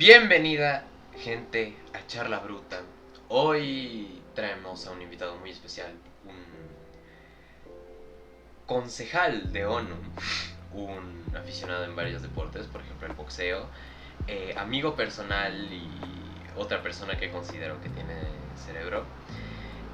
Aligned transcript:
Bienvenida, 0.00 0.84
gente, 1.18 1.76
a 1.92 2.06
Charla 2.06 2.38
Bruta. 2.38 2.80
Hoy 3.28 4.22
traemos 4.34 4.86
a 4.86 4.92
un 4.92 5.02
invitado 5.02 5.36
muy 5.36 5.50
especial, 5.50 5.90
un 6.24 6.32
concejal 8.64 9.52
de 9.52 9.66
ONU, 9.66 9.94
un 10.72 11.22
aficionado 11.36 11.84
en 11.84 11.94
varios 11.94 12.22
deportes, 12.22 12.66
por 12.68 12.80
ejemplo 12.80 13.08
el 13.08 13.12
boxeo, 13.12 13.66
eh, 14.26 14.54
amigo 14.56 14.96
personal 14.96 15.70
y 15.70 15.86
otra 16.58 16.82
persona 16.82 17.18
que 17.18 17.30
considero 17.30 17.78
que 17.82 17.90
tiene 17.90 18.14
cerebro. 18.56 19.04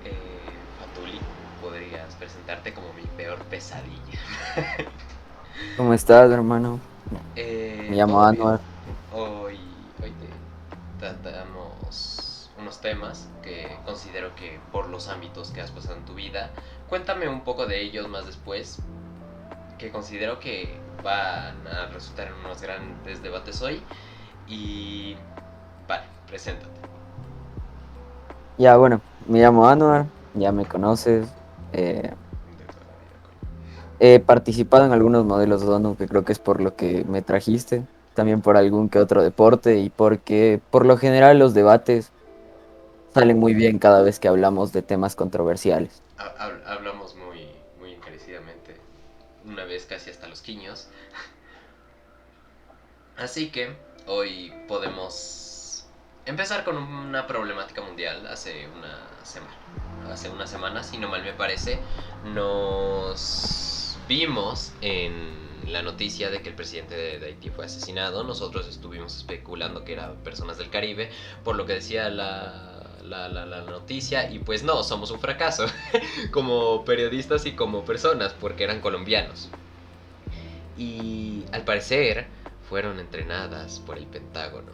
Eh, 0.04 0.12
Fatuli, 0.78 1.18
podrías 1.60 2.14
presentarte 2.14 2.72
como 2.72 2.92
mi 2.92 3.02
peor 3.16 3.40
pesadilla. 3.46 4.20
¿Cómo 5.76 5.92
estás, 5.92 6.30
hermano? 6.30 6.78
Eh, 7.34 7.88
Me 7.90 7.96
llamo. 7.96 8.22
Anuar. 8.22 8.60
Hoy, 9.12 9.58
tratamos 10.98 12.50
unos 12.58 12.80
temas 12.80 13.28
que 13.42 13.76
considero 13.84 14.34
que 14.34 14.58
por 14.72 14.88
los 14.88 15.08
ámbitos 15.08 15.50
que 15.50 15.60
has 15.60 15.70
pasado 15.70 15.96
en 15.96 16.04
tu 16.04 16.14
vida, 16.14 16.50
cuéntame 16.88 17.28
un 17.28 17.42
poco 17.42 17.66
de 17.66 17.82
ellos 17.82 18.08
más 18.08 18.26
después, 18.26 18.78
que 19.78 19.90
considero 19.90 20.40
que 20.40 20.78
van 21.02 21.66
a 21.66 21.86
resultar 21.92 22.28
en 22.28 22.34
unos 22.34 22.62
grandes 22.62 23.22
debates 23.22 23.60
hoy. 23.62 23.82
Y 24.48 25.16
vale, 25.86 26.04
preséntate. 26.26 26.80
Ya, 28.58 28.76
bueno, 28.76 29.00
me 29.26 29.40
llamo 29.40 29.68
Anuar, 29.68 30.06
ya 30.34 30.50
me 30.52 30.64
conoces. 30.64 31.28
eh, 31.72 32.14
he 33.98 34.20
participado 34.20 34.84
en 34.84 34.92
algunos 34.92 35.24
modelos 35.24 35.62
de 35.62 35.68
ONU, 35.68 35.96
que 35.96 36.06
creo 36.06 36.24
que 36.24 36.32
es 36.32 36.38
por 36.38 36.60
lo 36.60 36.76
que 36.76 37.04
me 37.04 37.22
trajiste. 37.22 37.82
También 38.16 38.42
por 38.42 38.56
algún 38.56 38.88
que 38.88 38.98
otro 38.98 39.22
deporte 39.22 39.78
y 39.78 39.90
porque 39.90 40.60
por 40.70 40.86
lo 40.86 40.96
general 40.96 41.38
los 41.38 41.54
debates 41.54 42.10
salen 43.14 43.38
muy 43.38 43.54
bien 43.54 43.78
cada 43.78 44.02
vez 44.02 44.18
que 44.18 44.28
hablamos 44.28 44.72
de 44.72 44.82
temas 44.82 45.16
controversiales. 45.16 46.02
Ha- 46.18 46.34
hab- 46.38 46.62
Hablamos 46.66 47.14
muy, 47.14 47.46
muy 47.78 47.94
encarecidamente, 47.94 48.76
una 49.44 49.64
vez 49.64 49.86
casi 49.86 50.10
hasta 50.10 50.28
los 50.28 50.40
quiños. 50.40 50.88
Así 53.16 53.50
que 53.50 53.70
hoy 54.06 54.52
podemos 54.68 55.84
empezar 56.26 56.64
con 56.64 56.76
una 56.76 57.26
problemática 57.26 57.80
mundial. 57.82 58.26
Hace 58.26 58.68
una 58.68 58.98
semana, 59.24 59.54
hace 60.12 60.28
una 60.30 60.46
semana, 60.46 60.82
si 60.82 60.98
no 60.98 61.08
mal 61.08 61.22
me 61.22 61.32
parece, 61.32 61.78
nos 62.34 63.96
vimos 64.08 64.72
en 64.82 65.45
la 65.68 65.82
noticia 65.82 66.30
de 66.30 66.42
que 66.42 66.48
el 66.48 66.54
presidente 66.54 66.94
de, 66.96 67.24
Haití 67.26 67.50
fue 67.50 67.66
asesinado. 67.66 68.24
Nosotros 68.24 68.68
estuvimos 68.68 69.16
especulando 69.16 69.84
que 69.84 69.92
eran 69.94 70.16
personas 70.22 70.58
del 70.58 70.70
Caribe, 70.70 71.10
por 71.44 71.56
lo 71.56 71.66
que 71.66 71.74
decía 71.74 72.08
la, 72.10 72.98
la, 73.04 73.28
la- 73.28 73.46
la 73.46 73.60
noticia, 73.62 74.30
y 74.30 74.38
pues 74.38 74.62
no, 74.62 74.82
somos 74.82 75.10
un 75.10 75.20
fracaso 75.20 75.66
como 76.32 76.84
periodistas 76.84 77.46
y 77.46 77.52
como 77.52 77.84
personas, 77.84 78.32
porque 78.34 78.64
eran 78.64 78.80
colombianos. 78.80 79.50
Y 80.76 81.44
al 81.52 81.64
parecer 81.64 82.26
fueron 82.68 82.98
entrenadas 83.00 83.80
por 83.80 83.98
el 83.98 84.06
Pentágono. 84.06 84.72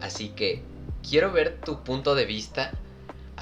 Así 0.00 0.30
que 0.30 0.62
quiero 1.08 1.32
ver 1.32 1.58
tu 1.64 1.82
punto 1.84 2.14
de 2.14 2.24
vista 2.24 2.72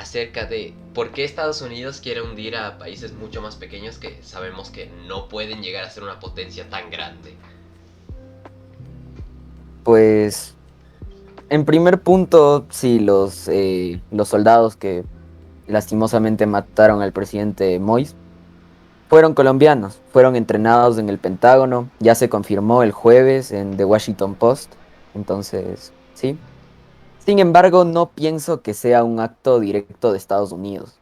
acerca 0.01 0.47
de 0.47 0.73
por 0.95 1.11
qué 1.11 1.25
Estados 1.25 1.61
Unidos 1.61 2.01
quiere 2.01 2.23
hundir 2.23 2.57
a 2.57 2.79
países 2.79 3.13
mucho 3.13 3.43
más 3.43 3.57
pequeños 3.57 3.99
que 3.99 4.19
sabemos 4.23 4.71
que 4.71 4.91
no 5.07 5.29
pueden 5.29 5.63
llegar 5.63 5.85
a 5.85 5.91
ser 5.91 6.03
una 6.03 6.19
potencia 6.19 6.69
tan 6.71 6.91
grande. 6.91 7.37
Pues, 9.85 10.55
en 11.51 11.65
primer 11.67 12.01
punto, 12.01 12.67
sí, 12.71 12.99
los, 12.99 13.47
eh, 13.49 14.01
los 14.11 14.29
soldados 14.29 14.77
que 14.77 15.05
lastimosamente 15.67 16.47
mataron 16.47 17.03
al 17.03 17.13
presidente 17.13 17.79
Mois 17.79 18.15
fueron 19.09 19.35
colombianos, 19.35 19.99
fueron 20.13 20.35
entrenados 20.35 20.97
en 20.99 21.11
el 21.11 21.19
Pentágono, 21.19 21.91
ya 21.99 22.15
se 22.15 22.29
confirmó 22.29 22.83
el 22.83 22.93
jueves 22.93 23.53
en 23.53 23.77
The 23.77 23.85
Washington 23.85 24.35
Post, 24.35 24.73
entonces, 25.15 25.93
sí. 26.15 26.39
Sin 27.25 27.39
embargo, 27.39 27.85
no 27.85 28.11
pienso 28.11 28.63
que 28.63 28.75
sea 28.75 29.05
un 29.05 29.21
acto 29.21 29.61
directo 29.61 30.13
de 30.13 30.19
Estados 30.19 30.53
Unidos. 30.53 31.01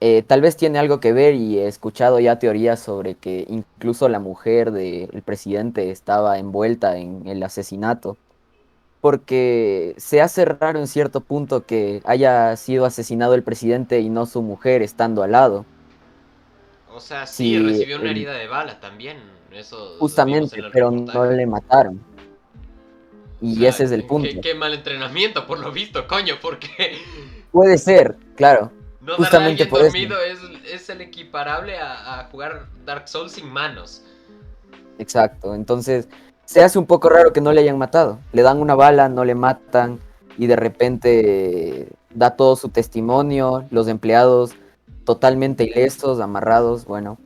Eh, 0.00 0.22
tal 0.22 0.40
vez 0.40 0.56
tiene 0.56 0.78
algo 0.78 1.00
que 1.00 1.12
ver 1.12 1.34
y 1.34 1.58
he 1.58 1.66
escuchado 1.66 2.20
ya 2.20 2.38
teorías 2.38 2.80
sobre 2.80 3.14
que 3.14 3.46
incluso 3.48 4.08
la 4.08 4.18
mujer 4.18 4.70
del 4.72 5.22
presidente 5.24 5.90
estaba 5.90 6.38
envuelta 6.38 6.98
en 6.98 7.26
el 7.26 7.42
asesinato, 7.42 8.18
porque 9.00 9.94
se 9.96 10.20
hace 10.20 10.44
raro 10.44 10.78
en 10.78 10.88
cierto 10.88 11.20
punto 11.20 11.64
que 11.64 12.02
haya 12.04 12.56
sido 12.56 12.84
asesinado 12.84 13.34
el 13.34 13.42
presidente 13.42 14.00
y 14.00 14.10
no 14.10 14.26
su 14.26 14.42
mujer 14.42 14.82
estando 14.82 15.22
al 15.22 15.32
lado. 15.32 15.64
O 16.92 17.00
sea, 17.00 17.26
sí, 17.26 17.56
Sí, 17.56 17.58
recibió 17.58 17.98
una 17.98 18.10
herida 18.10 18.32
de 18.34 18.46
bala 18.46 18.80
también. 18.80 19.18
Eso 19.52 19.96
Justamente, 20.00 20.60
pero 20.72 20.90
no 20.90 21.24
le 21.26 21.46
mataron. 21.46 22.00
Y 23.44 23.56
O 23.56 23.60
sea, 23.60 23.68
ese 23.68 23.84
es 23.84 23.92
el 23.92 24.04
punto. 24.04 24.28
Qué, 24.28 24.40
qué 24.40 24.54
mal 24.54 24.72
entrenamiento, 24.72 25.46
por 25.46 25.58
lo 25.58 25.70
visto, 25.70 26.06
coño, 26.06 26.36
porque 26.40 26.98
Puede 27.52 27.78
ser, 27.78 28.16
claro. 28.36 28.72
no 29.00 29.14
Justamente 29.14 29.66
por 29.66 29.82
dormido 29.82 30.16
es, 30.20 30.38
es 30.68 30.88
el 30.90 31.00
equiparable 31.02 31.78
a, 31.78 32.20
a 32.20 32.24
jugar 32.24 32.66
Dark 32.84 33.08
Souls 33.08 33.32
sin 33.32 33.48
manos. 33.48 34.02
Exacto. 34.98 35.54
Entonces, 35.54 36.08
se 36.44 36.62
hace 36.62 36.78
un 36.78 36.86
poco 36.86 37.08
raro 37.08 37.32
que 37.32 37.40
no 37.40 37.52
le 37.52 37.60
hayan 37.60 37.78
matado. 37.78 38.18
Le 38.32 38.42
dan 38.42 38.60
una 38.60 38.74
bala, 38.74 39.08
no 39.08 39.24
le 39.24 39.34
matan 39.34 40.00
y 40.36 40.46
de 40.46 40.56
repente 40.56 41.88
da 42.10 42.36
todo 42.36 42.56
su 42.56 42.68
testimonio, 42.70 43.66
los 43.70 43.88
empleados 43.88 44.52
totalmente 45.04 45.64
ilesos, 45.64 46.20
amarrados, 46.20 46.84
bueno. 46.84 47.18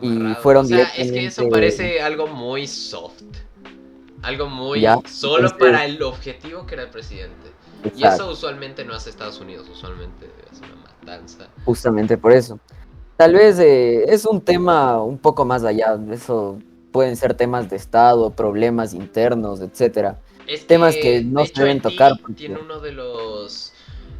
Y 0.00 0.34
fueron 0.42 0.66
o 0.66 0.68
sea, 0.68 0.90
es 0.96 1.12
que 1.12 1.26
eso 1.26 1.48
parece 1.48 2.00
algo 2.00 2.26
muy 2.26 2.66
soft. 2.66 3.22
Algo 4.22 4.48
muy 4.48 4.80
Ya, 4.80 4.98
solo 5.08 5.48
entonces- 5.48 5.58
para 5.58 5.84
el 5.84 6.02
objetivo 6.02 6.66
que 6.66 6.74
era 6.74 6.84
el 6.84 6.90
presidente. 6.90 7.50
Y 7.96 8.04
eso 8.06 8.30
usualmente 8.30 8.84
no 8.84 8.94
hace 8.94 9.10
Estados 9.10 9.40
Unidos, 9.40 9.68
usualmente 9.68 10.30
es 10.52 10.58
una 10.60 10.76
matanza. 10.76 11.48
justamente 11.64 12.16
por 12.16 12.30
eso. 12.32 12.60
Tal 13.16 13.34
vez 13.34 13.58
eh, 13.58 14.04
es 14.06 14.24
un 14.24 14.40
tema 14.40 15.02
un 15.02 15.18
poco 15.18 15.44
más 15.44 15.64
allá, 15.64 15.98
eso 16.12 16.58
pueden 16.92 17.16
ser 17.16 17.34
temas 17.34 17.68
de 17.68 17.76
Estado, 17.76 18.30
problemas 18.30 18.94
internos, 18.94 19.60
etcétera. 19.60 20.20
Es 20.46 20.66
Temas 20.66 20.94
que 20.94 21.22
no 21.24 21.40
de 21.40 21.46
se 21.48 21.60
deben 21.60 21.80
tocar, 21.80 22.12
porque- 22.20 22.34
Tiene 22.34 22.58
uno 22.58 22.78
de 22.80 22.92
los 22.92 23.72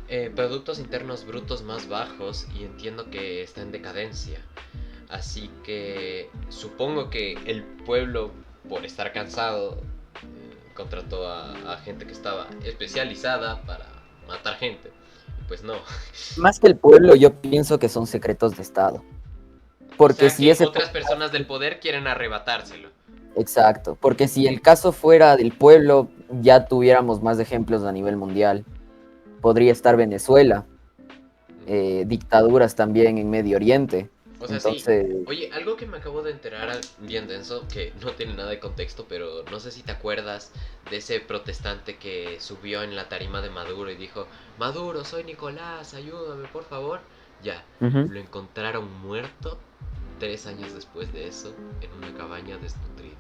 eh, 0.08 0.30
productos 0.34 0.78
internos 0.78 1.24
brutos 1.24 1.62
más 1.62 1.88
bajos 1.88 2.46
y 2.58 2.64
entiendo 2.64 3.10
que 3.10 3.42
está 3.42 3.62
en 3.62 3.70
decadencia. 3.72 4.40
Así 5.08 5.50
que 5.64 6.28
supongo 6.48 7.10
que 7.10 7.34
el 7.46 7.62
pueblo, 7.62 8.30
por 8.68 8.84
estar 8.84 9.12
cansado, 9.12 9.80
eh, 10.16 10.72
contrató 10.74 11.26
a, 11.28 11.72
a 11.72 11.78
gente 11.78 12.06
que 12.06 12.12
estaba 12.12 12.48
especializada 12.64 13.62
para 13.62 13.86
matar 14.28 14.56
gente. 14.56 14.90
Pues 15.48 15.62
no. 15.62 15.74
Más 16.36 16.58
que 16.60 16.66
el 16.68 16.76
pueblo, 16.76 17.14
yo 17.14 17.32
pienso 17.40 17.78
que 17.78 17.88
son 17.88 18.06
secretos 18.06 18.56
de 18.56 18.62
Estado. 18.62 19.02
Porque 19.96 20.26
O 20.26 20.28
sea, 20.28 20.36
si 20.36 20.50
ese 20.50 20.66
otras 20.66 20.88
personas 20.90 21.32
del 21.32 21.46
poder 21.46 21.80
quieren 21.80 22.06
arrebatárselo. 22.06 22.88
Exacto, 23.36 23.96
porque 24.00 24.28
si 24.28 24.46
el 24.46 24.60
caso 24.60 24.92
fuera 24.92 25.36
del 25.36 25.52
pueblo, 25.52 26.10
ya 26.40 26.66
tuviéramos 26.66 27.22
más 27.22 27.38
ejemplos 27.38 27.82
a 27.84 27.92
nivel 27.92 28.16
mundial. 28.16 28.64
Podría 29.40 29.72
estar 29.72 29.96
Venezuela, 29.96 30.66
eh, 31.66 32.04
dictaduras 32.06 32.74
también 32.74 33.18
en 33.18 33.30
Medio 33.30 33.56
Oriente. 33.56 34.10
O 34.42 34.48
sea, 34.48 34.58
sí. 34.58 35.24
Oye, 35.26 35.50
algo 35.52 35.76
que 35.76 35.86
me 35.86 35.98
acabo 35.98 36.22
de 36.22 36.32
enterar 36.32 36.80
bien 36.98 37.28
denso, 37.28 37.66
que 37.72 37.92
no 38.02 38.10
tiene 38.10 38.34
nada 38.34 38.50
de 38.50 38.58
contexto, 38.58 39.06
pero 39.08 39.44
no 39.50 39.60
sé 39.60 39.70
si 39.70 39.82
te 39.82 39.92
acuerdas 39.92 40.50
de 40.90 40.96
ese 40.96 41.20
protestante 41.20 41.96
que 41.96 42.38
subió 42.40 42.82
en 42.82 42.96
la 42.96 43.08
tarima 43.08 43.40
de 43.40 43.50
Maduro 43.50 43.90
y 43.90 43.94
dijo, 43.94 44.26
Maduro, 44.58 45.04
soy 45.04 45.22
Nicolás, 45.24 45.94
ayúdame, 45.94 46.48
por 46.48 46.64
favor. 46.64 47.00
Ya, 47.42 47.64
lo 47.80 48.18
encontraron 48.20 48.92
muerto 49.00 49.58
tres 50.20 50.46
años 50.46 50.72
después 50.74 51.12
de 51.12 51.26
eso 51.26 51.54
en 51.80 51.90
una 51.92 52.16
cabaña 52.16 52.56
desnutrido. 52.58 53.16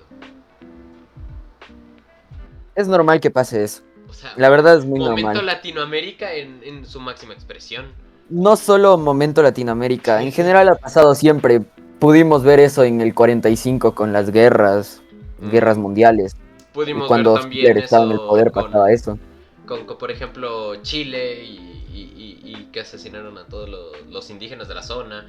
es 2.74 2.88
normal 2.88 3.20
que 3.20 3.30
pase 3.30 3.64
eso. 3.64 3.82
O 4.08 4.12
sea, 4.14 4.32
La 4.36 4.48
verdad 4.48 4.76
es 4.76 4.84
muy 4.84 5.00
momento 5.00 5.28
normal. 5.28 5.46
Latinoamérica 5.46 6.34
en, 6.34 6.62
en 6.62 6.86
su 6.86 7.00
máxima 7.00 7.34
expresión. 7.34 7.92
No 8.32 8.56
solo 8.56 8.96
momento 8.96 9.42
Latinoamérica, 9.42 10.22
en 10.22 10.32
general 10.32 10.68
ha 10.70 10.74
pasado 10.76 11.14
siempre. 11.14 11.60
Pudimos 11.98 12.42
ver 12.42 12.60
eso 12.60 12.82
en 12.82 13.00
el 13.00 13.14
45 13.14 13.94
con 13.94 14.12
las 14.12 14.30
guerras, 14.30 15.02
Mm. 15.38 15.50
guerras 15.50 15.76
mundiales. 15.78 16.34
Pudimos 16.72 17.06
cuando 17.08 17.34
ver 17.34 17.42
también 17.42 17.66
Hitler 17.66 17.84
estaba 17.84 18.04
en 18.06 18.12
el 18.12 18.16
poder 18.18 18.50
con- 18.50 18.64
pasaba 18.64 18.90
eso. 18.90 19.18
con, 19.66 19.84
con, 19.86 19.98
por 19.98 20.10
ejemplo, 20.10 20.76
Chile 20.82 21.44
y, 21.44 21.56
y- 21.92 22.40
y- 22.42 22.50
y 22.56 22.64
que 22.72 22.80
asesinaron 22.80 23.36
a 23.38 23.44
todos 23.46 23.68
los, 23.68 24.06
los 24.10 24.30
indígenas 24.30 24.66
de 24.68 24.74
la 24.74 24.82
zona. 24.82 25.26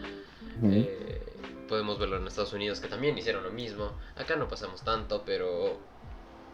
Eh, 0.63 1.21
podemos 1.67 1.99
verlo 1.99 2.17
en 2.17 2.27
Estados 2.27 2.53
Unidos 2.53 2.79
que 2.79 2.87
también 2.87 3.17
hicieron 3.17 3.43
lo 3.43 3.51
mismo. 3.51 3.91
Acá 4.15 4.35
no 4.35 4.47
pasamos 4.47 4.81
tanto, 4.83 5.23
pero 5.25 5.77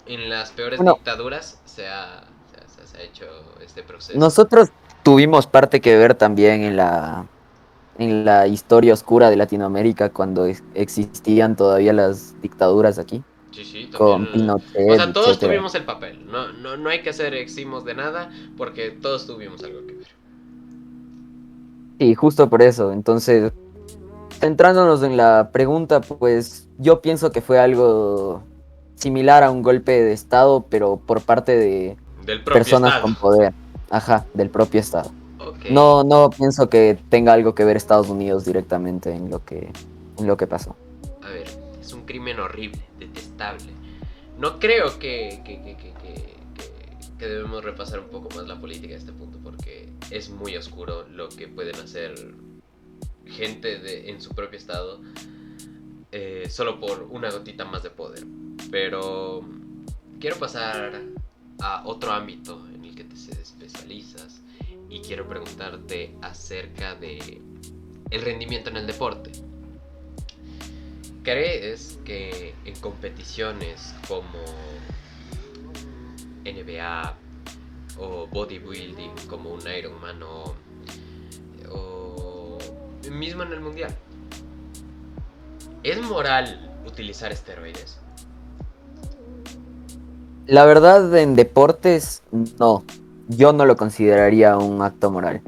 en 0.06 0.30
las 0.30 0.52
peores 0.52 0.78
Bueno. 0.78 0.96
dictaduras 0.96 1.62
se 1.66 1.88
ha, 1.88 2.24
se, 2.52 2.82
ha- 2.82 2.88
se 2.88 2.98
ha 2.98 3.02
hecho 3.02 3.26
este 3.64 3.84
proceso. 3.84 4.18
Nosotros 4.20 4.70
tuvimos 5.04 5.48
parte 5.48 5.82
que 5.82 5.98
ver 5.98 6.16
también 6.16 6.62
en 6.64 6.76
la 6.78 7.26
en 7.98 8.24
la 8.24 8.48
historia 8.48 8.94
oscura 8.94 9.30
de 9.30 9.36
Latinoamérica 9.36 10.10
cuando 10.10 10.46
ex- 10.46 10.64
existían 10.74 11.56
todavía 11.58 11.92
las 11.92 12.40
dictaduras 12.42 12.98
aquí 12.98 13.24
Sí, 13.52 13.66
sí, 13.66 13.90
con. 13.98 14.32
Pinochet. 14.32 14.90
O 14.92 14.96
sea, 14.96 15.12
todos 15.12 15.30
etcétera. 15.30 15.54
tuvimos 15.54 15.76
el 15.76 15.84
papel. 15.84 16.26
No, 16.32 16.54
no, 16.54 16.78
no 16.78 16.90
hay 16.90 17.02
que 17.02 17.12
ser 17.12 17.34
eximos 17.34 17.84
de 17.84 17.96
nada 17.96 18.30
porque 18.56 18.92
todos 18.92 19.26
tuvimos 19.28 19.62
algo 19.64 19.86
que 19.86 19.94
ver. 19.96 20.08
Sí, 22.00 22.16
justo 22.16 22.50
por 22.50 22.62
eso. 22.62 22.94
Entonces, 22.94 23.52
centrándonos 24.40 25.04
en 25.04 25.18
la 25.18 25.50
pregunta, 25.52 26.00
pues 26.02 26.70
yo 26.78 27.02
pienso 27.02 27.32
que 27.32 27.42
fue 27.42 27.60
algo 27.60 28.44
similar 28.96 29.44
a 29.44 29.52
un 29.52 29.62
golpe 29.64 29.92
de 29.92 30.14
estado, 30.14 30.68
pero 30.70 30.98
por 30.98 31.22
parte 31.22 31.58
de 31.58 31.98
Del 32.26 32.44
personas 32.44 32.92
Estado. 32.96 33.02
con 33.02 33.16
poder. 33.16 33.54
Ajá, 33.90 34.26
del 34.34 34.50
propio 34.50 34.80
estado. 34.80 35.12
Ok. 35.40 35.66
No, 35.72 36.04
no 36.04 36.30
pienso 36.30 36.70
que 36.70 36.98
tenga 37.10 37.34
algo 37.34 37.56
que 37.56 37.64
ver 37.66 37.78
Estados 37.78 38.10
Unidos 38.10 38.46
directamente 38.46 39.12
en 39.14 39.30
lo 39.30 39.44
que, 39.46 39.72
en 40.18 40.28
lo 40.28 40.38
que 40.38 40.48
pasó. 40.48 40.76
A 41.24 41.30
ver, 41.30 41.48
es 41.82 41.94
un 41.94 42.06
crimen 42.06 42.40
horrible, 42.40 42.82
detestable. 43.00 43.72
No 44.38 44.60
creo 44.60 44.98
que, 45.00 45.42
que, 45.44 45.62
que- 45.62 45.76
que- 45.76 45.94
que 47.18 47.28
debemos 47.28 47.62
repasar 47.66 48.00
un 48.00 48.08
poco 48.08 48.30
más 48.34 48.48
la 48.48 48.62
política 48.62 48.94
a 48.94 48.98
este 48.98 49.12
punto 49.12 49.40
porque 49.44 49.92
es 50.10 50.30
muy 50.30 50.56
oscuro 50.56 51.06
lo 51.10 51.28
que 51.28 51.50
pueden 51.50 51.76
hacer 51.76 52.16
gente 53.26 53.78
de, 53.78 54.10
en 54.10 54.22
su 54.22 54.30
propio 54.30 54.58
estado 54.58 55.02
eh, 56.14 56.48
solo 56.50 56.80
por 56.80 57.04
una 57.12 57.30
gotita 57.30 57.66
más 57.66 57.84
de 57.84 57.90
poder. 57.90 58.26
Pero 58.72 59.42
quiero 60.22 60.38
pasar 60.38 61.02
a 61.62 61.84
otro 61.86 62.12
ámbito 62.14 62.66
te 63.28 63.42
especializas 63.42 64.42
y 64.90 65.02
quiero 65.02 65.28
preguntarte 65.28 66.16
acerca 66.22 66.96
de 66.96 67.42
el 68.10 68.22
rendimiento 68.22 68.70
en 68.70 68.78
el 68.78 68.88
deporte. 68.88 69.32
¿Crees 71.24 72.00
que 72.06 72.56
en 72.66 72.76
competiciones 72.80 73.94
como 74.08 74.40
NBA 76.44 77.16
o 78.00 78.28
bodybuilding 78.28 79.12
como 79.28 79.52
un 79.52 79.62
Ironman 79.68 80.24
o, 80.24 80.56
o 81.70 82.58
mismo 83.12 83.44
en 83.44 83.52
el 83.52 83.60
mundial 83.60 83.96
es 85.84 86.02
moral 86.02 86.82
utilizar 86.86 87.32
esteroides? 87.32 88.00
La 90.48 90.66
verdad, 90.66 91.16
en 91.16 91.36
deportes, 91.36 92.24
no. 92.60 92.84
Yo 93.30 93.54
no 93.54 93.66
lo 93.66 93.78
consideraría 93.78 94.58
un 94.58 94.82
acto 94.82 95.12
moral. 95.12 95.42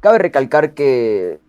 Cabe 0.00 0.18
recalcar 0.18 0.74
que 0.74 1.40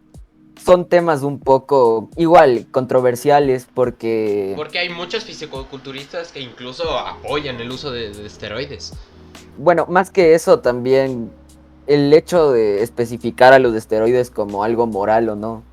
son 0.64 0.88
temas 0.88 1.24
un 1.24 1.40
poco 1.40 2.10
igual 2.16 2.66
controversiales 2.72 3.68
porque 3.74 4.54
Porque 4.56 4.80
hay 4.80 4.90
muchos 4.90 5.26
fisicoculturistas 5.26 6.32
que 6.32 6.40
incluso 6.40 6.98
apoyan 6.98 7.60
el 7.60 7.70
uso 7.70 7.92
de, 7.92 8.12
de 8.14 8.26
esteroides. 8.26 8.94
bueno, 9.58 9.86
más 9.90 10.10
que 10.10 10.36
eso 10.36 10.60
también 10.60 11.32
el 11.86 12.14
hecho 12.14 12.52
de 12.52 12.82
especificar 12.82 13.52
a 13.52 13.60
los 13.60 13.76
esteroides 13.76 14.32
como 14.32 14.64
algo 14.64 14.88
moral 14.88 15.28
o 15.30 15.36
no. 15.36 15.64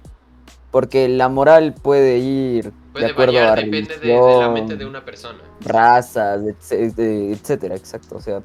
Porque 0.72 1.08
la 1.08 1.28
moral 1.28 1.74
puede 1.74 2.18
ir 2.18 2.72
Puede 2.92 3.06
de 3.06 3.10
acuerdo 3.12 3.34
variar, 3.34 3.58
a 3.58 3.62
depende 3.62 3.98
de, 3.98 4.06
de 4.08 4.14
la 4.16 4.22
religión, 4.22 4.54
mente 4.54 4.76
de 4.76 4.86
una 4.86 5.04
persona. 5.04 5.38
razas, 5.60 6.42
etc- 6.42 6.94
de- 6.94 7.32
etcétera, 7.32 7.74
exacto. 7.76 8.16
O 8.16 8.20
sea, 8.20 8.40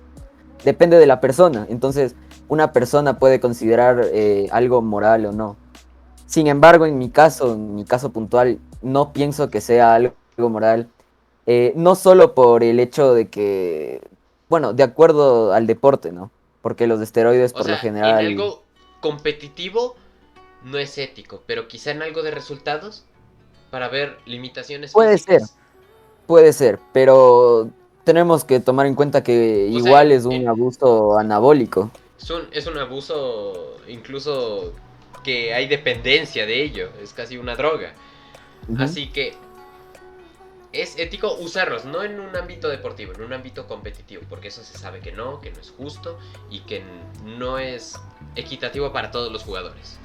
depende 0.66 0.98
de 0.98 1.06
la 1.06 1.22
persona. 1.22 1.66
Entonces, 1.70 2.16
una 2.50 2.74
persona 2.74 3.20
puede 3.20 3.40
considerar 3.40 4.02
eh, 4.12 4.48
algo 4.52 4.82
moral 4.82 5.28
o 5.28 5.32
no. 5.32 5.56
Sin 6.26 6.48
embargo, 6.48 6.86
en 6.86 6.98
mi 6.98 7.10
caso, 7.10 7.54
en 7.54 7.76
mi 7.76 7.86
caso 7.86 8.12
puntual, 8.12 8.60
no 8.82 9.14
pienso 9.14 9.50
que 9.50 9.62
sea 9.62 9.94
algo 9.96 10.16
moral. 10.50 10.90
eh, 11.46 11.74
no 11.76 11.94
solo 11.96 12.34
por 12.34 12.64
el 12.64 12.80
hecho 12.80 13.14
de 13.14 13.30
que, 13.30 14.02
bueno, 14.50 14.74
de 14.74 14.82
acuerdo 14.84 15.54
al 15.54 15.68
deporte, 15.68 16.12
¿no? 16.12 16.32
Porque 16.64 16.88
los 16.88 17.00
esteroides 17.00 17.52
O 17.54 17.58
por 17.58 17.66
sea, 17.66 17.76
lo 17.76 17.80
general... 17.80 18.20
en 18.26 18.26
algo 18.26 18.64
competitivo 19.00 19.96
no 20.64 20.80
es 20.80 20.98
ético, 20.98 21.44
pero 21.46 21.68
quizá 21.68 21.92
en 21.92 22.02
algo 22.02 22.24
de 22.24 22.32
resultados 22.32 23.06
para 23.70 23.88
ver 23.90 24.18
limitaciones 24.26 24.92
Puede 24.94 25.20
físicas. 25.20 25.56
Puede 26.26 26.54
ser, 26.54 26.80
pero 26.92 27.70
tenemos 28.06 28.46
que 28.46 28.62
tomar 28.62 28.86
en 28.86 28.96
cuenta 28.96 29.22
que 29.24 29.68
O 29.68 29.72
sea, 29.72 29.80
igual 29.80 30.12
es 30.14 30.24
un 30.24 30.32
en- 30.34 30.48
abuso 30.48 31.18
anabólico. 31.18 31.92
Es 32.18 32.30
un, 32.30 32.44
es 32.54 32.66
un 32.68 32.78
abuso 32.78 33.78
incluso 33.90 34.72
que 35.24 35.54
hay 35.54 35.68
dependencia 35.68 36.46
de 36.46 36.64
ello, 36.64 36.90
es 37.02 37.12
casi 37.14 37.38
una 37.38 37.56
droga. 37.56 37.94
Así 38.80 39.08
que 39.10 39.34
es 40.72 40.98
ético 41.00 41.34
usarlos, 41.36 41.86
no 41.86 42.04
en 42.04 42.20
un 42.20 42.36
ámbito 42.36 42.68
deportivo, 42.70 43.14
en 43.14 43.22
un 43.24 43.34
ámbito 43.34 43.68
competitivo, 43.68 44.24
porque 44.30 44.48
eso 44.50 44.64
se 44.64 44.78
sabe 44.78 45.00
que 45.00 45.12
no, 45.12 45.40
que 45.42 45.52
no 45.52 45.60
es 45.60 45.72
justo 45.72 46.18
y 46.50 46.60
que 46.62 46.84
no 47.26 47.60
es 47.60 48.00
equitativo 48.36 48.92
para 48.92 49.12
todos 49.12 49.32
los 49.32 49.44
jugadores. 49.44 49.98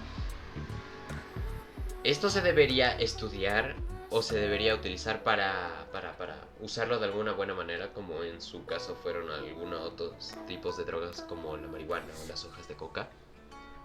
¿Esto 2.05 2.31
se 2.31 2.41
debería 2.41 2.93
estudiar 2.93 3.77
o 4.11 4.23
se 4.23 4.37
debería 4.37 4.75
utilizar 4.75 5.23
para, 5.23 5.87
para, 5.93 6.17
para 6.19 6.37
usarlo 6.61 6.99
de 6.99 7.07
alguna 7.07 7.33
buena 7.33 7.55
manera, 7.55 7.93
como 7.93 8.23
en 8.25 8.41
su 8.41 8.65
caso 8.65 8.97
fueron 9.01 9.31
algunos 9.31 9.81
otros 9.81 10.35
tipos 10.49 10.77
de 10.77 10.85
drogas 10.85 11.23
como 11.23 11.57
la 11.57 11.69
marihuana 11.69 12.07
o 12.25 12.29
las 12.29 12.45
hojas 12.45 12.67
de 12.67 12.75
coca? 12.75 13.09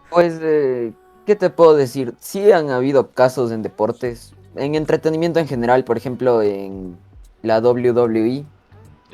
Pues, 0.10 0.40
eh, 0.42 0.94
¿qué 1.26 1.36
te 1.36 1.50
puedo 1.50 1.76
decir? 1.76 2.16
Sí 2.20 2.52
han 2.52 2.72
habido 2.72 3.12
casos 3.12 3.52
en 3.52 3.62
deportes, 3.62 4.34
en 4.56 4.74
entretenimiento 4.74 5.40
en 5.40 5.48
general, 5.48 5.84
por 5.84 5.98
ejemplo, 5.98 6.42
en 6.42 6.98
la 7.44 7.60
WWE, 7.60 8.46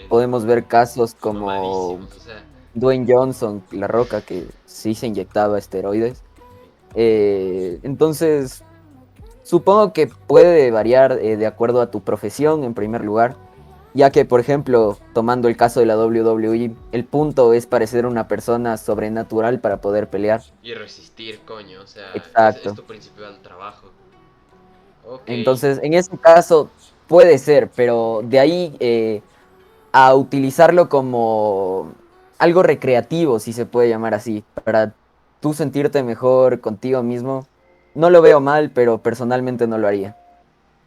podemos 0.07 0.45
ver 0.45 0.65
casos 0.65 1.13
como 1.13 1.47
Mamadísimos, 1.47 2.17
o 2.17 2.19
sea, 2.19 2.43
Dwayne 2.73 3.05
Johnson, 3.13 3.61
La 3.71 3.87
Roca, 3.87 4.21
que 4.21 4.47
sí 4.65 4.95
se 4.95 5.07
inyectaba 5.07 5.57
esteroides. 5.57 6.23
Eh, 6.95 7.79
entonces, 7.83 8.63
supongo 9.43 9.93
que 9.93 10.07
puede 10.07 10.71
variar 10.71 11.13
eh, 11.21 11.37
de 11.37 11.47
acuerdo 11.47 11.81
a 11.81 11.91
tu 11.91 12.01
profesión, 12.01 12.63
en 12.63 12.73
primer 12.73 13.03
lugar, 13.03 13.35
ya 13.93 14.09
que, 14.11 14.23
por 14.25 14.39
ejemplo, 14.39 14.97
tomando 15.13 15.47
el 15.47 15.57
caso 15.57 15.79
de 15.79 15.85
la 15.85 15.97
WWE, 15.97 16.71
el 16.91 17.05
punto 17.05 17.53
es 17.53 17.65
parecer 17.65 18.05
una 18.05 18.27
persona 18.27 18.77
sobrenatural 18.77 19.59
para 19.59 19.81
poder 19.81 20.09
pelear. 20.09 20.41
y 20.63 20.73
resistir, 20.73 21.39
coño, 21.45 21.81
o 21.81 21.87
sea, 21.87 22.13
es- 22.13 22.23
Exacto. 22.27 22.69
es, 22.69 22.75
tu 22.75 22.83
principal 22.83 23.37
trabajo. 23.41 23.87
Entonces, 25.25 25.79
en 25.83 25.93
ese 25.93 26.17
caso 26.17 26.69
puede 27.07 27.37
ser, 27.37 27.69
pero 27.75 28.21
de 28.23 28.39
ahí 28.39 28.75
eh, 28.79 29.21
a 29.91 30.15
utilizarlo 30.15 30.89
como 30.89 31.91
algo 32.37 32.63
recreativo, 32.63 33.39
si 33.39 33.53
se 33.53 33.65
puede 33.65 33.89
llamar 33.89 34.13
así, 34.13 34.43
para 34.63 34.93
tú 35.41 35.53
sentirte 35.53 36.03
mejor 36.03 36.61
contigo 36.61 37.03
mismo, 37.03 37.45
no 37.95 38.09
lo 38.09 38.21
veo 38.21 38.39
mal, 38.39 38.71
pero 38.71 38.99
personalmente 38.99 39.67
no 39.67 39.77
lo 39.77 39.87
haría. 39.87 40.15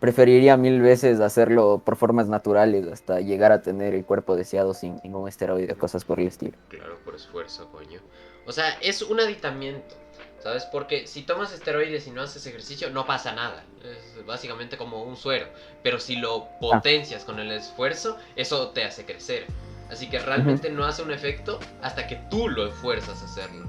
Preferiría 0.00 0.56
mil 0.56 0.82
veces 0.82 1.20
hacerlo 1.20 1.80
por 1.84 1.96
formas 1.96 2.28
naturales 2.28 2.86
hasta 2.86 3.20
llegar 3.20 3.52
a 3.52 3.62
tener 3.62 3.94
el 3.94 4.04
cuerpo 4.04 4.36
deseado 4.36 4.74
sin 4.74 5.00
ningún 5.02 5.28
esteroide, 5.28 5.74
cosas 5.76 6.04
por 6.04 6.20
el 6.20 6.26
estilo. 6.26 6.58
Claro, 6.68 6.98
por 7.04 7.14
esfuerzo, 7.14 7.70
coño. 7.70 8.00
O 8.46 8.52
sea, 8.52 8.70
es 8.82 9.00
un 9.00 9.18
aditamiento, 9.20 9.94
¿sabes? 10.42 10.66
Porque 10.66 11.06
si 11.06 11.22
tomas 11.22 11.54
esteroides 11.54 12.06
y 12.06 12.10
no 12.10 12.20
haces 12.20 12.46
ejercicio, 12.46 12.90
no 12.90 13.06
pasa 13.06 13.32
nada. 13.32 13.64
Es 13.82 14.26
básicamente 14.26 14.76
como 14.76 15.02
un 15.02 15.16
suero. 15.16 15.46
Pero 15.82 15.98
si 15.98 16.16
lo 16.16 16.48
potencias 16.60 17.24
con 17.24 17.38
el 17.38 17.50
esfuerzo, 17.52 18.18
eso 18.36 18.68
te 18.70 18.84
hace 18.84 19.06
crecer. 19.06 19.46
Así 19.90 20.10
que 20.10 20.18
realmente 20.18 20.70
no 20.70 20.84
hace 20.84 21.02
un 21.02 21.12
efecto 21.12 21.60
hasta 21.80 22.06
que 22.06 22.16
tú 22.30 22.48
lo 22.48 22.66
esfuerzas 22.66 23.22
a 23.22 23.24
hacerlo. 23.24 23.68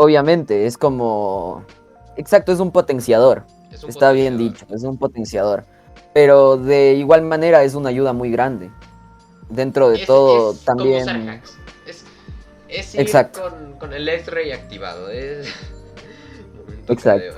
Obviamente, 0.00 0.64
es 0.66 0.78
como... 0.78 1.64
Exacto, 2.16 2.52
es 2.52 2.60
un 2.60 2.70
potenciador. 2.70 3.42
Es 3.72 3.82
un 3.82 3.90
Está 3.90 4.12
bien 4.12 4.38
dicho, 4.38 4.64
es 4.70 4.84
un 4.84 4.96
potenciador. 4.96 5.64
Pero 6.14 6.56
de 6.56 6.94
igual 6.94 7.22
manera 7.22 7.64
es 7.64 7.74
una 7.74 7.88
ayuda 7.88 8.12
muy 8.12 8.30
grande. 8.30 8.70
Dentro 9.50 9.88
de 9.90 9.96
Es- 10.02 10.06
todo, 10.06 10.52
es 10.52 10.64
como 10.64 10.84
usar 10.84 11.04
también... 11.04 11.28
hacks. 11.28 11.58
Es, 11.84 12.04
es 12.68 12.94
ir 12.94 13.00
Exacto. 13.00 13.42
Con, 13.42 13.72
con 13.78 13.92
el 13.92 14.08
X-Ray 14.08 14.52
activado. 14.52 15.10
Es... 15.10 15.48
Exacto. 16.88 17.36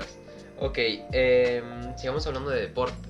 Ok, 0.61 0.77
em, 1.13 1.97
sigamos 1.97 2.27
hablando 2.27 2.51
de 2.51 2.61
deporte. 2.61 3.09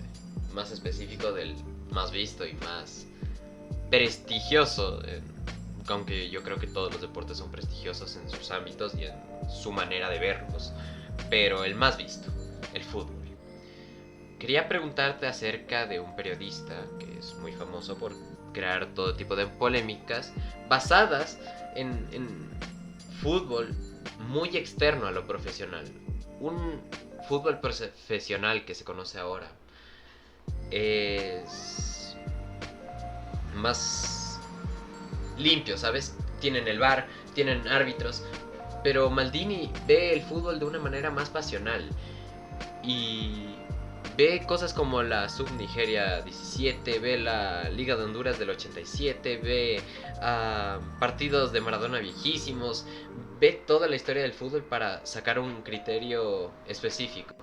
Más 0.55 0.71
específico 0.71 1.33
del 1.33 1.57
más 1.91 2.13
visto 2.13 2.47
y 2.47 2.53
más 2.65 3.05
prestigioso. 3.91 5.01
Aunque 5.93 6.31
yo 6.31 6.43
creo 6.43 6.59
que 6.59 6.67
todos 6.67 6.93
los 6.93 7.01
deportes 7.01 7.39
son 7.39 7.51
prestigiosos 7.51 8.17
en 8.17 8.29
sus 8.31 8.51
ámbitos 8.51 8.95
y 8.95 9.05
en 9.05 9.15
su 9.51 9.73
manera 9.73 10.09
de 10.11 10.19
verlos. 10.19 10.73
Pero 11.29 11.65
el 11.65 11.75
más 11.75 11.97
visto, 11.97 12.31
el 12.75 12.83
fútbol. 12.83 13.17
Quería 14.39 14.69
preguntarte 14.69 15.27
acerca 15.27 15.87
de 15.87 16.01
un 16.01 16.17
periodista 16.17 16.87
que 16.99 17.19
es 17.19 17.35
muy 17.37 17.53
famoso 17.53 17.99
por 17.99 18.15
crear 18.53 18.95
todo 18.95 19.15
tipo 19.15 19.37
de 19.37 19.47
polémicas 19.47 20.33
basadas 20.69 21.39
en, 21.77 22.09
en 22.13 22.51
fútbol 23.21 23.75
muy 24.19 24.57
externo 24.57 25.07
a 25.07 25.11
lo 25.11 25.27
profesional. 25.27 25.85
Un 26.41 26.81
fútbol 27.29 27.61
profesional 27.61 28.65
que 28.65 28.75
se 28.75 28.85
conoce 28.85 29.19
ahora 29.19 29.49
es 30.71 32.17
más 33.55 34.20
limpio, 35.43 35.77
¿sabes? 35.77 36.17
Tienen 36.41 36.69
el 36.69 36.79
bar, 36.79 37.07
tienen 37.35 37.67
árbitros, 37.69 38.25
pero 38.83 39.11
Maldini 39.11 39.71
ve 39.87 40.15
el 40.15 40.23
fútbol 40.23 40.59
de 40.59 40.65
una 40.65 40.79
manera 40.79 41.11
más 41.11 41.29
pasional 41.29 41.89
y 42.83 43.47
ve 44.17 44.45
cosas 44.47 44.73
como 44.73 45.03
la 45.03 45.29
Sub 45.29 45.51
Nigeria 45.53 46.23
17, 46.23 46.99
ve 46.99 47.19
la 47.19 47.69
Liga 47.71 47.97
de 47.97 48.05
Honduras 48.05 48.39
del 48.39 48.51
87, 48.51 49.39
ve 49.39 49.83
ah, 50.21 50.79
partidos 50.99 51.53
de 51.53 51.61
Maradona 51.61 51.99
viejísimos, 51.99 52.87
ve 53.41 53.53
toda 53.67 53.89
la 53.89 53.97
historia 53.97 54.23
del 54.23 54.33
fútbol 54.33 54.63
para 54.63 55.05
sacar 55.07 55.39
un 55.39 55.63
criterio 55.63 56.51
específico. 56.67 57.35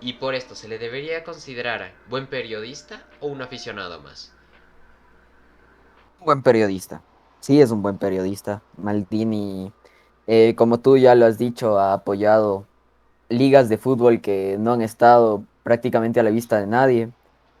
Y 0.00 0.14
por 0.14 0.34
esto, 0.34 0.54
¿se 0.54 0.66
le 0.66 0.78
debería 0.78 1.24
considerar 1.24 1.92
buen 2.08 2.26
periodista 2.26 3.06
o 3.20 3.26
un 3.26 3.42
aficionado 3.42 4.00
más? 4.00 4.32
Buen 6.20 6.42
periodista. 6.42 7.02
Sí, 7.40 7.60
es 7.60 7.70
un 7.70 7.82
buen 7.82 7.98
periodista. 7.98 8.62
Maldini, 8.76 9.72
eh, 10.26 10.54
como 10.56 10.78
tú 10.80 10.96
ya 10.98 11.14
lo 11.14 11.26
has 11.26 11.38
dicho, 11.38 11.78
ha 11.78 11.94
apoyado 11.94 12.66
ligas 13.28 13.68
de 13.68 13.78
fútbol 13.78 14.20
que 14.20 14.56
no 14.58 14.72
han 14.74 14.82
estado 14.82 15.44
prácticamente 15.62 16.20
a 16.20 16.22
la 16.22 16.30
vista 16.30 16.60
de 16.60 16.66
nadie, 16.66 17.10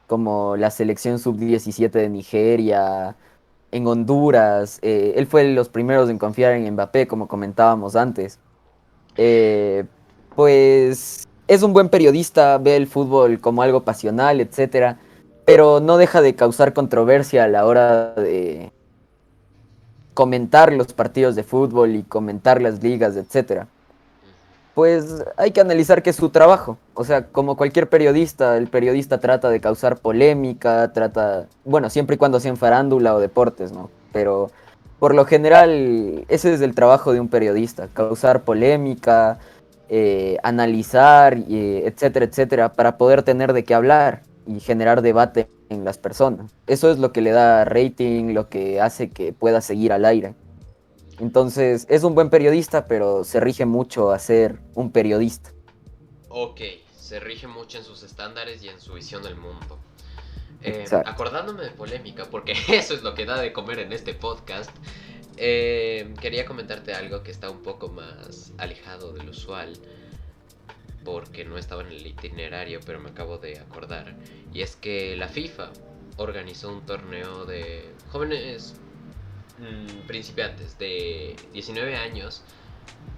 como 0.06 0.56
la 0.56 0.70
selección 0.70 1.18
sub-17 1.18 1.90
de 1.90 2.08
Nigeria, 2.10 3.16
en 3.72 3.86
Honduras. 3.86 4.78
Eh, 4.82 5.14
él 5.16 5.26
fue 5.26 5.44
de 5.44 5.54
los 5.54 5.68
primeros 5.68 6.10
en 6.10 6.18
confiar 6.18 6.52
en 6.52 6.72
Mbappé, 6.72 7.06
como 7.06 7.28
comentábamos 7.28 7.96
antes. 7.96 8.38
Eh, 9.16 9.84
pues 10.36 11.28
es 11.48 11.62
un 11.62 11.72
buen 11.72 11.88
periodista, 11.88 12.58
ve 12.58 12.76
el 12.76 12.86
fútbol 12.86 13.40
como 13.40 13.62
algo 13.62 13.82
pasional, 13.84 14.40
etcétera, 14.40 14.98
pero 15.44 15.80
no 15.80 15.96
deja 15.96 16.20
de 16.22 16.34
causar 16.34 16.74
controversia 16.74 17.44
a 17.44 17.48
la 17.48 17.66
hora 17.66 18.14
de 18.14 18.72
comentar 20.20 20.70
los 20.70 20.92
partidos 20.92 21.34
de 21.34 21.44
fútbol 21.44 21.96
y 21.96 22.02
comentar 22.02 22.60
las 22.60 22.82
ligas, 22.82 23.16
etcétera. 23.16 23.68
Pues 24.74 25.24
hay 25.38 25.50
que 25.50 25.62
analizar 25.62 26.02
que 26.02 26.10
es 26.10 26.16
su 26.16 26.28
trabajo. 26.28 26.76
O 26.92 27.04
sea, 27.04 27.28
como 27.28 27.56
cualquier 27.56 27.88
periodista, 27.88 28.58
el 28.58 28.68
periodista 28.68 29.16
trata 29.16 29.48
de 29.48 29.62
causar 29.62 29.96
polémica, 29.96 30.92
trata, 30.92 31.46
bueno, 31.64 31.88
siempre 31.88 32.16
y 32.16 32.18
cuando 32.18 32.38
sea 32.38 32.50
en 32.50 32.58
farándula 32.58 33.14
o 33.14 33.18
deportes, 33.18 33.72
¿no? 33.72 33.88
Pero 34.12 34.50
por 34.98 35.14
lo 35.14 35.24
general, 35.24 36.26
ese 36.28 36.52
es 36.52 36.60
el 36.60 36.74
trabajo 36.74 37.14
de 37.14 37.20
un 37.20 37.28
periodista, 37.28 37.88
causar 37.88 38.42
polémica, 38.42 39.38
eh, 39.88 40.36
analizar, 40.42 41.32
etcétera, 41.48 42.26
etcétera, 42.26 42.72
para 42.74 42.98
poder 42.98 43.22
tener 43.22 43.54
de 43.54 43.64
qué 43.64 43.72
hablar 43.72 44.20
y 44.46 44.60
generar 44.60 45.00
debate 45.00 45.48
en 45.70 45.84
las 45.84 45.96
personas. 45.96 46.52
Eso 46.66 46.90
es 46.90 46.98
lo 46.98 47.12
que 47.12 47.22
le 47.22 47.30
da 47.30 47.64
rating, 47.64 48.34
lo 48.34 48.50
que 48.50 48.80
hace 48.80 49.08
que 49.08 49.32
pueda 49.32 49.62
seguir 49.62 49.92
al 49.92 50.04
aire. 50.04 50.34
Entonces, 51.20 51.86
es 51.88 52.02
un 52.02 52.14
buen 52.14 52.28
periodista, 52.28 52.86
pero 52.86 53.24
se 53.24 53.40
rige 53.40 53.64
mucho 53.64 54.10
a 54.10 54.18
ser 54.18 54.58
un 54.74 54.90
periodista. 54.90 55.52
Ok, 56.28 56.60
se 56.96 57.20
rige 57.20 57.46
mucho 57.46 57.78
en 57.78 57.84
sus 57.84 58.02
estándares 58.02 58.62
y 58.62 58.68
en 58.68 58.80
su 58.80 58.94
visión 58.94 59.22
del 59.22 59.36
mundo. 59.36 59.78
Eh, 60.62 60.84
acordándome 61.06 61.62
de 61.62 61.70
polémica, 61.70 62.26
porque 62.30 62.52
eso 62.68 62.94
es 62.94 63.02
lo 63.02 63.14
que 63.14 63.24
da 63.24 63.40
de 63.40 63.52
comer 63.52 63.78
en 63.78 63.92
este 63.92 64.12
podcast, 64.14 64.70
eh, 65.36 66.12
quería 66.20 66.44
comentarte 66.44 66.92
algo 66.92 67.22
que 67.22 67.30
está 67.30 67.48
un 67.48 67.62
poco 67.62 67.88
más 67.88 68.52
alejado 68.58 69.12
del 69.12 69.28
usual, 69.28 69.72
porque 71.04 71.44
no 71.44 71.58
estaba 71.58 71.82
en 71.82 71.88
el 71.88 72.06
itinerario, 72.06 72.80
pero 72.84 73.00
me 73.00 73.10
acabo 73.10 73.38
de 73.38 73.58
acordar. 73.58 74.14
Y 74.52 74.62
es 74.62 74.76
que 74.76 75.16
la 75.16 75.28
FIFA 75.28 75.70
organizó 76.16 76.72
un 76.72 76.84
torneo 76.84 77.44
de 77.46 77.90
jóvenes 78.10 78.74
mm, 79.58 80.06
principiantes 80.06 80.78
de 80.78 81.36
19 81.52 81.96
años 81.96 82.42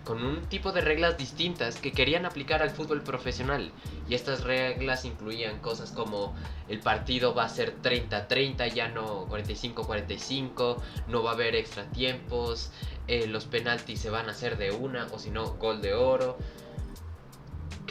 con 0.05 0.25
un 0.25 0.43
tipo 0.43 0.73
de 0.73 0.81
reglas 0.81 1.17
distintas 1.17 1.79
que 1.79 1.93
querían 1.93 2.27
aplicar 2.27 2.63
al 2.63 2.71
fútbol 2.71 3.03
profesional. 3.03 3.71
Y 4.09 4.15
estas 4.15 4.43
reglas 4.43 5.05
incluían 5.05 5.61
cosas 5.61 5.93
como 5.93 6.35
el 6.69 6.81
partido 6.81 7.35
va 7.35 7.45
a 7.45 7.49
ser 7.49 7.81
30-30, 7.81 8.73
ya 8.73 8.89
no 8.89 9.29
45-45, 9.29 10.77
no 11.09 11.23
va 11.23 11.31
a 11.31 11.35
haber 11.35 11.55
extra 11.55 11.85
tiempos, 11.91 12.73
eh, 13.07 13.27
los 13.27 13.47
penaltis 13.47 14.01
se 14.01 14.11
van 14.11 14.29
a 14.29 14.33
hacer 14.33 14.59
de 14.59 14.73
una 14.73 15.07
o 15.13 15.19
si 15.19 15.31
no, 15.31 15.55
gol 15.55 15.81
de 15.81 15.95
oro. 15.95 16.37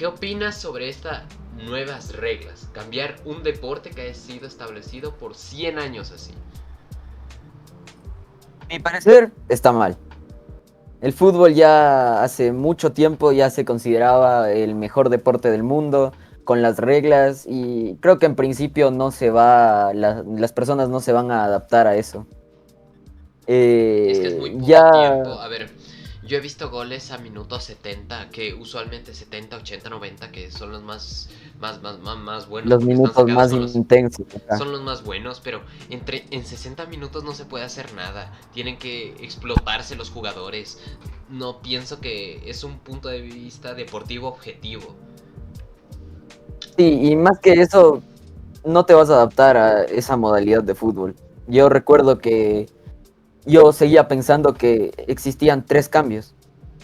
¿Qué 0.02 0.08
opinas 0.08 0.56
sobre 0.56 0.90
estas 0.90 1.22
nuevas 1.64 2.16
reglas? 2.16 2.68
Cambiar 2.74 3.18
un 3.24 3.44
deporte 3.44 3.92
que 3.92 4.10
ha 4.10 4.14
sido 4.16 4.48
establecido 4.48 5.14
por 5.14 5.36
100 5.36 5.78
años 5.78 6.12
así. 6.12 6.34
Mi 8.68 8.80
parecer 8.80 9.32
está 9.48 9.72
mal. 9.72 9.96
El 11.02 11.14
fútbol 11.14 11.54
ya 11.54 12.24
hace 12.24 12.52
mucho 12.52 12.94
tiempo 12.94 13.32
ya 13.32 13.52
se 13.52 13.64
consideraba 13.64 14.52
el 14.52 14.74
mejor 14.74 15.10
deporte 15.10 15.52
del 15.52 15.62
mundo 15.62 16.14
con 16.46 16.64
las 16.64 16.80
reglas 16.80 17.46
y 17.48 17.96
creo 18.00 18.18
que 18.18 18.26
en 18.26 18.36
principio 18.36 18.90
no 18.90 19.12
se 19.12 19.30
va, 19.30 19.94
las 19.94 20.52
personas 20.52 20.90
no 20.90 21.00
se 21.00 21.12
van 21.12 21.30
a 21.30 21.44
adaptar 21.44 21.86
a 21.86 21.96
eso. 21.96 22.26
es 23.46 24.20
que 24.20 24.28
es 24.30 24.40
muy 24.40 24.50
poco 24.50 24.66
ya... 24.66 24.90
tiempo. 24.90 25.30
A 25.30 25.48
ver, 25.48 25.70
yo 26.32 26.38
he 26.38 26.40
visto 26.40 26.70
goles 26.70 27.12
a 27.12 27.18
minutos 27.18 27.66
70, 27.66 28.30
que 28.30 28.54
usualmente 28.54 29.14
70, 29.14 29.58
80, 29.58 29.90
90, 29.90 30.32
que 30.32 30.50
son 30.50 30.72
los 30.72 30.82
más, 30.82 31.28
más, 31.60 31.82
más, 31.82 32.00
más, 32.00 32.48
buenos. 32.48 32.70
Los 32.70 32.86
minutos 32.86 33.28
más 33.28 33.52
intensos. 33.52 34.26
Son 34.58 34.72
los 34.72 34.82
más 34.82 35.04
buenos, 35.04 35.42
pero 35.42 35.60
entre, 35.90 36.24
en 36.32 36.46
60 36.46 36.86
minutos 36.86 37.26
no 37.26 37.34
se 37.34 37.44
puede 37.44 37.66
hacer 37.66 37.94
nada. 37.96 38.32
Tienen 38.54 38.78
que 38.78 39.10
explotarse 39.20 39.98
los 39.98 40.10
jugadores. 40.10 40.80
No 41.30 41.62
pienso 41.62 42.00
que 42.00 42.50
es 42.50 42.64
un 42.64 42.80
punto 42.80 43.10
de 43.10 43.20
vista 43.20 43.74
deportivo 43.74 44.30
objetivo. 44.30 44.96
Sí, 46.78 47.10
y 47.12 47.16
más 47.18 47.40
que 47.40 47.56
eso, 47.56 48.02
no 48.64 48.86
te 48.86 48.94
vas 48.94 49.10
a 49.10 49.16
adaptar 49.16 49.58
a 49.58 49.84
esa 49.84 50.16
modalidad 50.16 50.64
de 50.64 50.76
fútbol. 50.76 51.14
Yo 51.48 51.68
recuerdo 51.68 52.20
que 52.20 52.70
yo 53.46 53.74
seguía 53.74 54.08
pensando 54.08 54.54
que 54.54 54.94
existían 55.08 55.66
tres 55.66 55.90
cambios, 55.90 56.34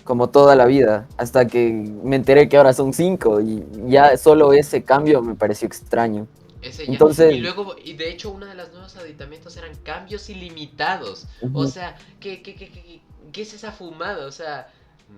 como 0.03 0.29
toda 0.29 0.55
la 0.55 0.65
vida, 0.65 1.07
hasta 1.17 1.47
que 1.47 1.71
me 2.03 2.15
enteré 2.15 2.47
que 2.49 2.57
ahora 2.57 2.73
son 2.73 2.93
cinco 2.93 3.41
y 3.41 3.63
ya 3.87 4.17
solo 4.17 4.53
ese 4.53 4.83
cambio 4.83 5.21
me 5.21 5.35
pareció 5.35 5.67
extraño. 5.67 6.27
Entonces... 6.61 7.33
Y 7.33 7.39
luego, 7.39 7.75
y 7.83 7.93
de 7.93 8.09
hecho, 8.09 8.31
uno 8.31 8.45
de 8.45 8.55
los 8.55 8.71
nuevos 8.71 8.95
aditamentos 8.97 9.55
eran 9.57 9.75
cambios 9.83 10.29
ilimitados. 10.29 11.27
O 11.53 11.67
sea, 11.67 11.95
¿qué, 12.19 12.41
qué, 12.41 12.55
qué, 12.55 13.01
qué, 13.31 13.41
es 13.41 13.53
esa 13.53 13.71
fumada? 13.71 14.25
O 14.25 14.31
sea, 14.31 14.67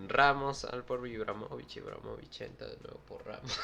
Ramos 0.07 0.65
al 0.65 0.83
por 0.83 1.07
Ibrahimovic, 1.07 1.77
Ibrahimovic 1.77 2.41
entra 2.41 2.67
de 2.67 2.77
nuevo 2.83 2.99
por 3.07 3.25
Ramos. 3.25 3.59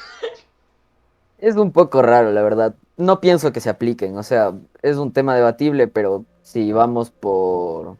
es 1.38 1.54
un 1.56 1.70
poco 1.70 2.02
raro, 2.02 2.32
la 2.32 2.42
verdad. 2.42 2.74
No 2.96 3.20
pienso 3.20 3.52
que 3.52 3.60
se 3.60 3.70
apliquen, 3.70 4.16
o 4.16 4.22
sea, 4.22 4.54
es 4.82 4.96
un 4.96 5.12
tema 5.12 5.36
debatible, 5.36 5.86
pero 5.86 6.24
si 6.46 6.70
vamos 6.70 7.10
por 7.10 7.96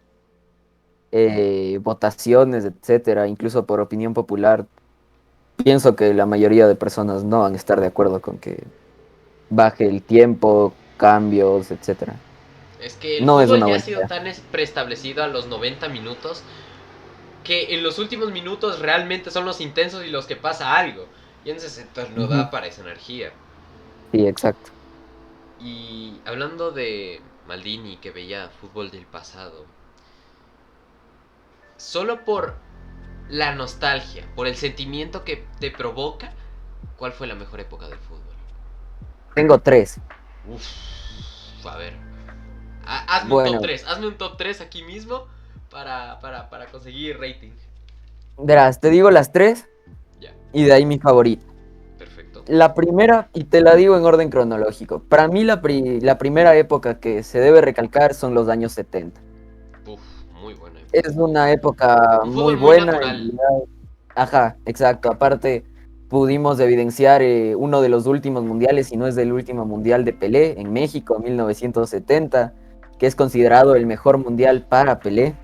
eh, 1.11 1.81
votaciones, 1.83 2.65
etcétera, 2.65 3.27
incluso 3.27 3.67
por 3.67 3.81
opinión 3.81 4.15
popular, 4.15 4.67
pienso 5.57 5.97
que 5.97 6.15
la 6.15 6.27
mayoría 6.27 6.69
de 6.69 6.77
personas 6.77 7.25
no 7.25 7.41
van 7.41 7.55
a 7.55 7.57
estar 7.57 7.81
de 7.81 7.89
acuerdo 7.89 8.21
con 8.21 8.39
que 8.39 8.63
baje 9.51 9.89
el 9.89 10.01
tiempo, 10.01 10.73
cambios, 10.97 11.73
etcétera. 11.73 12.15
Es 12.81 12.95
que 12.95 13.19
el 13.19 13.27
no 13.27 13.41
fútbol 13.41 13.67
ya 13.67 13.75
ha 13.75 13.81
sido 13.81 14.03
tan 14.03 14.23
preestablecido 14.53 15.25
a 15.25 15.27
los 15.27 15.49
90 15.49 15.89
minutos 15.89 16.45
que 17.43 17.75
en 17.75 17.83
los 17.83 17.99
últimos 17.99 18.31
minutos 18.31 18.79
realmente 18.79 19.33
son 19.33 19.45
los 19.45 19.61
intensos 19.61 20.05
y 20.05 20.09
los 20.09 20.27
que 20.27 20.37
pasa 20.37 20.77
algo. 20.77 21.07
Y 21.45 21.51
en 21.51 21.57
ese 21.57 21.69
sector 21.69 22.11
no 22.11 22.29
da 22.29 22.49
para 22.53 22.69
esa 22.69 22.83
energía. 22.83 23.33
Sí, 24.13 24.25
exacto. 24.25 24.71
Y 25.61 26.21
hablando 26.27 26.71
de 26.71 27.21
Maldini 27.47 27.97
que 27.99 28.11
veía 28.11 28.49
fútbol 28.49 28.91
del 28.91 29.07
pasado. 29.07 29.65
Solo 31.77 32.25
por 32.25 32.55
la 33.29 33.55
nostalgia, 33.55 34.27
por 34.35 34.47
el 34.47 34.57
sentimiento 34.57 35.25
que 35.25 35.45
te 35.61 35.71
provoca, 35.71 36.33
¿cuál 36.97 37.13
fue 37.13 37.27
la 37.27 37.35
mejor 37.35 37.61
época 37.61 37.89
del 37.89 37.99
fútbol? 37.99 38.23
Tengo 39.35 39.59
tres. 39.59 40.01
Uf, 40.49 41.67
a 41.67 41.77
ver. 41.77 41.95
Hazme 42.87 43.35
un 43.35 43.45
top 43.45 43.63
3, 43.63 43.85
hazme 43.87 44.07
un 44.07 44.17
top 44.17 44.37
3 44.37 44.61
aquí 44.61 44.83
mismo 44.85 45.27
para, 45.71 46.21
para, 46.21 46.67
conseguir 46.67 47.19
rating. 47.19 47.51
Verás, 48.39 48.81
te 48.81 48.91
digo 48.91 49.11
las 49.11 49.33
tres. 49.33 49.67
Ya. 50.21 50.35
Y 50.53 50.65
de 50.65 50.73
ahí 50.73 50.87
mi 50.87 50.99
favorito. 50.99 51.45
La 52.49 52.75
primera, 52.75 53.29
y 53.35 53.45
te 53.45 53.61
la 53.61 53.75
digo 53.75 53.97
en 53.97 54.05
orden 54.05 54.31
cronológico, 54.31 55.01
para 55.01 55.27
mí 55.29 55.43
la, 55.45 55.61
pri- 55.61 56.01
la 56.01 56.17
primera 56.19 56.55
época 56.57 57.01
que 57.01 57.23
se 57.23 57.41
debe 57.41 57.61
recalcar 57.61 58.15
son 58.15 58.35
los 58.35 58.49
años 58.49 58.73
70. 58.73 59.21
Uf, 59.87 60.01
muy 60.41 60.55
buena. 60.55 60.81
Es 60.93 61.17
una 61.17 61.51
época 61.51 62.21
muy 62.25 62.55
buena. 62.55 63.01
y 63.17 63.37
Ajá, 64.15 64.57
exacto. 64.65 65.11
Aparte, 65.11 65.65
pudimos 66.09 66.61
evidenciar 66.61 67.21
eh, 67.21 67.55
uno 67.57 67.81
de 67.83 67.89
los 67.89 68.07
últimos 68.07 68.45
mundiales, 68.45 68.87
si 68.89 68.97
no 68.97 69.07
es 69.07 69.17
del 69.17 69.33
último 69.33 69.65
mundial 69.67 70.05
de 70.05 70.13
Pelé, 70.13 70.59
en 70.61 70.73
México, 70.73 71.19
1970, 71.19 72.55
que 72.99 73.07
es 73.07 73.17
considerado 73.17 73.75
el 73.75 73.87
mejor 73.87 74.19
mundial 74.19 74.65
para 74.69 75.01
Pelé. 75.01 75.35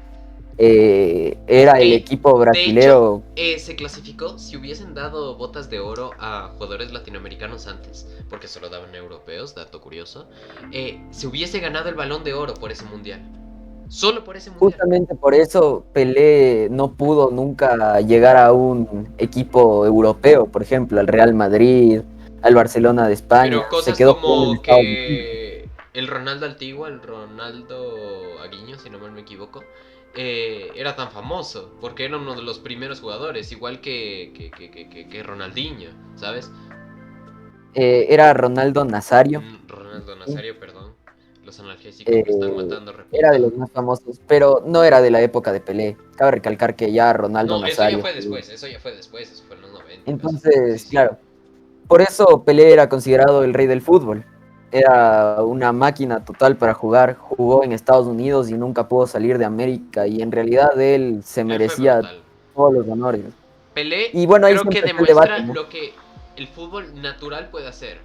Eh, 0.59 1.38
era 1.47 1.80
el 1.80 1.92
Eh, 1.92 1.97
equipo 1.97 2.38
brasilero. 2.38 3.23
Eh, 3.37 3.59
se 3.59 3.75
clasificó 3.75 4.38
si 4.38 4.56
hubiesen 4.56 4.94
dado 4.94 5.37
botas 5.37 5.71
de 5.71 5.80
oro 5.80 6.11
a 6.18 6.50
jugadores 6.54 6.92
latinoamericanos 6.92 7.66
antes, 7.66 8.06
porque 8.28 8.49
solo 8.49 8.68
daban 8.68 8.94
europeos, 8.94 9.54
dato 9.54 9.80
curioso, 9.80 10.28
eh, 10.73 11.00
se 11.11 11.26
hubiese 11.26 11.61
ganado 11.61 11.88
el 11.88 11.94
balón 11.94 12.23
de 12.25 12.35
oro 12.35 12.54
por 12.54 12.71
ese 12.71 12.85
mundial. 12.85 13.21
Solo 13.88 14.25
por 14.25 14.37
ese 14.37 14.50
mundial. 14.50 14.71
Justamente 14.73 15.14
por 15.14 15.35
eso 15.35 15.85
Pelé 15.92 16.68
no 16.71 16.92
pudo 16.92 17.30
nunca 17.30 18.00
llegar 18.00 18.37
a 18.37 18.52
un 18.52 19.12
equipo 19.18 19.85
europeo, 19.85 20.47
por 20.47 20.62
ejemplo, 20.62 20.99
al 21.00 21.06
Real 21.06 21.35
Madrid, 21.35 22.00
al 22.42 22.54
Barcelona 22.54 23.06
de 23.06 23.14
España. 23.14 23.50
Pero 23.50 23.62
Se 23.64 23.68
cosas 23.68 23.99
quedó 23.99 24.14
con 24.14 24.23
como 24.23 24.52
el 24.52 24.61
que 24.62 25.68
el 25.94 26.09
Ronaldo 26.09 26.47
antiguo, 26.47 26.87
el 26.87 27.02
Ronaldo 27.02 28.40
Aguiño, 28.42 28.78
si 28.78 28.88
no 28.88 28.99
mal 28.99 29.12
me 29.12 29.21
equivoco, 29.21 29.62
eh, 30.14 30.71
era 30.75 30.95
tan 30.97 31.11
famoso, 31.11 31.73
porque 31.81 32.04
era 32.04 32.16
uno 32.16 32.35
de 32.35 32.42
los 32.42 32.59
primeros 32.59 33.00
jugadores, 33.00 33.50
igual 33.52 33.81
que, 33.81 34.33
que, 34.37 34.50
que, 34.50 35.09
que- 35.09 35.23
Ronaldinho, 35.23 35.90
¿sabes? 36.16 36.50
Eh, 37.75 38.07
era 38.11 38.35
Ronaldo 38.35 38.85
Nazario. 38.85 39.40
Mm, 39.40 39.66
Ronaldo 39.69 40.16
Nazario, 40.16 40.59
perdón. 40.59 40.92
Los 41.45 41.59
analgésicos 41.59 42.14
Eh, 42.14 42.23
me 42.26 42.33
están 42.33 42.57
matando. 42.57 42.92
repito. 42.92 43.16
Era 43.16 43.31
de 43.33 43.38
los 43.40 43.52
más 43.57 43.71
famosos, 43.73 44.21
pero 44.28 44.62
no 44.64 44.85
era 44.85 45.00
de 45.00 45.11
la 45.11 45.21
época 45.23 45.52
de 45.52 45.61
Pelé. 45.61 45.97
Cabe 46.16 46.33
recalcar 46.33 46.76
que 46.76 46.92
ya 46.92 47.12
Ronaldo 47.12 47.59
No, 47.59 47.66
eso 47.66 47.76
ya 47.83 47.97
Nazario. 47.97 48.00
fue 48.00 48.12
después, 48.14 48.49
eso 48.49 48.66
ya 48.69 48.78
fue 48.78 48.95
después, 48.95 49.33
eso 49.33 49.42
fue 49.47 49.57
en 49.57 49.62
los 49.62 49.73
90. 49.73 50.11
Entonces, 50.11 50.83
Sí, 50.83 50.88
sí. 50.88 50.90
claro. 50.90 51.19
Por 51.88 52.00
eso 52.02 52.45
Pelé 52.45 52.73
era 52.73 52.88
considerado 52.88 53.42
el 53.45 53.54
rey 53.54 53.66
del 53.66 53.83
fútbol. 53.83 54.25
Era 54.72 55.42
una 55.42 55.72
máquina 55.72 56.24
total 56.24 56.56
para 56.56 56.74
jugar. 56.74 57.16
Jugó 57.16 57.62
en 57.62 57.72
Estados 57.72 58.06
Unidos 58.06 58.48
y 58.48 58.54
nunca 58.54 58.88
pudo 58.88 59.06
salir 59.06 59.38
de 59.38 59.44
América. 59.44 60.06
Y 60.06 60.22
en 60.22 60.32
realidad 60.32 60.80
él 60.80 61.20
se 61.24 61.44
merecía 61.44 62.00
todos 62.54 62.72
los 62.72 62.88
honores. 62.88 63.24
Pelé 63.74 64.10
Y 64.12 64.26
bueno, 64.26 64.46
ahí 64.46 64.54
creo 64.54 64.70
que 64.70 64.82
demuestra 64.82 65.24
debate, 65.24 65.42
¿no? 65.44 65.54
lo 65.54 65.68
que 65.68 65.92
el 66.36 66.48
fútbol 66.48 67.00
natural 67.00 67.48
puede 67.50 67.68
hacer. 67.68 68.00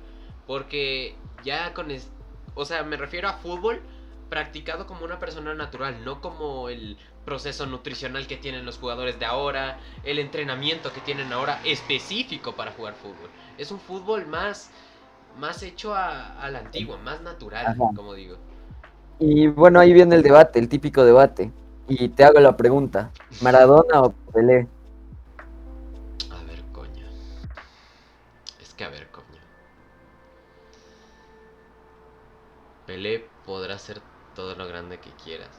Porque 0.46 1.16
ya 1.44 1.74
con... 1.74 1.92
es- 1.92 2.10
O 2.56 2.66
sea, 2.66 2.84
me 2.84 2.98
refiero 2.98 3.28
a 3.30 3.34
fútbol 3.34 3.82
practicado 4.30 4.88
como 4.88 5.06
una 5.06 5.20
persona 5.20 5.54
natural, 5.54 6.04
no 6.04 6.22
como 6.22 6.70
el 6.70 6.98
proceso 7.26 7.66
nutricional 7.66 8.28
que 8.28 8.38
tienen 8.38 8.66
los 8.66 8.78
jugadores 8.78 9.20
de 9.20 9.26
ahora, 9.26 9.80
el 10.04 10.20
entrenamiento 10.20 10.92
que 10.94 11.02
tienen 11.02 11.32
ahora 11.34 11.60
específico 11.66 12.54
para 12.54 12.72
jugar 12.72 12.96
fútbol. 12.96 13.30
Es 13.58 13.72
un 13.72 13.80
fútbol 13.80 14.28
más, 14.28 14.70
más 15.38 15.64
hecho 15.64 15.94
a, 15.94 16.40
a 16.42 16.50
la 16.50 16.60
antigua, 16.60 16.98
más 16.98 17.22
natural, 17.22 17.66
Ajá. 17.66 17.78
como 17.96 18.14
digo. 18.14 18.38
Y 19.20 19.48
bueno, 19.48 19.80
ahí 19.80 19.94
viene 19.94 20.16
el 20.16 20.24
debate, 20.24 20.60
el 20.60 20.70
típico 20.70 21.04
debate. 21.04 21.52
Y 21.88 22.10
te 22.10 22.24
hago 22.26 22.40
la 22.40 22.58
pregunta, 22.58 23.12
¿Maradona 23.42 24.02
o 24.02 24.12
Pelé? 24.34 24.68
A 26.30 26.44
ver, 26.44 26.62
coño. 26.74 27.06
Es 28.62 28.74
que 28.74 28.84
a 28.84 28.90
ver, 28.90 29.08
coño. 29.10 29.26
Pelé 32.86 33.26
podrá 33.46 33.78
ser 33.78 34.02
todo 34.36 34.56
lo 34.56 34.68
grande 34.68 35.00
que 35.00 35.12
quieras. 35.24 35.50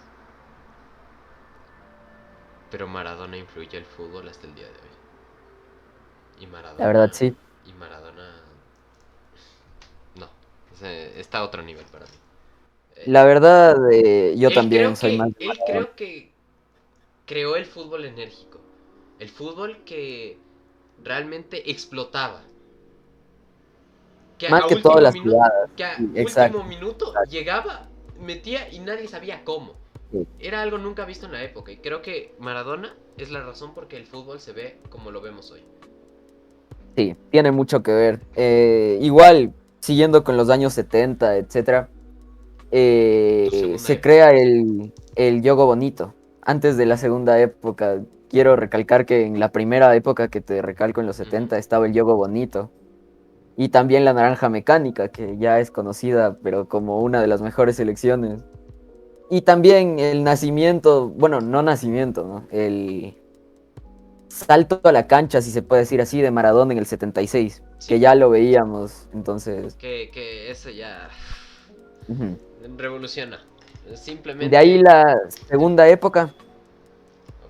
Pero 2.70 2.86
Maradona 2.86 3.36
influye 3.38 3.78
el 3.78 3.84
fútbol 3.86 4.28
hasta 4.28 4.46
el 4.46 4.54
día 4.54 4.66
de 4.66 4.72
hoy. 4.72 6.44
Y 6.44 6.46
Maradona. 6.46 6.80
La 6.80 6.86
verdad, 6.86 7.10
sí. 7.12 7.34
Y 7.66 7.72
Maradona. 7.72 8.17
Está 10.82 11.38
a 11.38 11.44
otro 11.44 11.62
nivel 11.62 11.84
para 11.86 12.04
mí. 12.06 12.12
Eh, 12.96 13.02
La 13.06 13.24
verdad, 13.24 13.76
eh, 13.92 14.34
yo 14.36 14.50
también 14.50 14.96
soy 14.96 15.12
que- 15.12 15.16
más 15.18 15.28
Él 15.38 15.58
creo 15.66 15.94
que 15.96 16.30
creó 17.26 17.56
el 17.56 17.64
fútbol 17.66 18.04
enérgico. 18.04 18.58
El 19.18 19.28
fútbol 19.28 19.78
que 19.84 20.38
realmente 21.02 21.70
explotaba. 21.70 22.42
Que 24.38 24.48
Más 24.48 24.64
a 24.64 24.68
que 24.68 24.74
último 24.74 24.90
todas 24.90 25.02
las 25.02 25.14
minuto- 25.14 25.30
jugadas. 25.32 25.70
Que 25.76 25.84
a 25.84 25.96
sí, 25.96 26.04
último 26.04 26.64
minuto 26.64 27.08
exacto. 27.08 27.30
llegaba, 27.30 27.88
metía 28.20 28.72
y 28.72 28.78
nadie 28.78 29.08
sabía 29.08 29.44
cómo. 29.44 29.74
Sí. 30.12 30.26
Era 30.38 30.62
algo 30.62 30.78
nunca 30.78 31.04
visto 31.04 31.26
en 31.26 31.32
la 31.32 31.42
época. 31.42 31.72
Y 31.72 31.78
creo 31.78 32.00
que 32.02 32.34
Maradona 32.38 32.94
es 33.16 33.30
la 33.30 33.42
razón 33.42 33.74
por 33.74 33.88
que 33.88 33.96
el 33.96 34.06
fútbol 34.06 34.38
se 34.40 34.52
ve 34.52 34.78
como 34.90 35.10
lo 35.10 35.20
vemos 35.20 35.50
hoy. 35.50 35.62
Sí, 36.96 37.14
tiene 37.30 37.50
mucho 37.50 37.82
que 37.82 37.92
ver. 37.92 38.20
Eh, 38.36 38.98
igual, 39.02 39.52
siguiendo 39.80 40.24
con 40.24 40.36
los 40.36 40.50
años 40.50 40.72
70, 40.74 41.36
etcétera, 41.36 41.88
eh, 42.70 43.76
se 43.78 44.00
crea 44.00 44.30
el, 44.32 44.92
el 45.16 45.42
yogo 45.42 45.66
bonito. 45.66 46.14
Antes 46.42 46.76
de 46.76 46.86
la 46.86 46.96
segunda 46.96 47.40
época, 47.40 48.02
quiero 48.28 48.56
recalcar 48.56 49.06
que 49.06 49.24
en 49.24 49.40
la 49.40 49.52
primera 49.52 49.94
época 49.94 50.28
que 50.28 50.40
te 50.40 50.62
recalco 50.62 51.00
en 51.00 51.06
los 51.06 51.16
70 51.16 51.58
estaba 51.58 51.86
el 51.86 51.92
yogo 51.92 52.16
bonito. 52.16 52.70
Y 53.56 53.70
también 53.70 54.04
la 54.04 54.12
naranja 54.12 54.48
mecánica, 54.48 55.08
que 55.08 55.36
ya 55.36 55.58
es 55.58 55.70
conocida, 55.72 56.38
pero 56.42 56.68
como 56.68 57.00
una 57.00 57.20
de 57.20 57.26
las 57.26 57.42
mejores 57.42 57.76
selecciones. 57.76 58.44
Y 59.30 59.42
también 59.42 59.98
el 59.98 60.22
nacimiento, 60.22 61.08
bueno, 61.08 61.40
no 61.40 61.62
nacimiento, 61.62 62.24
¿no? 62.24 62.46
El 62.50 63.16
salto 64.46 64.80
a 64.84 64.92
la 64.92 65.06
cancha, 65.06 65.40
si 65.42 65.50
se 65.50 65.62
puede 65.62 65.82
decir 65.82 66.00
así, 66.00 66.20
de 66.20 66.30
Maradona 66.30 66.72
en 66.72 66.78
el 66.78 66.86
76, 66.86 67.62
Sí. 67.78 67.88
que 67.88 68.00
ya 68.00 68.14
lo 68.14 68.30
veíamos, 68.30 69.06
entonces... 69.12 69.74
Que, 69.74 70.10
que 70.12 70.50
eso 70.50 70.70
ya 70.70 71.08
revoluciona. 72.76 73.40
Simplemente. 73.94 74.50
De 74.50 74.56
ahí 74.56 74.78
la 74.82 75.16
segunda 75.48 75.88
época, 75.88 76.34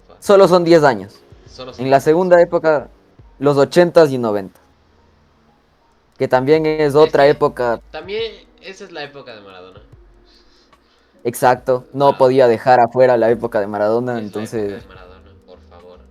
Opa, 0.07 0.17
solo 0.21 0.47
son 0.49 0.65
10 0.65 0.85
años. 0.85 1.21
solo 1.51 1.73
En 1.79 1.91
la 1.91 2.01
segunda 2.01 2.41
época, 2.41 2.89
los 3.39 3.57
80s 3.57 4.11
y 4.11 4.19
90. 4.19 4.59
Que 6.17 6.29
también 6.29 6.67
es 6.67 6.95
otra 6.95 7.25
que- 7.25 7.31
época, 7.31 7.81
También 7.91 8.47
esa 8.61 8.85
es 8.85 8.93
la 8.93 9.03
época 9.05 9.35
de 9.35 9.41
Maradona. 9.41 9.81
exacto. 11.25 11.87
No 11.93 12.09
Ah. 12.11 12.19
podía 12.19 12.47
dejar 12.49 12.81
afuera 12.81 13.17
la 13.17 13.31
época 13.31 13.61
de 13.61 13.67
Maradona, 13.67 14.13
Es 14.15 14.19
la 14.19 14.25
entonces... 14.27 14.63
época 14.73 14.83
de 14.83 14.89
Maradona. 14.89 15.08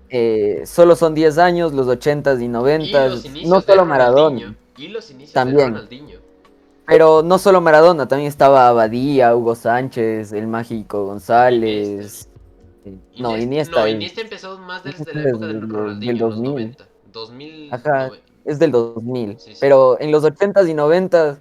Eh, 0.10 0.64
solo 0.66 0.96
son 0.96 1.14
10 1.14 1.38
años, 1.38 1.74
los 1.74 1.88
80s 1.88 2.40
y 2.42 2.46
Y 2.46 2.48
90s. 2.50 3.10
los 3.10 3.26
inicios 3.26 3.50
No 3.50 3.62
solo 3.62 3.86
Maradona. 3.86 4.56
Y 4.78 4.88
los 4.90 5.10
inicios 5.12 5.34
También. 5.34 5.58
de 5.58 5.66
Ronaldinho. 5.80 6.20
Pero 6.86 7.22
no 7.24 7.38
solo 7.38 7.60
Maradona, 7.60 8.08
también 8.08 8.30
estaba 8.30 8.70
Abadía, 8.70 9.36
Hugo 9.36 9.56
Sánchez, 9.56 10.32
el 10.32 10.48
Mágico 10.48 11.06
González. 11.06 12.30
eh, 12.86 12.94
No, 13.20 13.38
Iniesta. 13.38 13.82
No, 13.82 13.86
es- 13.86 13.94
Iniesta 13.96 14.22
empezó 14.22 14.58
más 14.60 14.84
desde 14.84 15.02
Iniesta 15.12 15.20
la 15.20 15.30
época 15.30 15.46
del 15.48 15.60
del- 15.62 15.70
Ronaldinho, 15.70 16.00
del 16.00 16.10
en 16.10 16.18
los 16.22 16.36
2000. 16.36 16.52
90. 16.54 16.88
2000. 17.12 17.74
Ajá. 17.74 18.10
es 18.46 18.60
del 18.60 18.72
2000. 18.72 19.38
Sí, 19.40 19.52
sí. 19.54 19.58
Pero 19.60 19.98
en 20.00 20.10
los 20.12 20.24
80s 20.24 20.70
y 20.70 20.74
90s 20.74 21.40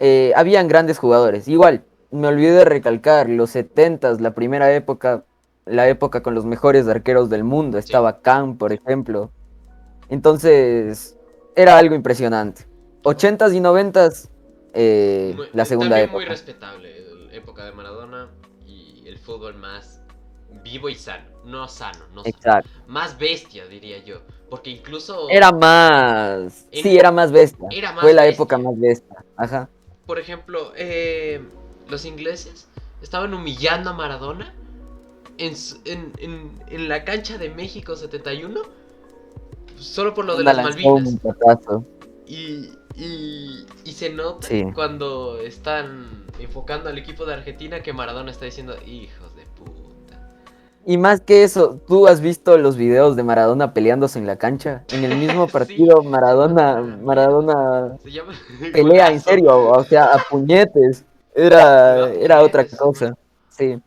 eh, 0.00 0.32
habían 0.34 0.66
grandes 0.66 0.98
jugadores. 0.98 1.46
Igual, 1.46 1.84
me 2.10 2.26
olvidé 2.26 2.50
de 2.52 2.64
recalcar, 2.64 3.28
los 3.28 3.50
70s, 3.54 4.18
la 4.20 4.34
primera 4.34 4.74
época, 4.74 5.22
la 5.70 5.88
época 5.88 6.22
con 6.22 6.34
los 6.34 6.44
mejores 6.44 6.86
arqueros 6.88 7.30
del 7.30 7.44
mundo. 7.44 7.78
Estaba 7.78 8.20
Khan, 8.20 8.56
por 8.58 8.72
ejemplo. 8.72 9.30
Entonces, 10.08 11.16
era 11.56 11.78
algo 11.78 11.94
impresionante. 11.94 12.66
80s 13.02 13.54
y 13.54 13.60
90s, 13.60 14.28
eh, 14.74 15.32
Muy- 15.36 15.48
la 15.52 15.64
segunda 15.64 15.90
también 15.90 16.04
época. 16.10 16.18
muy 16.18 16.24
respetable 16.26 17.00
la 17.28 17.34
época 17.34 17.64
de 17.64 17.72
Maradona 17.72 18.28
y 18.66 19.04
el 19.06 19.18
fútbol 19.18 19.54
más 19.54 20.02
vivo 20.64 20.88
y 20.88 20.94
sano. 20.96 21.24
No 21.44 21.68
sano, 21.68 22.00
no 22.12 22.22
sano. 22.22 22.24
Exacto. 22.26 22.68
Más 22.88 23.18
bestia, 23.18 23.66
diría 23.66 23.98
yo. 24.04 24.20
Porque 24.50 24.70
incluso. 24.70 25.28
Era 25.30 25.52
más. 25.52 26.66
En- 26.72 26.82
Sí, 26.82 26.98
era 26.98 27.12
más 27.12 27.30
bestia. 27.32 27.68
Era 27.70 27.92
más 27.92 28.02
Fue 28.02 28.12
la 28.12 28.22
bestia. 28.22 28.34
época 28.34 28.58
más 28.58 28.78
bestia. 28.78 29.24
Ajá. 29.36 29.68
Por 30.06 30.18
ejemplo, 30.18 30.72
eh, 30.76 31.40
los 31.88 32.04
ingleses 32.04 32.68
estaban 33.00 33.32
humillando 33.32 33.90
a 33.90 33.92
Maradona 33.92 34.52
en, 35.40 35.54
en, 35.86 36.12
en- 36.18 36.50
en 36.68 36.88
la 36.88 37.04
cancha 37.04 37.38
de 37.38 37.50
México 37.50 37.96
71 37.96 38.60
solo 39.76 40.12
por 40.14 40.24
lo 40.26 40.36
de 40.36 40.44
las 40.44 40.56
un 40.58 40.62
Malvinas. 40.64 41.18
Y, 42.26 42.70
y, 42.96 43.66
y 43.84 43.92
se 43.92 44.10
nota 44.10 44.46
Sí. 44.46 44.64
cuando 44.74 45.38
están 45.40 46.24
enfocando 46.38 46.88
al 46.88 46.98
equipo 46.98 47.24
de 47.24 47.34
Argentina 47.34 47.82
que 47.82 47.92
Maradona 47.92 48.30
está 48.30 48.44
diciendo, 48.44 48.74
hijos 48.86 49.34
de 49.34 49.42
puta. 49.56 50.30
Y 50.86 50.96
más 50.98 51.20
que 51.20 51.42
eso, 51.44 51.80
¿tú 51.88 52.06
has 52.06 52.20
visto 52.20 52.56
los 52.58 52.76
videos 52.76 53.16
de 53.16 53.22
Maradona 53.22 53.74
peleándose 53.74 54.18
en 54.18 54.26
la 54.26 54.36
cancha? 54.36 54.84
En 54.92 55.04
el 55.04 55.16
mismo 55.16 55.46
Sí. 55.46 55.52
partido, 55.52 56.02
Maradona, 56.02 56.80
Maradona 57.02 57.96
Se 58.02 58.10
llama 58.12 58.32
pelea 58.72 59.10
en 59.10 59.20
serio, 59.20 59.56
o 59.70 59.84
sea, 59.84 60.12
a 60.14 60.18
puñetes. 60.30 61.04
Era, 61.34 62.10
era 62.12 62.42
otra 62.42 62.66
cosa. 62.66 63.16
Sí. 63.50 63.78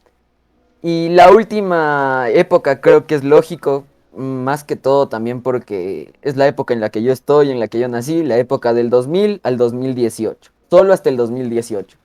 Y 0.84 1.08
la 1.10 1.32
última 1.32 2.28
época 2.30 2.82
creo 2.82 3.08
que 3.08 3.16
es 3.16 3.24
lógico, 3.24 3.86
más 4.16 4.66
que 4.66 4.76
todo 4.76 5.08
también 5.08 5.42
porque 5.42 6.12
es 6.22 6.36
la 6.36 6.46
época 6.46 6.74
en 6.74 6.82
la 6.82 6.90
que 6.90 7.02
yo 7.02 7.14
estoy, 7.14 7.52
en 7.52 7.62
la 7.62 7.70
que 7.70 7.80
yo 7.80 7.88
nací, 7.88 8.22
la 8.22 8.38
época 8.38 8.74
del 8.74 8.90
2000 8.90 9.40
al 9.44 9.58
2018, 9.58 10.52
solo 10.70 10.92
hasta 10.94 11.10
el 11.10 11.16
2018. 11.16 11.98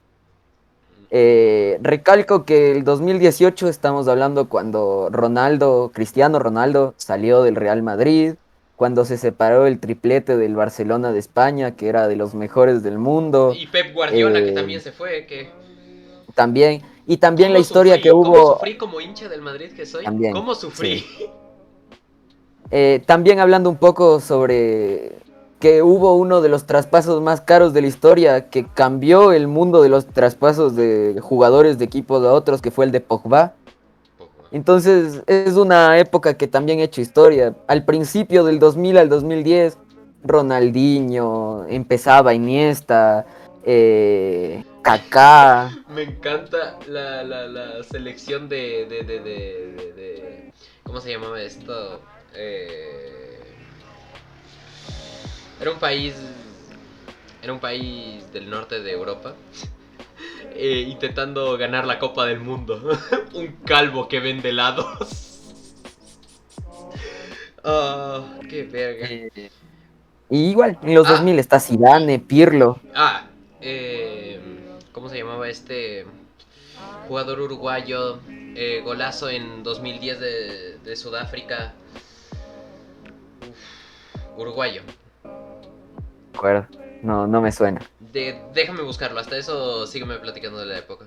Eh, 1.11 1.77
recalco 1.81 2.45
que 2.45 2.71
el 2.71 2.85
2018 2.85 3.67
estamos 3.67 4.07
hablando 4.07 4.47
cuando 4.47 5.09
Ronaldo, 5.11 5.91
Cristiano 5.93 6.39
Ronaldo, 6.39 6.93
salió 6.95 7.43
del 7.43 7.55
Real 7.55 7.83
Madrid, 7.83 8.35
cuando 8.77 9.03
se 9.03 9.17
separó 9.17 9.67
el 9.67 9.79
triplete 9.79 10.37
del 10.37 10.55
Barcelona 10.55 11.11
de 11.11 11.19
España, 11.19 11.75
que 11.75 11.89
era 11.89 12.07
de 12.07 12.15
los 12.15 12.33
mejores 12.33 12.81
del 12.81 12.97
mundo, 12.97 13.53
Y 13.53 13.67
Pep 13.67 13.93
Guardiola, 13.93 14.39
que 14.39 14.51
Eh, 14.51 14.53
también 14.53 14.79
se 14.79 14.93
fue, 14.93 15.25
que... 15.25 15.49
también, 16.33 16.81
y 17.09 17.17
también 17.17 17.49
la 17.49 17.55
¿Cómo 17.55 17.61
historia 17.63 17.95
sufrí? 17.95 18.03
que 18.03 18.11
¿Cómo 18.11 18.29
hubo, 18.29 18.53
sufrí 18.53 18.77
como 18.77 19.01
hincha 19.01 19.27
del 19.27 19.41
Madrid 19.41 19.71
que 19.75 19.87
soy? 19.87 20.05
También, 20.05 20.31
¿Cómo 20.31 20.53
sufrí? 20.53 21.03
eh, 22.69 23.01
también 23.07 23.39
hablando 23.39 23.67
un 23.67 23.77
poco 23.77 24.19
sobre 24.19 25.13
que 25.59 25.81
hubo 25.81 26.13
uno 26.13 26.39
de 26.39 26.49
los 26.49 26.67
traspasos 26.67 27.19
más 27.23 27.41
caros 27.41 27.73
de 27.73 27.81
la 27.81 27.87
historia, 27.87 28.49
que 28.51 28.67
cambió 28.67 29.31
el 29.31 29.47
mundo 29.47 29.81
de 29.81 29.89
los 29.89 30.05
traspasos 30.05 30.75
de 30.75 31.19
jugadores 31.19 31.79
de 31.79 31.85
equipos 31.85 32.23
a 32.23 32.31
otros, 32.31 32.61
que 32.61 32.69
fue 32.69 32.85
el 32.85 32.91
de 32.91 33.01
Pogba. 33.01 33.55
Entonces 34.51 35.23
es 35.25 35.55
una 35.55 35.97
época 35.97 36.35
que 36.35 36.47
también 36.47 36.79
ha 36.79 36.83
hecho 36.83 37.01
historia. 37.01 37.55
Al 37.65 37.85
principio 37.85 38.43
del 38.43 38.59
2000 38.59 38.99
al 38.99 39.09
2010, 39.09 39.79
Ronaldinho, 40.23 41.65
empezaba 41.67 42.35
Iniesta, 42.35 43.25
eh, 43.63 44.63
Kaká, 44.93 45.69
Me 45.87 46.01
encanta 46.01 46.79
la, 46.87 47.23
la, 47.23 47.45
la 47.47 47.83
selección 47.83 48.49
de, 48.49 48.87
de, 48.89 49.03
de, 49.03 49.19
de, 49.19 50.53
¿Cómo 50.83 50.99
se 50.99 51.11
llamaba 51.11 51.39
esto? 51.41 52.01
Eh, 52.33 53.39
era 55.61 55.69
un 55.71 55.77
país... 55.77 56.15
Era 57.43 57.53
un 57.53 57.59
país 57.59 58.31
del 58.33 58.49
norte 58.49 58.81
de 58.81 58.91
Europa. 58.91 59.35
eh, 60.55 60.85
intentando 60.87 61.55
ganar 61.57 61.85
la 61.85 61.99
Copa 61.99 62.25
del 62.25 62.39
Mundo. 62.39 62.81
un 63.35 63.47
calvo 63.65 64.07
que 64.07 64.19
vende 64.19 64.49
helados. 64.49 64.87
Ah, 67.61 68.23
qué 68.49 68.63
verga. 68.63 69.05
eh, 69.09 69.51
y 70.29 70.49
igual, 70.51 70.79
en 70.81 70.95
los 70.95 71.05
Ah. 71.07 71.11
2000 71.11 71.37
está 71.39 71.59
Zidane, 71.59 72.17
Pirlo, 72.17 72.79
Ah, 72.95 73.27
eh, 73.59 74.28
¿cómo 74.99 75.07
se 75.07 75.17
llamaba 75.17 75.47
este 75.47 76.05
jugador 77.07 77.39
uruguayo? 77.39 78.19
Eh, 78.53 78.81
golazo 78.83 79.29
en 79.29 79.63
2010 79.63 80.19
de, 80.19 80.77
de 80.83 80.95
Sudáfrica. 80.97 81.71
Uf, 83.49 84.37
uruguayo. 84.37 84.81
¿de 85.23 86.37
acuerdo? 86.37 86.67
No, 87.01 87.27
no 87.27 87.39
me 87.39 87.49
suena. 87.53 87.79
De- 88.11 88.41
déjame 88.53 88.81
buscarlo, 88.81 89.21
hasta 89.21 89.37
eso 89.37 89.87
sígueme 89.87 90.17
platicando 90.17 90.59
de 90.59 90.65
la 90.65 90.79
época. 90.79 91.05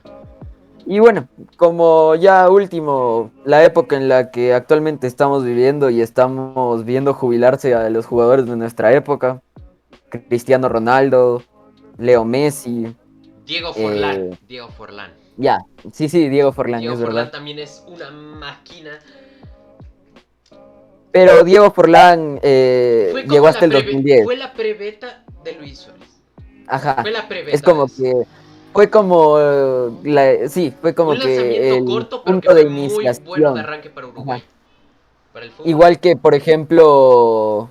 Y 0.87 0.99
bueno, 0.99 1.29
como 1.59 2.15
ya 2.15 2.49
último, 2.49 3.31
la 3.45 3.63
época 3.63 3.99
en 3.99 4.09
la 4.09 4.31
que 4.31 4.55
actualmente 4.55 5.07
estamos 5.07 5.45
viviendo 5.45 5.91
y 5.91 6.01
estamos 6.01 6.87
viendo 6.87 7.13
jubilarse 7.13 7.75
a 7.75 7.91
los 7.91 8.07
jugadores 8.07 8.47
de 8.47 8.57
nuestra 8.57 8.95
época, 8.95 9.43
Cristiano 10.31 10.71
Ronaldo, 10.71 11.43
Leo 11.99 12.25
Messi, 12.25 12.97
Diego 13.47 13.73
Forlán. 13.75 14.33
Eh, 14.33 14.39
Diego 14.49 14.69
Forlán. 14.69 15.13
ya, 15.37 15.59
sí, 15.93 16.09
sí, 16.09 16.29
Diego 16.29 16.53
Forlán, 16.53 16.81
Diego 16.81 16.95
es 16.95 17.01
Forlán 17.01 17.17
verdad. 17.17 17.33
también 17.33 17.59
es 17.59 17.85
una 17.89 18.11
máquina. 18.11 18.99
Pero 21.11 21.45
Diego 21.45 21.71
Forlán 21.73 22.39
eh, 22.43 23.25
llegó 23.29 23.47
hasta 23.49 23.65
el 23.67 23.73
preve- 23.73 23.85
2010. 23.93 24.25
Fue 24.25 24.37
la 24.37 24.53
prebeta 24.55 25.25
de 25.45 25.53
Luis 25.55 25.79
Suárez. 25.81 26.09
Ajá, 26.67 27.03
Fue 27.03 27.11
la 27.11 27.29
prebeta. 27.29 27.55
es 27.55 27.61
como 27.63 27.87
que 27.87 28.23
fue 28.73 28.89
como 28.89 29.37
eh, 29.39 29.91
la, 30.05 30.49
sí, 30.49 30.73
fue 30.81 30.95
como 30.95 31.11
un 31.11 31.19
que 31.21 31.77
el 31.77 31.85
corto, 31.85 32.23
pero 32.25 32.41
que 32.41 32.47
punto 32.49 32.55
de 32.55 32.63
fue 32.63 32.71
muy 32.71 32.89
bueno 32.89 33.11
de 33.13 33.19
iniciación. 33.19 33.59
arranque 33.59 33.91
para 33.91 34.07
Uruguay. 34.07 34.43
Para 35.35 35.45
el 35.45 35.51
fútbol. 35.51 35.69
Igual 35.69 36.01
que, 36.01 36.17
por 36.17 36.35
ejemplo, 36.35 37.69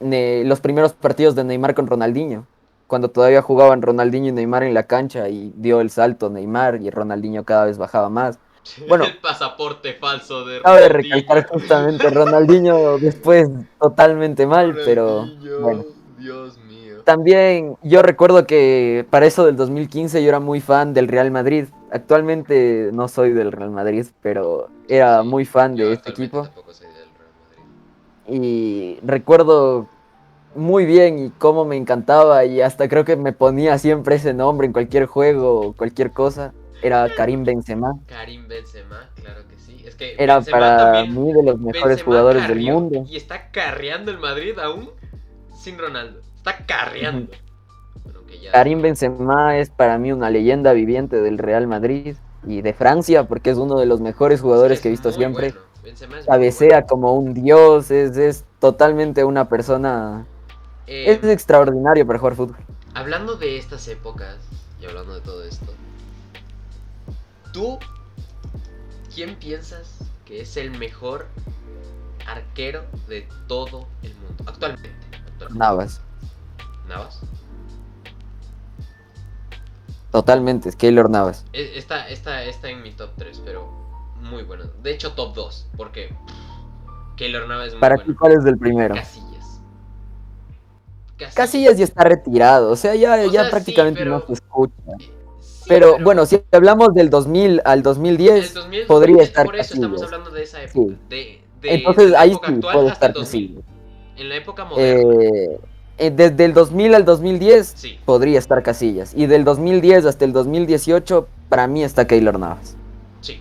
ne- 0.00 0.44
los 0.44 0.60
primeros 0.60 0.94
partidos 0.94 1.34
de 1.34 1.44
Neymar 1.44 1.74
con 1.74 1.86
Ronaldinho, 1.86 2.46
cuando 2.92 3.08
todavía 3.10 3.40
jugaban 3.40 3.80
Ronaldinho 3.80 4.28
y 4.28 4.32
Neymar 4.32 4.64
en 4.64 4.74
la 4.74 4.82
cancha 4.82 5.26
y 5.30 5.50
dio 5.56 5.80
el 5.80 5.88
salto 5.88 6.28
Neymar 6.28 6.82
y 6.82 6.90
Ronaldinho 6.90 7.42
cada 7.42 7.64
vez 7.64 7.78
bajaba 7.78 8.10
más. 8.10 8.38
bueno. 8.86 9.04
el 9.04 9.16
pasaporte 9.16 9.94
falso 9.94 10.44
de 10.44 10.60
Cabe 10.60 10.88
Ronaldinho. 10.90 11.16
recalcar 11.16 11.46
justamente 11.54 12.10
Ronaldinho 12.10 12.98
después 12.98 13.48
totalmente 13.80 14.46
mal, 14.46 14.76
pero 14.84 15.26
bueno. 15.62 15.84
Dios 16.18 16.58
mío. 16.58 16.98
También 17.04 17.78
yo 17.82 18.02
recuerdo 18.02 18.46
que 18.46 19.06
para 19.08 19.24
eso 19.24 19.46
del 19.46 19.56
2015 19.56 20.22
yo 20.22 20.28
era 20.28 20.38
muy 20.38 20.60
fan 20.60 20.92
del 20.92 21.08
Real 21.08 21.30
Madrid. 21.30 21.68
Actualmente 21.90 22.90
no 22.92 23.08
soy 23.08 23.32
del 23.32 23.52
Real 23.52 23.70
Madrid, 23.70 24.04
pero 24.20 24.68
era 24.86 25.22
Sí, 25.22 25.28
muy 25.28 25.46
fan 25.46 25.76
de 25.76 25.94
este 25.94 26.10
equipo. 26.10 26.42
tampoco 26.42 26.74
soy 26.74 26.88
del 26.88 27.08
Real 27.16 27.32
Madrid. 28.26 28.38
y 28.44 28.98
recuerdo 29.02 29.88
muy 30.54 30.86
bien 30.86 31.18
y 31.18 31.30
cómo 31.30 31.64
me 31.64 31.76
encantaba 31.76 32.44
y 32.44 32.60
hasta 32.60 32.88
creo 32.88 33.04
que 33.04 33.16
me 33.16 33.32
ponía 33.32 33.78
siempre 33.78 34.16
ese 34.16 34.34
nombre 34.34 34.66
en 34.66 34.72
cualquier 34.72 35.06
juego 35.06 35.60
o 35.60 35.72
cualquier 35.72 36.12
cosa. 36.12 36.52
Era 36.82 37.08
Karim 37.14 37.44
Benzema. 37.44 37.92
Karim 38.06 38.48
Benzema, 38.48 39.08
claro 39.14 39.42
que 39.48 39.56
sí. 39.56 39.84
Es 39.86 39.94
que 39.94 40.14
Era 40.18 40.36
Benzema 40.36 40.58
para 40.58 40.92
también- 40.94 41.24
mí 41.26 41.32
de 41.32 41.42
los 41.44 41.60
mejores 41.60 41.82
Benzema 41.98 42.04
jugadores 42.04 42.48
del 42.48 42.60
mundo. 42.60 43.04
Y 43.08 43.16
está 43.16 43.50
carreando 43.50 44.10
el 44.10 44.18
Madrid 44.18 44.58
aún 44.58 44.90
sin 45.54 45.78
Ronaldo. 45.78 46.20
Está 46.36 46.56
carreando. 46.66 47.30
Bueno, 48.02 48.20
que 48.26 48.40
ya- 48.40 48.50
Karim 48.52 48.82
Benzema 48.82 49.58
es 49.58 49.70
para 49.70 49.96
mí 49.98 50.10
una 50.12 50.28
leyenda 50.30 50.72
viviente 50.72 51.20
del 51.20 51.38
Real 51.38 51.68
Madrid 51.68 52.16
y 52.44 52.62
de 52.62 52.72
Francia 52.74 53.24
porque 53.28 53.50
es 53.50 53.58
uno 53.58 53.78
de 53.78 53.86
los 53.86 54.00
mejores 54.00 54.40
jugadores 54.40 54.78
Sí, 54.78 54.82
que 54.82 54.88
he 54.88 54.90
visto 54.90 55.12
siempre. 55.12 55.50
bueno. 55.52 55.72
Cabecea 56.26 56.82
como 56.86 57.14
un 57.14 57.32
dios, 57.34 57.90
es, 57.90 58.16
es 58.16 58.44
totalmente 58.60 59.24
una 59.24 59.48
persona... 59.48 60.26
Eh, 60.86 61.12
Es 61.12 61.24
extraordinario 61.24 62.06
para 62.06 62.18
jugar 62.18 62.34
fútbol. 62.36 62.56
Hablando 62.94 63.36
de 63.36 63.56
estas 63.58 63.88
épocas 63.88 64.36
y 64.80 64.86
hablando 64.86 65.14
de 65.14 65.20
todo 65.20 65.44
esto, 65.44 65.72
¿tú 67.52 67.78
quién 69.14 69.36
piensas 69.36 69.98
que 70.24 70.40
es 70.42 70.56
el 70.56 70.70
mejor 70.72 71.26
arquero 72.26 72.84
de 73.08 73.26
todo 73.46 73.86
el 74.02 74.14
mundo? 74.16 74.44
Actualmente. 74.46 74.90
actualmente. 75.12 75.58
Navas. 75.58 76.00
Navas. 76.88 77.20
Totalmente, 80.10 80.68
es 80.68 80.76
Keylor 80.76 81.08
Navas. 81.08 81.44
Está, 81.54 82.08
está, 82.08 82.44
está 82.44 82.68
en 82.68 82.82
mi 82.82 82.92
top 82.92 83.10
3, 83.16 83.40
pero 83.44 83.66
muy 84.20 84.42
bueno. 84.42 84.64
De 84.82 84.92
hecho, 84.92 85.12
top 85.12 85.34
2, 85.34 85.68
porque 85.76 86.14
Keylor 87.16 87.48
Navas 87.48 87.68
es 87.68 87.72
muy 87.74 87.80
Para 87.80 87.96
ti, 87.96 88.02
bueno. 88.04 88.18
¿cuál 88.20 88.32
es 88.32 88.44
el 88.44 88.58
primero? 88.58 88.94
Casillas. 91.28 91.34
Casillas 91.34 91.78
ya 91.78 91.84
está 91.84 92.04
retirado, 92.04 92.70
o 92.70 92.76
sea, 92.76 92.94
ya, 92.94 93.14
O 93.14 93.30
ya 93.30 93.42
sea, 93.42 93.50
prácticamente 93.50 94.00
sí, 94.00 94.04
pero- 94.04 94.18
no 94.18 94.26
se 94.26 94.32
escucha. 94.34 94.74
Eh, 94.98 95.04
sí, 95.40 95.64
Pero, 95.68 95.96
bueno, 96.02 96.26
si 96.26 96.42
hablamos 96.52 96.92
del 96.94 97.08
2000 97.10 97.60
al 97.64 97.78
el 97.78 97.82
2010, 97.82 98.54
2000, 98.54 98.86
podría 98.86 99.22
estar 99.22 99.46
Por 99.46 99.56
eso 99.56 99.74
estamos 99.74 100.00
Casillas. 100.00 100.12
hablando 100.12 100.30
de 100.36 100.42
esa 100.42 100.62
época. 100.62 100.72
Sí. 100.88 100.96
De, 101.08 101.40
de 101.60 101.74
entonces 101.74 102.10
la 102.10 102.20
ahí 102.20 102.30
época 102.32 102.48
sí 102.48 102.54
actual 102.54 102.74
puede 102.74 102.88
estar 102.88 103.12
2000. 103.12 103.46
Casillas. 103.54 103.64
En 104.16 104.28
la 104.28 104.36
época 104.36 104.64
moderna. 104.64 105.22
Eh, 105.24 105.60
eh, 105.98 106.10
desde 106.10 106.44
el 106.44 106.54
2000 106.54 106.94
al 106.94 107.04
2010 107.04 107.72
sí. 107.76 107.98
podría 108.04 108.38
estar 108.38 108.62
Casillas. 108.62 109.12
Y 109.14 109.26
del 109.26 109.44
2010 109.44 110.04
hasta 110.06 110.24
el 110.24 110.32
2018, 110.32 111.28
para 111.48 111.66
mí 111.68 111.84
está 111.84 112.06
Keylor 112.06 112.38
Navas. 112.38 112.76
Sí. 113.20 113.40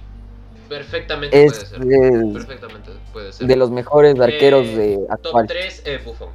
Perfectamente 0.69 1.43
Es, 1.45 1.53
puede 1.53 1.65
ser. 1.65 1.81
es 2.27 2.33
Perfectamente 2.33 2.89
puede 3.11 3.33
ser. 3.33 3.47
de 3.47 3.55
los 3.55 3.71
mejores 3.71 4.19
arqueros 4.19 4.65
Eh, 4.67 4.75
de 4.77 4.95
Top 4.97 5.11
actual. 5.11 5.47
3, 5.47 5.81
eh, 5.85 5.99
Buffon. 6.05 6.29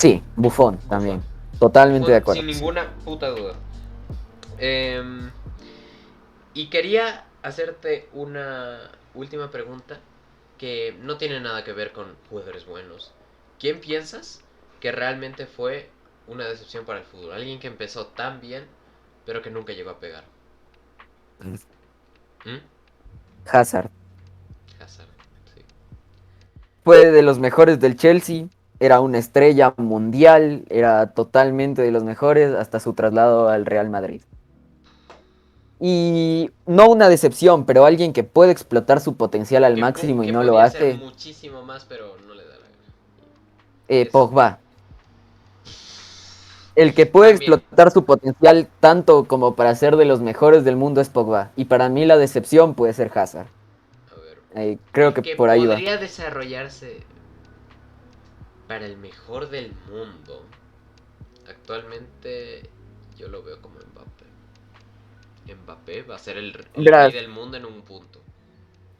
Sí, 0.00 0.22
Buffon 0.34 0.78
también. 0.88 1.22
Totalmente 1.58 2.10
de 2.10 2.16
acuerdo. 2.16 2.40
Sin 2.40 2.50
ninguna 2.50 2.90
puta 3.04 3.28
duda. 3.28 3.52
Em, 4.56 5.30
y 6.54 6.70
quería 6.70 7.26
hacerte 7.42 8.08
una 8.14 8.90
última 9.12 9.50
pregunta 9.50 10.00
que 10.56 10.96
no 11.02 11.18
tiene 11.18 11.38
nada 11.40 11.64
que 11.64 11.74
ver 11.74 11.92
con 11.92 12.16
jugadores 12.30 12.64
buenos. 12.64 13.12
¿Quién 13.58 13.82
piensas 13.82 14.42
que 14.80 14.90
realmente 14.90 15.44
fue 15.44 15.90
una 16.26 16.46
decepción 16.46 16.86
para 16.86 17.00
el 17.00 17.04
fútbol? 17.04 17.32
Alguien 17.32 17.60
que 17.60 17.66
empezó 17.66 18.06
tan 18.06 18.40
bien, 18.40 18.64
pero 19.26 19.42
que 19.42 19.50
nunca 19.50 19.74
llegó 19.74 19.90
a 19.90 20.00
pegar. 20.00 20.24
¿Mm? 21.40 22.56
Hazard. 23.52 23.90
Hazard, 24.80 25.08
sí. 25.54 25.62
Fue 26.84 27.10
de 27.10 27.20
los 27.20 27.38
mejores 27.38 27.78
del 27.80 27.96
Chelsea, 27.96 28.46
era 28.80 29.00
una 29.00 29.18
estrella 29.18 29.74
mundial, 29.76 30.64
era 30.70 31.12
totalmente 31.12 31.82
de 31.82 31.90
los 31.90 32.02
mejores 32.02 32.54
hasta 32.54 32.80
su 32.80 32.94
traslado 32.94 33.48
al 33.48 33.66
Real 33.66 33.90
Madrid. 33.90 34.22
Y 35.78 36.50
no 36.66 36.88
una 36.90 37.08
decepción, 37.08 37.64
pero 37.64 37.86
alguien 37.86 38.12
que 38.12 38.22
puede 38.24 38.52
explotar 38.52 39.00
su 39.00 39.16
potencial 39.16 39.64
al 39.64 39.76
Que- 39.76 39.80
máximo 39.80 40.22
y 40.22 40.26
que 40.26 40.32
no 40.32 40.42
lo 40.42 40.58
hace, 40.58 40.94
muchísimo 40.94 41.62
más, 41.62 41.84
pero 41.88 42.16
no 42.26 42.34
le 42.34 42.42
da 42.44 42.50
la 42.50 42.56
gana. 42.56 42.68
eh, 43.88 44.08
Pogba. 44.10 44.58
El 46.76 46.94
que 46.94 47.04
puede 47.06 47.32
También. 47.32 47.52
explotar 47.52 47.90
su 47.90 48.04
potencial 48.04 48.68
tanto 48.78 49.24
como 49.24 49.54
para 49.56 49.74
ser 49.74 49.96
de 49.96 50.04
los 50.04 50.20
mejores 50.20 50.64
del 50.64 50.76
mundo 50.76 51.00
es 51.00 51.08
Pogba. 51.08 51.50
Y 51.56 51.64
para 51.66 51.88
mí 51.88 52.06
la 52.06 52.16
decepción 52.16 52.74
puede 52.74 52.92
ser 52.92 53.10
Hazard. 53.14 53.46
A 54.12 54.20
ver. 54.20 54.38
Eh, 54.54 54.78
creo 54.92 55.08
el 55.08 55.14
que, 55.14 55.34
por 55.36 55.50
ahí 55.50 55.66
va. 55.66 55.74
podría 55.74 55.96
desarrollarse 55.98 57.00
para 58.70 58.86
el 58.86 58.96
mejor 58.98 59.50
del 59.50 59.72
mundo. 59.90 60.44
Actualmente 61.48 62.70
yo 63.16 63.26
lo 63.26 63.42
veo 63.42 63.60
como 63.60 63.74
Mbappé. 63.80 65.54
Mbappé 65.64 66.02
va 66.02 66.14
a 66.14 66.18
ser 66.20 66.36
el, 66.36 66.52
rey 66.52 67.12
del 67.12 67.28
mundo 67.28 67.56
en 67.56 67.64
un 67.64 67.82
punto. 67.82 68.20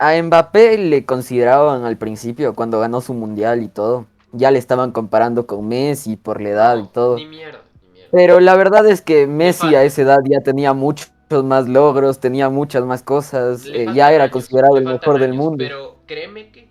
A 0.00 0.20
Mbappé 0.20 0.76
le 0.76 1.06
consideraban 1.06 1.84
al 1.84 1.96
principio, 1.98 2.52
cuando 2.56 2.80
ganó 2.80 3.00
su 3.00 3.14
mundial 3.14 3.62
y 3.62 3.68
todo. 3.68 4.06
Ya 4.32 4.50
le 4.50 4.58
estaban 4.58 4.90
comparando 4.90 5.46
con 5.46 5.68
Messi 5.68 6.16
por 6.16 6.40
la 6.40 6.48
edad 6.48 6.76
y 6.78 6.88
todo. 6.88 7.14
Ni 7.14 7.26
mierda, 7.26 7.62
ni 7.84 7.92
mierda. 7.92 8.08
Pero 8.10 8.40
la 8.40 8.56
verdad 8.56 8.88
es 8.88 9.00
que 9.00 9.28
Messi 9.28 9.76
a 9.76 9.84
esa 9.84 10.02
edad 10.02 10.18
ya 10.24 10.40
tenía 10.40 10.72
muchos 10.72 11.12
más 11.44 11.68
logros, 11.68 12.18
tenía 12.18 12.48
muchas 12.48 12.84
más 12.84 13.04
cosas, 13.04 13.66
eh, 13.66 13.86
ya 13.94 14.10
era 14.10 14.24
años, 14.24 14.32
considerado 14.32 14.78
el 14.78 14.84
mejor 14.84 15.20
del 15.20 15.34
mundo. 15.34 15.58
Pero 15.58 15.98
créeme 16.06 16.50
que 16.50 16.68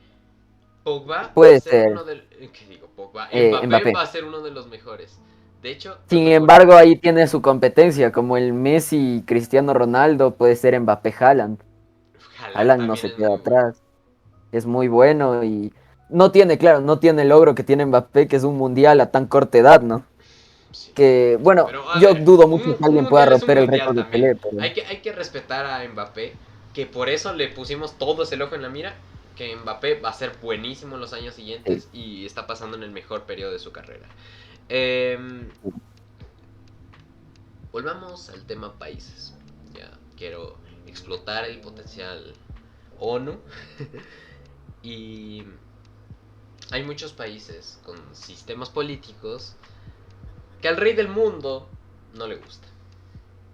Pogba 0.84 1.32
Puede 1.34 1.62
ser, 1.62 1.72
ser. 1.72 1.92
uno 1.94 2.04
del. 2.04 2.24
eh. 3.32 3.50
Eh, 3.50 3.50
Mbappé, 3.52 3.67
Mbappé. 3.67 3.93
va 3.93 4.02
a 4.02 4.06
ser 4.08 4.24
uno 4.26 4.41
de 4.41 4.52
los 4.52 4.67
mejores. 4.67 5.19
De 5.62 5.72
hecho, 5.72 5.89
los 5.89 6.00
Sin 6.08 6.28
embargo, 6.28 6.74
ahí 6.74 6.95
tiene 6.95 7.28
su 7.28 7.41
competencia, 7.41 8.12
como 8.12 8.38
el 8.38 8.54
Messi 8.54 9.24
Cristiano 9.26 9.74
Ronaldo, 9.74 10.32
puede 10.32 10.56
ser 10.56 10.80
Mbappé 10.80 11.13
Haaland. 11.19 11.60
Haaland 12.39 12.56
Haaland 12.58 12.82
no 12.88 12.95
se 12.95 13.13
queda 13.13 13.28
bueno. 13.30 13.41
atrás. 13.41 13.82
Es 14.52 14.65
muy 14.65 14.88
bueno 14.88 15.43
y 15.43 15.74
no 16.10 16.32
tiene, 16.32 16.58
claro, 16.58 16.80
no 16.82 16.98
tiene 17.00 17.24
el 17.24 17.30
logro 17.30 17.54
que 17.56 17.63
tiene 17.63 17.86
Mbappé, 17.86 18.28
que 18.28 18.36
es 18.38 18.43
un 18.43 18.58
mundial 18.58 19.00
a 19.02 19.12
tan 19.12 19.28
corta 19.28 19.58
edad, 19.58 19.82
¿no? 19.82 20.04
Sí. 20.72 20.91
Que, 20.93 21.38
bueno, 21.41 21.65
Pero, 21.65 21.84
yo 22.00 22.13
ver, 22.13 22.24
dudo 22.24 22.48
mucho 22.48 22.69
un 22.72 22.76
que 22.78 22.86
alguien 22.86 23.08
pueda 23.08 23.26
romper 23.26 23.58
el 23.58 23.67
récord 23.67 23.95
de. 23.95 24.04
Pelé. 24.06 24.36
pero- 24.36 24.62
Hay 24.62 24.74
que, 24.74 24.86
hay 24.86 24.98
que 24.98 25.12
respetar 25.12 25.65
a 25.65 25.88
Mbappé, 25.88 26.34
que 26.74 26.86
por 26.86 27.10
eso 27.10 27.34
le 27.34 27.48
pusimos 27.50 27.93
todos 27.98 28.32
el 28.32 28.41
ojo 28.41 28.56
en 28.56 28.62
la 28.62 28.69
mira, 28.69 28.93
que 29.39 29.56
Mbappé 29.56 30.02
va 30.02 30.10
a 30.10 30.13
ser 30.13 30.38
buenísimo 30.41 30.95
en 30.95 31.02
los 31.02 31.13
años 31.13 31.34
siguientes 31.34 31.88
y 31.93 32.25
está 32.25 32.45
pasando 32.45 32.75
en 32.75 32.84
el 32.84 32.91
mejor 32.91 33.23
periodo 33.23 33.54
de 33.54 33.60
su 33.60 33.71
carrera. 33.71 34.06
Em, 34.67 35.47
volvamos 37.71 38.30
al 38.32 38.43
tema 38.43 38.78
países. 38.78 39.34
Ya 39.73 39.97
quiero 40.17 40.58
explotar 40.88 41.45
el 41.45 41.62
potencial 41.62 42.34
ONU 42.99 43.39
y 44.84 45.45
hay 46.71 46.84
muchos 46.84 47.13
países 47.13 47.80
con 47.86 47.97
sistemas 48.13 48.69
políticos 48.69 49.56
que 50.62 50.67
al 50.67 50.75
rey 50.75 50.91
del 50.91 51.08
mundo 51.08 51.69
no 52.13 52.28
le 52.28 52.36
gusta. 52.36 52.67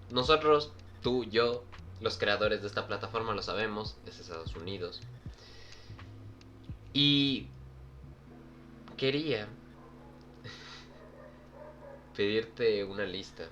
Nosotros, 0.09 0.71
tú, 1.03 1.25
yo, 1.25 1.63
los 2.01 2.17
creadores 2.17 2.61
de 2.61 2.69
esta 2.69 2.87
plataforma 2.87 3.35
lo 3.35 3.43
sabemos, 3.43 3.97
es 4.07 4.19
Estados 4.19 4.55
Unidos. 4.55 5.03
Y 6.97 7.47
quería 8.95 9.47
pedirte 12.15 12.85
una 12.85 13.03
lista, 13.03 13.43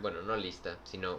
bueno, 0.00 0.22
no 0.22 0.34
lista, 0.34 0.78
sino 0.84 1.18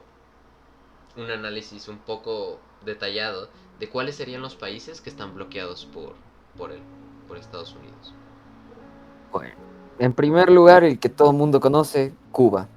un 1.15 1.29
análisis 1.29 1.87
un 1.87 1.99
poco 1.99 2.59
detallado 2.83 3.49
de 3.79 3.89
cuáles 3.89 4.15
serían 4.15 4.41
los 4.41 4.55
países 4.55 5.01
que 5.01 5.11
están 5.11 5.35
bloqueados 5.35 5.85
por, 5.85 6.15
por 6.57 6.71
él, 6.71 6.79
por 7.27 7.37
Estados 7.37 7.75
Unidos. 7.75 8.11
Bueno, 9.31 9.53
en 9.99 10.13
primer 10.13 10.49
lugar, 10.49 10.83
el 10.83 10.97
que 10.97 11.09
todo 11.09 11.29
el 11.29 11.37
mundo 11.37 11.59
conoce, 11.59 12.11
Cuba. 12.31 12.67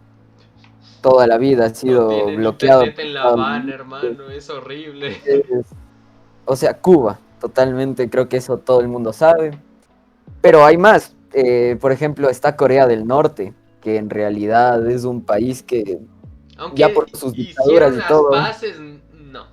Toda 1.01 1.27
la 1.27 1.39
vida 1.39 1.65
ha 1.65 1.75
sido 1.75 2.11
no 2.11 2.37
bloqueado. 2.37 2.83
en 2.85 3.15
La 3.15 3.23
Habana, 3.23 3.73
hermano, 3.73 4.29
es 4.29 4.51
horrible. 4.51 5.19
Es- 5.25 5.65
O 6.45 6.55
sea, 6.57 6.79
Cuba, 6.79 7.19
totalmente, 7.41 8.09
creo 8.11 8.29
que 8.29 8.37
eso 8.39 8.59
todo 8.59 8.81
el 8.83 8.89
mundo 8.89 9.13
sabe. 9.13 9.59
Pero 10.43 10.65
hay 10.65 10.77
más. 10.79 11.15
eh, 11.33 11.77
por 11.81 11.93
ejemplo, 11.93 12.29
está 12.31 12.57
Corea 12.57 12.87
del 12.87 13.07
Norte, 13.07 13.55
que 13.81 13.97
en 13.97 14.11
realidad 14.11 14.89
es 14.91 15.05
un 15.05 15.23
país 15.23 15.63
que 15.63 15.99
Aunque 16.57 16.79
Ya 16.81 16.89
por 16.91 17.09
sus 17.11 17.33
dictaduras 17.33 17.95
y 17.97 18.01
todo. 18.09 18.31
bases, 18.31 18.77
no. 19.33 19.47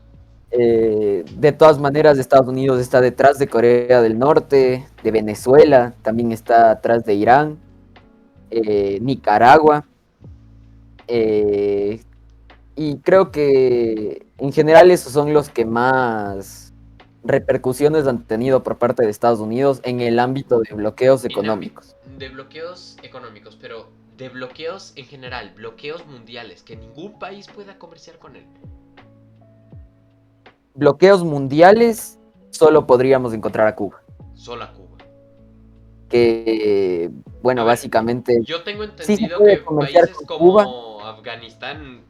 eh, 0.52 1.24
de 1.38 1.52
todas 1.54 1.80
maneras 1.80 2.18
Estados 2.18 2.48
Unidos 2.48 2.80
está 2.82 3.00
detrás 3.02 3.40
de 3.40 3.48
Corea 3.48 4.02
del 4.02 4.18
Norte, 4.20 4.86
de 5.04 5.12
Venezuela, 5.12 5.94
también 6.04 6.32
está 6.32 6.72
atrás 6.72 7.06
de 7.06 7.14
Irán, 7.16 7.58
eh, 8.52 9.00
Nicaragua. 9.02 9.86
y 12.76 12.98
creo 13.00 13.32
que 13.32 14.26
en 14.38 14.52
general 14.52 14.92
esos 14.92 15.14
son 15.14 15.34
los 15.34 15.50
que 15.50 15.66
más 15.66 16.67
repercusiones 17.28 18.08
han 18.08 18.24
tenido 18.24 18.64
por 18.64 18.78
parte 18.78 19.04
de 19.04 19.10
Estados 19.10 19.40
Unidos 19.40 19.82
en 19.84 20.02
el 20.02 20.20
ámbito 20.20 20.60
de 20.62 20.74
bloqueos 20.74 21.26
económicos. 21.26 21.96
De 22.18 22.30
bloqueos 22.30 22.98
económicos, 23.04 23.58
pero 23.60 23.90
de 24.18 24.30
bloqueos 24.30 24.94
en 24.96 25.06
general, 25.06 25.54
bloqueos 25.56 26.06
mundiales, 26.08 26.64
que 26.64 26.76
ningún 26.76 27.20
país 27.20 27.48
pueda 27.48 27.78
comerciar 27.78 28.18
con 28.18 28.36
él. 28.36 28.46
Bloqueos 30.74 31.24
mundiales 31.24 32.20
solo 32.50 32.88
podríamos 32.88 33.34
encontrar 33.34 33.68
a 33.68 33.76
Cuba, 33.76 34.02
Solo 34.34 34.64
a 34.64 34.74
Cuba. 34.74 34.98
que 36.10 37.12
bueno, 37.42 37.62
ver, 37.62 37.74
básicamente 37.74 38.40
Yo 38.44 38.64
tengo 38.64 38.84
entendido 38.84 39.40
que 39.44 39.58
países 39.58 40.18
como 40.26 41.06
Afganistán. 41.06 42.04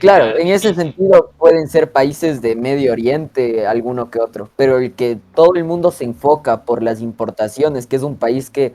Claro, 0.00 0.36
en 0.38 0.48
ese 0.48 0.74
sentido 0.74 1.30
pueden 1.38 1.68
ser 1.68 1.92
países 1.92 2.40
de 2.42 2.56
Medio 2.56 2.92
Oriente, 2.92 3.66
alguno 3.66 4.10
que 4.10 4.20
otro, 4.20 4.50
pero 4.56 4.78
el 4.78 4.92
que 4.94 5.18
todo 5.34 5.54
el 5.54 5.64
mundo 5.64 5.90
se 5.90 6.04
enfoca 6.04 6.64
por 6.64 6.82
las 6.82 7.00
importaciones, 7.00 7.86
que 7.86 7.96
es 7.96 8.02
un 8.02 8.16
país 8.16 8.50
que 8.50 8.74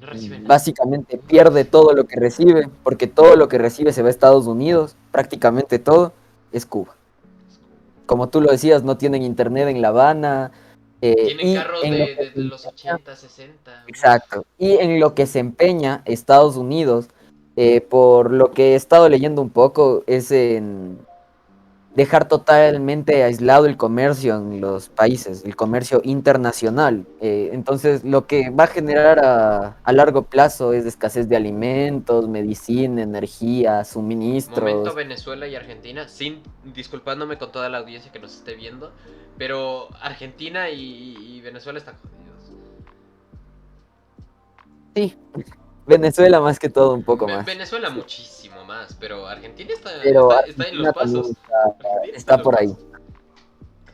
No 0.00 0.08
básicamente 0.48 1.18
pierde 1.18 1.64
todo 1.64 1.92
lo 1.92 2.04
que 2.06 2.16
recibe, 2.18 2.68
porque 2.82 3.06
todo 3.06 3.36
lo 3.36 3.48
que 3.48 3.58
recibe 3.58 3.92
se 3.92 4.02
va 4.02 4.08
a 4.08 4.10
Estados 4.10 4.46
Unidos, 4.46 4.96
prácticamente 5.12 5.78
todo, 5.78 6.12
es 6.52 6.66
Cuba. 6.66 6.94
Como 8.06 8.28
tú 8.28 8.40
lo 8.40 8.50
decías, 8.50 8.82
no 8.82 8.96
tienen 8.96 9.22
internet 9.22 9.68
en 9.68 9.80
La 9.82 9.88
Habana. 9.88 10.50
eh, 11.02 11.14
Tienen 11.14 11.54
carros 11.54 11.82
de, 11.82 12.32
los 12.34 12.66
empeña- 12.66 12.94
80, 12.96 13.16
60. 13.16 13.84
Exacto. 13.86 14.44
Y 14.58 14.72
en 14.72 14.98
lo 15.00 15.14
que 15.14 15.26
se 15.26 15.38
empeña 15.38 16.02
Estados 16.06 16.56
Unidos, 16.56 17.08
eh, 17.62 17.82
por 17.82 18.32
lo 18.32 18.52
que 18.52 18.72
he 18.72 18.74
estado 18.74 19.06
leyendo 19.10 19.42
un 19.42 19.50
poco, 19.50 20.02
es 20.06 20.30
en 20.30 20.98
dejar 21.94 22.26
totalmente 22.26 23.22
aislado 23.22 23.66
el 23.66 23.76
comercio 23.76 24.34
en 24.36 24.62
los 24.62 24.88
países, 24.88 25.44
el 25.44 25.56
comercio 25.56 26.00
internacional. 26.02 27.04
Eh, 27.20 27.50
entonces, 27.52 28.02
lo 28.02 28.26
que 28.26 28.48
va 28.48 28.64
a 28.64 28.66
generar 28.66 29.18
a, 29.22 29.76
a 29.82 29.92
largo 29.92 30.22
plazo 30.22 30.72
es 30.72 30.86
escasez 30.86 31.28
de 31.28 31.36
alimentos, 31.36 32.26
medicina, 32.28 33.02
energía, 33.02 33.84
suministros. 33.84 34.62
Momento 34.62 34.94
Venezuela 34.94 35.46
y 35.46 35.54
Argentina, 35.54 36.08
sin 36.08 36.40
disculpándome 36.64 37.36
con 37.36 37.52
toda 37.52 37.68
la 37.68 37.76
audiencia 37.76 38.10
que 38.10 38.20
nos 38.20 38.36
esté 38.36 38.54
viendo, 38.54 38.90
pero 39.36 39.88
Argentina 40.00 40.70
y, 40.70 41.14
y 41.18 41.42
Venezuela 41.42 41.78
están 41.78 41.96
jodidos. 41.96 42.52
Sí, 44.94 45.14
Venezuela 45.90 46.40
más 46.40 46.58
que 46.58 46.68
todo 46.68 46.94
un 46.94 47.02
poco 47.02 47.26
más. 47.26 47.44
Venezuela 47.44 47.90
muchísimo 47.90 48.64
más, 48.64 48.94
pero 48.94 49.26
Argentina 49.26 49.72
está, 49.72 49.90
Pero 50.02 50.30
está, 50.30 50.48
está 50.48 50.68
en 50.68 50.78
los 50.78 50.94
pasos. 50.94 51.32
está- 52.14 52.42
por 52.42 52.58
ahí. 52.58 52.74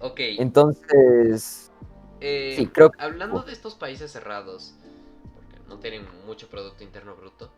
Ok, 0.00 0.20
Entonces, 0.38 1.70
eh, 2.20 2.54
sí, 2.56 2.66
creo 2.66 2.90
que 2.90 3.02
hablando 3.02 3.42
de 3.42 3.52
estos 3.52 3.74
países 3.74 4.12
cerrados, 4.12 4.74
porque 5.34 5.58
no 5.68 5.78
tienen 5.78 6.06
mucho 6.26 6.48
Producto 6.48 6.84
Interno 6.84 7.16
Bruto, 7.16 7.50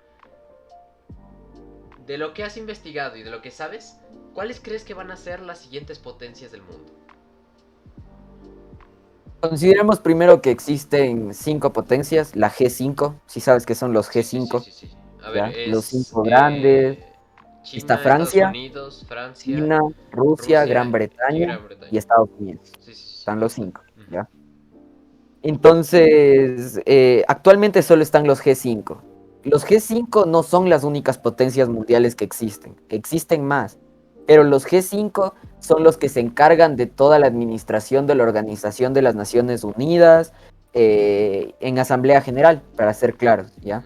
de 2.07 2.17
lo 2.17 2.33
que 2.33 2.45
has 2.45 2.57
investigado 2.57 3.17
y 3.17 3.23
de 3.25 3.31
lo 3.31 3.43
que 3.43 3.51
sabes, 3.51 3.97
¿cuáles 4.35 4.61
crees 4.61 4.85
que 4.85 4.95
van 4.95 5.11
a 5.11 5.17
ser 5.17 5.41
las 5.41 5.59
siguientes 5.59 5.99
potencias 5.99 6.53
del 6.53 6.63
mundo? 6.63 6.93
Consideremos 9.41 10.01
primero 10.01 10.41
que 10.43 10.51
existen 10.51 11.33
cinco 11.33 11.73
potencias, 11.73 12.35
la 12.35 12.51
G5, 12.51 13.15
si 13.27 13.41
sabes 13.41 13.67
que 13.67 13.75
son 13.75 13.93
los 13.93 14.07
Sí, 14.07 14.23
sí, 14.23 14.39
G5. 14.39 14.63
sí, 14.65 14.71
sí, 14.73 14.87
sí. 14.89 14.97
A 15.23 15.27
Ya, 15.35 15.43
ver, 15.47 15.59
es, 15.59 15.69
los 15.69 15.85
cinco 15.85 16.25
eh, 16.25 16.29
grandes. 16.29 16.99
China, 17.63 17.79
Está 17.79 17.99
Francia, 17.99 18.49
Unidos, 18.49 19.05
Francia, 19.07 19.55
China, 19.57 19.79
Rusia, 19.79 20.05
Rusia 20.13 20.65
Gran 20.65 20.91
Bretaña 20.91 21.47
Gran 21.47 21.65
Bretaña. 21.67 21.89
y 21.93 21.99
Estados 21.99 22.31
Unidos. 22.39 22.73
Están 22.89 23.41
los 23.41 23.53
cinco. 23.53 23.83
¿ya? 24.11 24.29
Entonces, 25.43 26.81
eh, 26.87 27.25
actualmente 27.29 27.83
solo 27.83 28.03
están 28.03 28.27
los 28.27 28.41
G5. 28.43 28.99
Los 29.45 29.65
G5 29.67 30.27
no 30.27 30.43
son 30.43 30.69
las 30.69 30.83
únicas 30.83 31.19
potencias 31.19 31.69
mundiales 31.69 32.15
que 32.17 32.25
existen, 32.25 32.75
existen 32.89 33.45
más, 33.45 33.79
pero 34.29 34.45
los 34.45 34.67
G5 34.67 35.33
son 35.59 35.83
los 35.83 35.97
que 35.97 36.11
se 36.11 36.21
encargan 36.21 36.77
de 36.77 36.85
toda 36.85 37.19
la 37.19 37.27
administración 37.27 38.07
de 38.07 38.15
la 38.15 38.25
Organización 38.25 38.93
de 38.93 39.01
las 39.01 39.15
Naciones 39.15 39.65
Unidas 39.65 40.35
eh, 40.75 41.55
en 41.61 41.79
Asamblea 41.79 42.21
General, 42.21 42.61
para 42.77 42.93
ser 42.93 43.15
claros, 43.15 43.51
¿ya? 43.63 43.81
Mm. 43.81 43.85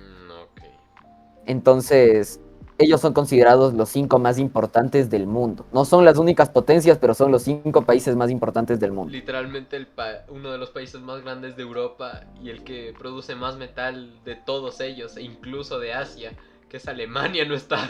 Entonces, 1.46 2.40
ellos 2.78 3.00
son 3.00 3.12
considerados 3.12 3.72
los 3.74 3.88
cinco 3.90 4.18
más 4.18 4.40
importantes 4.40 5.10
del 5.10 5.28
mundo. 5.28 5.64
No 5.72 5.84
son 5.84 6.04
las 6.04 6.18
únicas 6.18 6.50
potencias, 6.50 6.98
pero 6.98 7.14
son 7.14 7.30
los 7.30 7.42
cinco 7.42 7.82
países 7.82 8.16
más 8.16 8.28
importantes 8.28 8.80
del 8.80 8.90
mundo. 8.90 9.12
Literalmente 9.12 9.76
el 9.76 9.86
uno 10.28 10.50
de 10.50 10.58
los 10.58 10.70
países 10.70 11.00
más 11.00 11.22
grandes 11.22 11.56
de 11.56 11.62
Europa 11.62 12.24
y 12.42 12.50
el 12.50 12.64
que 12.64 12.92
produce 12.98 13.36
más 13.36 13.58
metal 13.58 14.12
de 14.24 14.34
todos 14.34 14.80
ellos, 14.80 15.16
e 15.16 15.22
incluso 15.22 15.78
de 15.78 15.92
Asia, 15.92 16.32
que 16.68 16.78
es 16.78 16.88
Alemania, 16.88 17.44
no 17.48 17.54
está. 17.54 17.88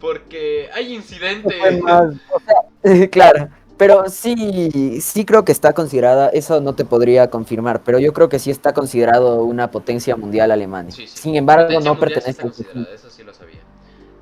Porque 0.00 0.68
hay 0.74 0.94
incidente. 0.94 1.56
Fue 1.58 1.80
más, 1.80 2.14
o 2.32 2.40
sea, 2.40 3.08
claro, 3.10 3.48
pero 3.76 4.08
sí, 4.08 5.00
sí 5.00 5.24
creo 5.24 5.44
que 5.44 5.52
está 5.52 5.72
considerada, 5.72 6.28
eso 6.28 6.60
no 6.60 6.74
te 6.74 6.84
podría 6.84 7.28
confirmar, 7.30 7.82
pero 7.82 7.98
yo 7.98 8.12
creo 8.12 8.28
que 8.28 8.38
sí 8.38 8.50
está 8.50 8.72
considerado 8.72 9.42
una 9.44 9.70
potencia 9.70 10.16
mundial. 10.16 10.52
Sí, 10.90 11.06
sí. 11.06 11.18
Sin 11.18 11.34
embargo, 11.36 11.64
Potencia 11.66 11.90
no 11.90 11.94
mundial 11.96 11.96
sí 11.96 12.14
pertenece 12.14 12.30
está 12.30 12.42
al 12.42 12.48
considerada, 12.50 12.86
G5. 12.86 12.94
Eso 12.94 13.10
sí 13.10 13.22
lo 13.24 13.34
sabía. 13.34 13.60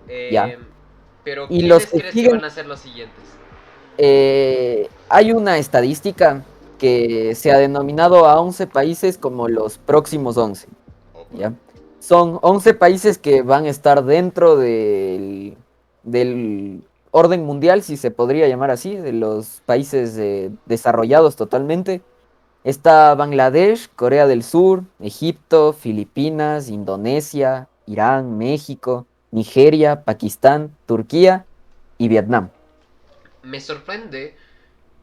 Eh, 0.09 0.29
Ya. 0.33 0.57
Pero 1.25 1.45
Y 1.45 1.49
¿quiénes 1.49 1.69
los 1.69 1.87
que 1.87 1.99
crees 2.01 2.15
que 2.15 2.21
siguen- 2.21 2.33
van 2.37 2.45
a 2.47 2.51
ser 2.51 2.67
los 2.67 2.81
siguientes? 2.81 3.17
Eh, 3.99 4.89
hay 5.09 5.33
una 5.33 5.59
estadística 5.59 6.43
que 6.79 7.35
se 7.37 7.53
ha 7.53 7.59
denominado 7.59 8.27
a 8.27 8.41
11 8.41 8.67
países 8.67 9.19
como 9.19 9.47
los 9.49 9.79
próximos 9.79 10.37
11. 10.37 10.67
Opa. 11.15 11.29
¿ya? 11.37 11.53
Son 12.03 12.41
11 12.43 12.75
países 12.75 13.17
que 13.17 13.43
van 13.43 13.67
a 13.67 13.69
estar 13.69 14.05
dentro 14.05 14.57
del, 14.57 15.57
orden 17.13 17.45
mundial, 17.45 17.85
si 17.85 17.97
se 17.97 18.11
podría 18.11 18.49
llamar 18.49 18.73
así, 18.73 18.97
de 18.97 19.13
los 19.13 19.63
países 19.67 20.19
eh, 20.19 20.51
desarrollados 20.67 21.37
totalmente. 21.37 22.03
Está 22.65 23.15
Bangladesh, 23.15 23.89
Corea 23.95 24.27
del 24.27 24.43
Sur, 24.43 24.83
Egipto, 24.99 25.73
Filipinas, 25.73 26.71
Indonesia, 26.71 27.69
Irán, 27.87 28.37
México, 28.37 29.07
Nigeria, 29.31 30.03
Pakistán, 30.03 30.77
Turquía 30.87 31.47
y 31.99 32.09
Vietnam. 32.09 32.51
Me 33.45 33.61
sorprende 33.61 34.35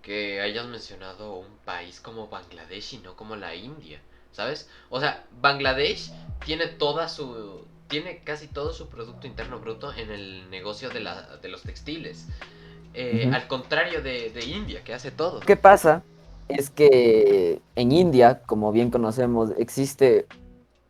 que 0.02 0.42
hayas 0.42 0.68
mencionado 0.68 1.38
un 1.38 1.56
país 1.64 2.02
como 2.02 2.28
Bangladesh 2.28 2.96
y 2.96 2.98
no 2.98 3.16
como 3.16 3.38
la 3.38 3.56
India, 3.56 4.02
¿sabes? 4.32 4.70
O 4.90 5.00
sea, 5.00 5.26
Bangladesh 5.42 6.12
tiene 6.46 6.68
toda 6.68 7.10
su 7.10 7.66
tiene 7.90 8.20
casi 8.20 8.48
todo 8.48 8.72
su 8.72 8.88
producto 8.88 9.28
interno 9.28 9.60
bruto 9.60 9.92
en 9.94 10.12
el 10.12 10.50
negocio 10.50 10.90
de, 10.90 11.02
la, 11.02 11.38
de 11.42 11.50
los 11.50 11.64
textiles. 11.64 12.28
Eh. 12.94 13.30
Al 13.34 13.48
contrario 13.48 14.02
de, 14.02 14.30
de 14.30 14.46
India, 14.46 14.84
que 14.84 14.94
hace 14.94 15.12
todo. 15.12 15.40
¿Qué 15.42 15.58
pasa? 15.58 16.04
Es 16.48 16.70
que 16.70 17.62
en 17.76 17.92
India, 17.92 18.42
como 18.46 18.72
bien 18.72 18.92
conocemos, 18.92 19.52
existe 19.58 20.28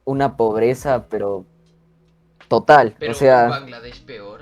una 0.06 0.38
pobreza, 0.38 1.06
pero 1.10 1.45
total. 2.47 2.95
Pero 2.99 3.13
o 3.13 3.15
sea, 3.15 3.45
en 3.45 3.49
Bangladesh 3.49 4.04
peor. 4.04 4.41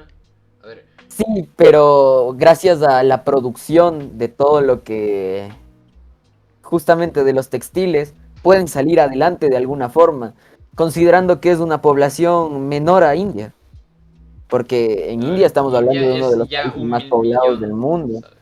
A 0.63 0.67
ver, 0.67 0.85
sí, 1.07 1.49
pero 1.55 2.33
gracias 2.35 2.81
a 2.81 3.03
la 3.03 3.23
producción 3.23 4.17
de 4.17 4.29
todo 4.29 4.61
lo 4.61 4.83
que, 4.83 5.51
justamente 6.63 7.23
de 7.23 7.33
los 7.33 7.49
textiles, 7.49 8.13
pueden 8.41 8.67
salir 8.67 8.99
adelante 8.99 9.49
de 9.49 9.57
alguna 9.57 9.89
forma, 9.89 10.33
considerando 10.75 11.39
que 11.41 11.51
es 11.51 11.59
una 11.59 11.81
población 11.81 12.67
menor 12.67 13.03
a 13.03 13.15
India. 13.15 13.53
Porque 14.47 15.11
en 15.11 15.23
India 15.23 15.45
estamos 15.45 15.73
hablando 15.73 15.95
India 15.99 16.09
de 16.13 16.17
uno 16.21 16.29
de 16.31 16.37
los 16.37 16.47
países 16.47 16.83
más 16.83 17.03
poblados 17.03 17.47
millón, 17.49 17.61
del 17.61 17.73
mundo. 17.73 18.19
¿sabes? 18.21 18.37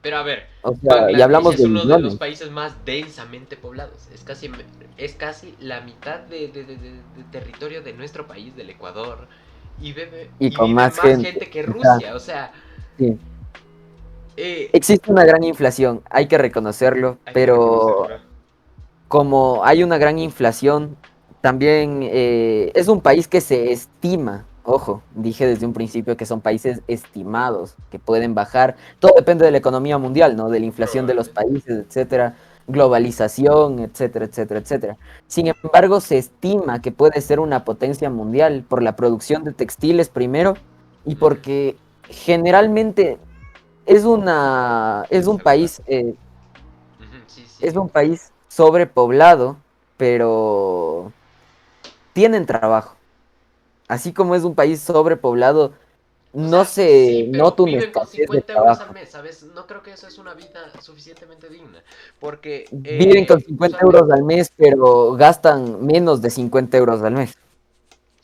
Pero 0.00 0.16
a 0.16 0.22
ver, 0.22 0.46
O 0.62 0.70
sea, 0.70 0.78
Bangladesh 0.82 1.18
y 1.18 1.22
hablamos 1.22 1.54
es 1.54 1.60
de 1.60 1.66
uno 1.66 1.84
de 1.84 1.98
los 2.00 2.16
países 2.16 2.50
más 2.50 2.72
densamente 2.84 3.56
poblados. 3.56 4.08
Es 4.14 4.22
casi, 4.24 4.50
es 4.96 5.14
casi 5.14 5.54
la 5.60 5.80
mitad 5.82 6.20
de, 6.20 6.48
de- 6.48 6.64
de- 6.64 6.76
de- 6.76 6.90
de 6.90 7.24
territorio 7.30 7.82
de 7.82 7.92
nuestro 7.92 8.26
país, 8.26 8.56
del 8.56 8.70
Ecuador. 8.70 9.28
Y, 9.80 9.92
bebe- 9.92 10.30
Y 10.38 10.52
con 10.52 10.66
vive 10.68 10.74
más 10.74 10.98
gente, 10.98 11.50
que 11.50 11.62
Rusia. 11.62 12.14
O 12.14 12.18
sea, 12.18 12.52
Sí. 12.98 13.16
eh, 14.36 14.70
Existe 14.72 15.10
una 15.12 15.24
gran 15.24 15.44
inflación, 15.44 16.02
hay 16.10 16.26
que 16.28 16.38
reconocerlo, 16.38 17.18
hay 17.24 17.24
que 17.26 17.30
pero 17.32 17.88
reconocerlo. 17.88 18.31
Como 19.12 19.62
hay 19.62 19.82
una 19.82 19.98
gran 19.98 20.18
inflación, 20.18 20.96
también 21.42 22.00
eh, 22.02 22.72
es 22.74 22.88
un 22.88 23.02
país 23.02 23.28
que 23.28 23.42
se 23.42 23.70
estima, 23.70 24.46
ojo, 24.64 25.02
dije 25.14 25.46
desde 25.46 25.66
un 25.66 25.74
principio 25.74 26.16
que 26.16 26.24
son 26.24 26.40
países 26.40 26.80
estimados, 26.88 27.76
que 27.90 27.98
pueden 27.98 28.34
bajar, 28.34 28.74
todo 29.00 29.12
depende 29.14 29.44
de 29.44 29.50
la 29.50 29.58
economía 29.58 29.98
mundial, 29.98 30.34
¿no? 30.34 30.48
De 30.48 30.60
la 30.60 30.64
inflación 30.64 31.06
de 31.06 31.12
los 31.12 31.28
países, 31.28 31.84
etcétera, 31.86 32.36
globalización, 32.66 33.80
etcétera, 33.80 34.24
etcétera, 34.24 34.60
etcétera. 34.60 34.96
Sin 35.26 35.48
embargo, 35.48 36.00
se 36.00 36.16
estima 36.16 36.80
que 36.80 36.90
puede 36.90 37.20
ser 37.20 37.38
una 37.38 37.66
potencia 37.66 38.08
mundial 38.08 38.64
por 38.66 38.82
la 38.82 38.96
producción 38.96 39.44
de 39.44 39.52
textiles 39.52 40.08
primero 40.08 40.54
y 41.04 41.16
porque 41.16 41.76
generalmente 42.08 43.18
es 43.84 44.06
una 44.06 45.04
es 45.10 45.26
un 45.26 45.38
país 45.38 45.82
eh, 45.86 46.14
es 47.60 47.76
un 47.76 47.90
país 47.90 48.32
sobrepoblado, 48.54 49.56
pero 49.96 51.12
tienen 52.12 52.46
trabajo. 52.46 52.96
Así 53.88 54.12
como 54.12 54.34
es 54.34 54.42
un 54.44 54.54
país 54.54 54.80
sobrepoblado, 54.80 55.72
O 56.34 56.40
no 56.40 56.64
sea, 56.64 56.84
se 56.84 57.06
sí, 57.06 57.26
nota 57.28 57.62
una 57.62 57.72
viven 57.72 57.92
con 57.92 58.02
escasez 58.04 58.20
de 58.20 58.26
50 58.26 58.52
euros 58.52 58.68
al 58.68 58.76
trabajo. 58.76 58.94
mes, 58.94 59.10
¿sabes? 59.10 59.42
No 59.54 59.66
creo 59.66 59.82
que 59.82 59.92
eso 59.92 60.06
es 60.06 60.18
una 60.18 60.34
vida 60.34 60.70
suficientemente 60.80 61.48
digna. 61.48 61.82
Porque. 62.20 62.66
Viven 62.70 63.24
eh, 63.24 63.26
con 63.26 63.40
50 63.40 63.76
usualmente- 63.76 63.84
euros 63.84 64.10
al 64.10 64.22
mes, 64.24 64.52
pero 64.56 65.12
gastan 65.12 65.84
menos 65.84 66.22
de 66.22 66.30
50 66.30 66.76
euros 66.78 67.02
al 67.02 67.12
mes. 67.12 67.34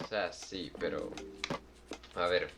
O 0.02 0.06
sea, 0.06 0.32
sí, 0.32 0.72
pero. 0.78 1.10
A 2.16 2.26
ver, 2.26 2.48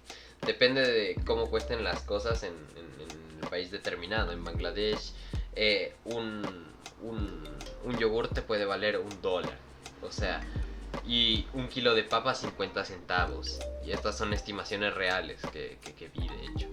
depende 0.46 0.80
de 0.82 1.16
cómo 1.26 1.50
cuesten 1.50 1.82
las 1.84 2.00
cosas 2.02 2.42
en, 2.44 2.52
en- 2.52 3.10
en 3.10 3.42
el 3.42 3.48
país 3.48 3.70
determinado. 3.72 4.30
En 4.32 4.44
Bangladesh, 4.44 5.12
eh, 5.56 5.94
un, 6.04 6.42
un, 7.02 7.60
un 7.84 7.98
yogur 7.98 8.28
te 8.28 8.42
puede 8.42 8.64
valer 8.64 8.98
un 8.98 9.20
dólar. 9.22 9.58
O 10.02 10.10
sea, 10.10 10.48
y 11.04 11.48
un 11.54 11.68
kilo 11.68 11.94
de 11.94 12.04
papa 12.04 12.34
50 12.34 12.84
centavos. 12.84 13.64
Y 13.82 13.92
estas 13.92 14.16
son 14.18 14.32
estimaciones 14.34 14.94
reales 14.94 15.46
que, 15.52 15.78
que, 15.82 15.94
que 15.94 16.08
vi, 16.08 16.28
de 16.28 16.46
hecho. 16.46 16.68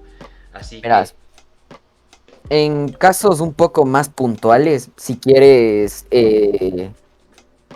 Así 0.54 0.82
Verás, 0.82 1.14
que. 1.14 1.18
En 2.50 2.90
casos 2.94 3.42
un 3.42 3.54
poco 3.54 3.86
más 3.86 4.10
puntuales, 4.10 4.92
si 4.96 5.20
quieres 5.20 6.08
eh, 6.12 6.94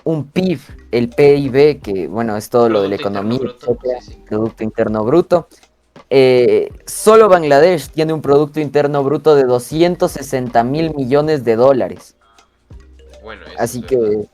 un 0.04 0.32
PIB, 0.32 0.60
el 0.92 1.10
PIB, 1.10 1.82
que 1.82 2.08
bueno, 2.08 2.38
es 2.38 2.50
todo 2.50 2.70
lo 2.70 2.82
de 2.82 2.90
la 2.90 2.96
economía, 2.96 3.40
Bruto, 3.40 3.68
etcétera, 3.68 4.02
sí, 4.02 4.14
sí. 4.14 4.24
Producto 4.26 4.64
Interno 4.64 5.04
Bruto. 5.06 5.50
eh, 6.10 6.70
solo 6.86 7.30
Bangladesh 7.30 7.90
tiene 7.92 8.14
un 8.14 8.22
Producto 8.22 8.60
Interno 8.62 9.04
Bruto 9.04 9.36
de 9.36 9.46
260 9.46 10.64
mil 10.64 10.94
millones 10.96 11.44
de 11.46 11.56
dólares. 11.58 12.18
Bueno, 13.38 13.46
Así 13.58 13.82
que, 13.82 13.96
verdad. 13.96 14.26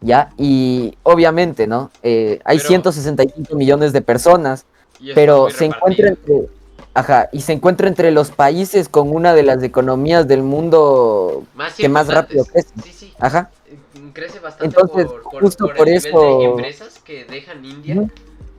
ya, 0.00 0.30
y 0.36 0.96
obviamente, 1.04 1.66
¿no? 1.68 1.90
Eh, 2.02 2.40
hay 2.44 2.56
Pero- 2.58 2.68
165 2.68 3.54
millones 3.54 3.92
de 3.92 4.02
personas, 4.02 4.66
pero 5.14 5.48
se 5.50 5.66
encuentra 5.66 6.08
entre, 6.08 6.48
ajá, 6.94 7.28
y 7.32 7.40
se 7.42 7.52
encuentra 7.52 7.86
entre 7.88 8.10
los 8.10 8.30
países 8.32 8.88
con 8.88 9.14
una 9.14 9.32
de 9.34 9.44
las 9.44 9.62
economías 9.62 10.26
del 10.26 10.42
mundo 10.42 11.44
Más 11.54 11.74
que 11.74 11.88
más 11.88 12.08
rápido 12.08 12.44
crece. 12.46 12.68
Sí, 12.82 12.92
sí. 12.92 13.14
Ajá. 13.20 13.50
Eh, 13.66 13.78
Crece 14.12 14.40
bastante 14.40 14.66
Entonces, 14.66 15.06
por, 15.06 15.22
por- 15.22 15.40
justo 15.42 15.66
por 15.66 15.76
por 15.76 15.88
el 15.88 15.94
nivel 15.94 16.08
eso- 16.08 16.38
de 16.38 16.44
empresas 16.46 16.98
que 16.98 17.24
dejan 17.24 17.64
India. 17.64 18.08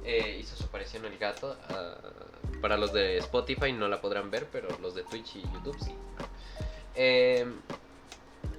Eh, 0.05 0.37
hizo 0.39 0.55
su 0.55 0.63
aparición 0.63 1.03
el 1.05 1.17
gato. 1.17 1.55
ah, 1.69 1.95
para 2.61 2.77
los 2.77 2.93
de 2.93 3.17
Spotify 3.17 3.73
no 3.73 3.89
la 3.89 3.99
podrán 3.99 4.31
ver, 4.31 4.47
pero 4.49 4.69
los 4.81 4.95
de 4.95 5.03
Twitch 5.03 5.35
y 5.35 5.41
YouTube 5.53 5.75
sí. 5.83 5.91
Eh, 6.95 7.45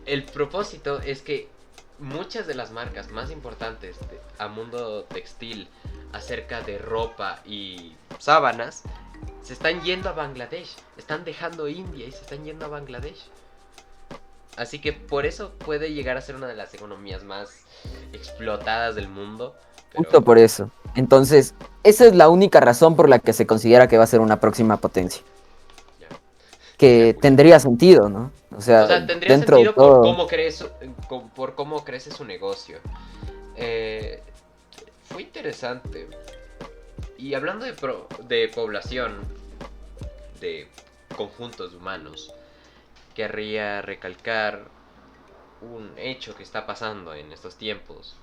el 0.07 0.25
propósito 0.25 1.01
es 1.01 1.23
que 1.23 1.49
muchas 1.99 2.47
de 2.47 2.55
las 2.55 2.71
marcas 2.71 3.11
más 3.11 3.31
importantes 3.31 3.97
a 4.39 4.49
mundo 4.49 5.05
textil 5.05 5.69
acerca 6.13 6.61
de 6.63 6.79
ropa 6.79 7.41
y 7.45 7.95
sábanas 8.19 8.83
se 9.43 9.53
están 9.53 9.83
yendo 9.83 10.09
a 10.09 10.13
Bangladesh. 10.13 10.77
Están 10.97 11.25
dejando 11.25 11.69
India 11.69 12.07
y 12.07 12.13
se 12.13 12.21
están 12.21 12.45
yendo 12.45 12.67
a 12.67 12.69
Bangladesh. 12.69 13.29
Así 14.57 14.81
que 14.81 14.93
por 14.93 15.27
eso 15.27 15.51
puede 15.51 15.93
llegar 15.93 16.17
a 16.17 16.21
ser 16.21 16.37
una 16.37 16.47
de 16.47 16.55
las 16.55 16.75
economías 16.75 17.25
más 17.25 17.51
explotadas 18.13 18.95
del 18.95 19.09
mundo. 19.09 19.55
Justo 19.95 20.23
por 20.23 20.39
eso. 20.39 20.71
Entonces, 20.95 21.55
esa 21.83 22.07
es 22.07 22.15
la 22.15 22.29
única 22.29 22.61
razón 22.61 22.97
por 22.97 23.09
la 23.09 23.19
que 23.19 23.33
se 23.33 23.47
considera 23.47 23.89
que 23.89 23.99
va 23.99 24.05
a 24.05 24.09
ser 24.09 24.21
una 24.21 24.41
próxima 24.41 24.77
potencia. 24.77 25.23
Que 26.77 27.17
tendría 27.21 27.61
sentido, 27.61 28.09
¿no? 28.09 28.33
O 28.57 28.61
sea, 28.61 28.85
O 28.85 28.87
sea, 28.89 29.07
tendría 29.07 29.37
dentro 29.37 29.57
sentido 29.57 29.73
de 29.73 29.77
todo. 29.77 30.01
por 30.03 30.11
cómo, 30.11 30.27
crece, 30.27 30.67
con- 31.09 31.31
por 31.31 31.55
cómo 31.55 31.85
crece 31.85 32.11
su 32.11 32.25
negocio. 32.25 32.79
Eh, 33.57 34.21
fue 35.05 35.23
interesante. 35.23 36.09
Y 37.17 37.35
hablando 37.35 37.65
de, 37.65 37.73
pro- 37.75 38.09
de 38.29 38.49
población, 38.49 39.15
de 40.41 40.69
conjuntos 41.17 41.75
humanos, 41.75 42.33
querría 43.15 43.81
recalcar 43.83 44.65
un 45.61 45.93
hecho 45.97 46.35
que 46.35 46.43
está 46.43 46.67
pasando 46.67 47.15
en 47.15 47.33
estos 47.33 47.57
tiempos. 47.57 48.17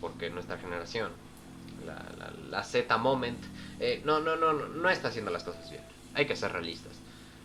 Porque 0.00 0.30
nuestra 0.30 0.58
generación, 0.58 1.12
la, 1.86 1.94
la- 2.18 2.32
la 2.50 2.64
Z 2.64 2.96
Moment, 2.98 3.38
eh, 3.78 4.02
no, 4.04 4.18
no, 4.18 4.34
no, 4.36 4.52
no, 4.52 4.66
no 4.66 4.90
está 4.90 5.08
haciendo 5.08 5.30
las 5.30 5.44
cosas 5.44 5.70
bien. 5.70 5.82
Hay 6.14 6.26
que 6.26 6.34
ser 6.34 6.52
realistas. 6.52 6.92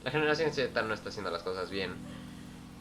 La 0.07 0.11
generación 0.11 0.53
Z 0.53 0.81
no 0.83 0.93
está 0.93 1.09
haciendo 1.09 1.31
las 1.31 1.43
cosas 1.43 1.69
bien. 1.69 1.93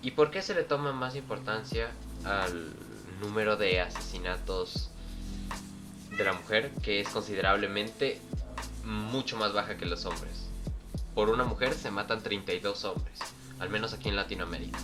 ¿Y 0.00 0.12
por 0.12 0.30
qué 0.30 0.42
se 0.42 0.54
le 0.54 0.62
toma 0.62 0.92
más 0.92 1.16
importancia 1.16 1.90
al 2.24 2.72
número 3.20 3.56
de 3.56 3.80
asesinatos 3.80 4.90
de 6.16 6.22
la 6.22 6.34
mujer, 6.34 6.70
que 6.84 7.00
es 7.00 7.08
considerablemente 7.08 8.20
mucho 8.84 9.36
más 9.36 9.52
baja 9.52 9.76
que 9.76 9.86
los 9.86 10.06
hombres? 10.06 10.46
Por 11.16 11.28
una 11.28 11.42
mujer 11.42 11.74
se 11.74 11.90
matan 11.90 12.22
32 12.22 12.84
hombres, 12.84 13.18
al 13.58 13.70
menos 13.70 13.92
aquí 13.92 14.08
en 14.08 14.14
Latinoamérica. 14.14 14.78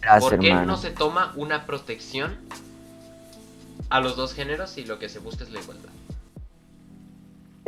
Verás, 0.00 0.24
¿Por 0.24 0.38
qué 0.38 0.48
hermano. 0.48 0.68
no 0.68 0.78
se 0.78 0.90
toma 0.90 1.34
una 1.36 1.66
protección 1.66 2.38
a 3.90 4.00
los 4.00 4.16
dos 4.16 4.32
géneros 4.32 4.78
y 4.78 4.86
lo 4.86 4.98
que 4.98 5.10
se 5.10 5.18
busca 5.18 5.44
es 5.44 5.50
la 5.50 5.60
igualdad? 5.60 5.90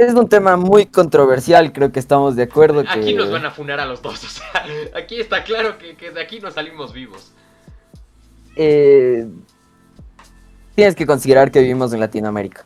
Es 0.08 0.14
un 0.14 0.28
tema 0.28 0.56
muy 0.56 0.86
controversial, 0.86 1.72
creo 1.72 1.92
que 1.92 2.00
estamos 2.00 2.34
de 2.34 2.42
acuerdo 2.44 2.82
que... 2.82 2.88
Aquí 2.88 3.14
nos 3.14 3.30
van 3.30 3.46
a 3.46 3.50
funar 3.52 3.78
a 3.78 3.86
los 3.86 4.02
dos, 4.02 4.24
o 4.24 4.28
sea, 4.28 4.64
aquí 4.96 5.20
está 5.20 5.44
claro 5.44 5.78
que, 5.78 5.94
que 5.96 6.10
de 6.10 6.20
aquí 6.20 6.40
no 6.40 6.50
salimos 6.50 6.92
vivos. 6.92 7.30
eh, 8.56 9.26
tienes 10.74 10.94
que 10.96 11.06
considerar 11.06 11.50
que 11.52 11.60
vivimos 11.60 11.92
en 11.92 12.00
Latinoamérica. 12.00 12.64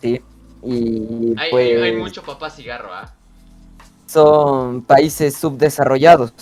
Sí. 0.00 0.22
Y 0.62 1.34
Hay, 1.38 1.50
pues 1.50 1.66
hay- 1.66 1.82
hay 1.90 1.96
mucho 1.96 2.22
papá 2.22 2.48
cigarro, 2.50 2.88
¿ah? 2.92 3.12
son 4.06 4.82
países 4.82 5.36
subdesarrollados 5.36 6.32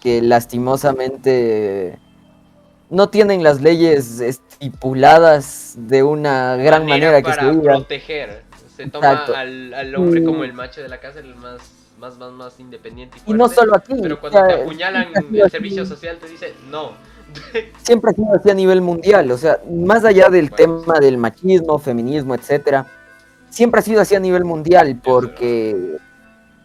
que 0.00 0.22
lastimosamente 0.22 1.98
no 2.90 3.08
tienen 3.10 3.42
las 3.42 3.60
leyes 3.60 4.20
estipuladas 4.54 5.74
de 5.76 6.02
una 6.02 6.56
gran 6.56 6.86
manera, 6.86 7.18
que 7.18 7.22
para 7.30 7.42
se 7.42 7.50
diga. 7.52 7.72
proteger. 7.74 8.42
Se 8.76 8.86
toma 8.88 9.24
al, 9.26 9.72
al 9.74 9.94
hombre 9.96 10.20
Y- 10.20 10.24
como 10.24 10.42
el 10.44 10.52
macho 10.52 10.82
de 10.82 10.88
la 10.88 10.98
casa, 10.98 11.20
el 11.20 11.34
más, 11.36 11.60
más, 11.98 12.18
más, 12.18 12.32
más 12.32 12.58
independiente 12.60 13.18
y 13.24 13.30
Y 13.30 13.34
no 13.34 13.44
fuerte, 13.48 13.60
solo 13.60 13.76
aquí, 13.76 13.94
Pero 14.02 14.14
o 14.16 14.20
cuando 14.20 14.38
sea, 14.40 14.48
te 14.48 14.62
apuñalan, 14.62 15.08
el 15.32 15.50
servicio 15.50 15.86
social 15.86 16.18
te 16.18 16.28
dice 16.28 16.54
no. 16.70 16.92
siempre 17.82 18.10
ha 18.10 18.14
sido 18.14 18.32
así 18.34 18.50
a 18.50 18.54
nivel 18.54 18.80
mundial, 18.80 19.30
o 19.30 19.38
sea, 19.38 19.60
más 19.70 20.04
allá 20.04 20.28
del 20.28 20.50
Bueno, 20.50 20.80
tema 20.82 20.98
del 21.00 21.16
machismo, 21.18 21.78
feminismo, 21.78 22.34
etcétera, 22.34 22.86
siempre 23.48 23.78
ha 23.78 23.82
sido 23.82 24.00
así 24.00 24.14
a 24.16 24.20
nivel 24.20 24.44
mundial 24.44 25.00
porque 25.02 25.96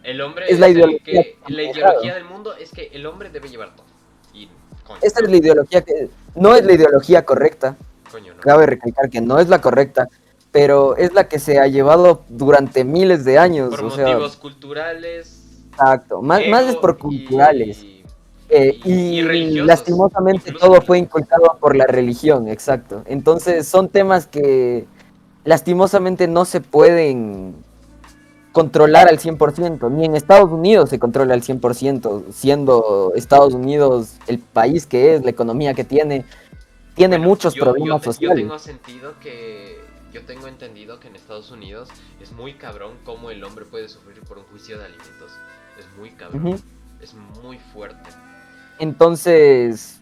El 0.02 0.20
hombre 0.20 0.46
Es 0.48 0.58
la 0.58 0.68
ideología 0.68 0.98
que- 1.04 1.12
que 1.12 1.38
han 1.44 1.54
la 1.56 1.62
ideología 1.62 2.14
del 2.14 2.24
mundo 2.24 2.54
es 2.56 2.70
que 2.72 2.90
el 2.92 3.06
hombre 3.06 3.30
debe 3.30 3.48
llevar 3.48 3.74
todo. 3.76 3.86
Y 4.34 4.48
coño, 4.84 4.98
esa 5.02 5.20
es 5.22 5.30
la 5.30 5.36
ideología 5.36 5.82
que 5.82 6.08
no 6.34 6.54
es 6.54 6.64
la 6.64 6.72
ideología 6.72 7.24
correcta, 7.24 7.76
coño, 8.10 8.34
no. 8.34 8.40
cabe 8.40 8.66
recalcar 8.66 9.10
que 9.10 9.20
no 9.20 9.38
es 9.38 9.48
la 9.48 9.60
correcta, 9.60 10.08
pero 10.52 10.96
es 10.96 11.12
la 11.14 11.28
que 11.28 11.38
se 11.38 11.58
ha 11.60 11.66
llevado 11.66 12.22
durante 12.28 12.84
miles 12.84 13.24
de 13.24 13.38
años, 13.38 13.70
Por 13.70 13.84
o 13.84 13.90
sea, 13.90 14.06
motivos 14.08 14.36
culturales. 14.36 15.62
exacto, 15.70 16.22
más, 16.22 16.40
más 16.48 16.64
es 16.64 16.76
por 16.76 16.96
y- 16.98 17.02
culturales. 17.02 17.84
Eh, 18.52 18.80
y- 18.84 19.22
religiosos, 19.22 19.66
lastimosamente 19.68 20.50
incluso. 20.50 20.66
todo 20.66 20.82
fue 20.82 20.98
inculcado 20.98 21.56
por 21.60 21.76
la 21.76 21.86
religión, 21.86 22.48
exacto. 22.48 23.02
Entonces 23.06 23.68
son 23.68 23.88
temas 23.88 24.26
que 24.26 24.86
lastimosamente 25.44 26.26
no 26.26 26.44
se 26.44 26.60
pueden 26.60 27.54
controlar 28.52 29.08
al 29.08 29.18
100%, 29.18 29.90
ni 29.90 30.04
en 30.06 30.16
Estados 30.16 30.50
Unidos 30.50 30.90
se 30.90 30.98
controla 30.98 31.34
al 31.34 31.42
100%, 31.42 32.24
siendo 32.32 33.12
Estados 33.14 33.54
Unidos 33.54 34.14
el 34.26 34.38
país 34.38 34.86
que 34.86 35.14
es, 35.14 35.24
la 35.24 35.30
economía 35.30 35.74
que 35.74 35.84
tiene, 35.84 36.24
tiene 36.94 37.16
Bueno, 37.16 37.30
muchos 37.30 37.54
yo- 37.54 37.62
problemas 37.62 37.88
yo, 37.88 37.98
te- 38.00 38.04
Yo 38.06 38.12
sociales. 38.12 38.36
tengo 38.44 38.58
sentido 38.58 39.14
que. 39.20 39.78
Yo 40.12 40.22
tengo 40.26 40.48
entendido 40.48 40.98
que 40.98 41.06
en 41.06 41.14
Estados 41.14 41.52
Unidos 41.52 41.88
es 42.20 42.32
muy 42.32 42.54
cabrón 42.54 42.94
cómo 43.04 43.30
el 43.30 43.44
hombre 43.44 43.64
puede 43.64 43.88
sufrir 43.88 44.20
por 44.22 44.38
un 44.38 44.44
juicio 44.46 44.76
de 44.76 44.86
alimentos. 44.86 45.30
Es 45.78 45.86
muy 45.96 46.10
cabrón. 46.10 46.60
Es 47.00 47.14
muy 47.44 47.58
fuerte. 47.72 48.10
Entonces, 48.80 50.00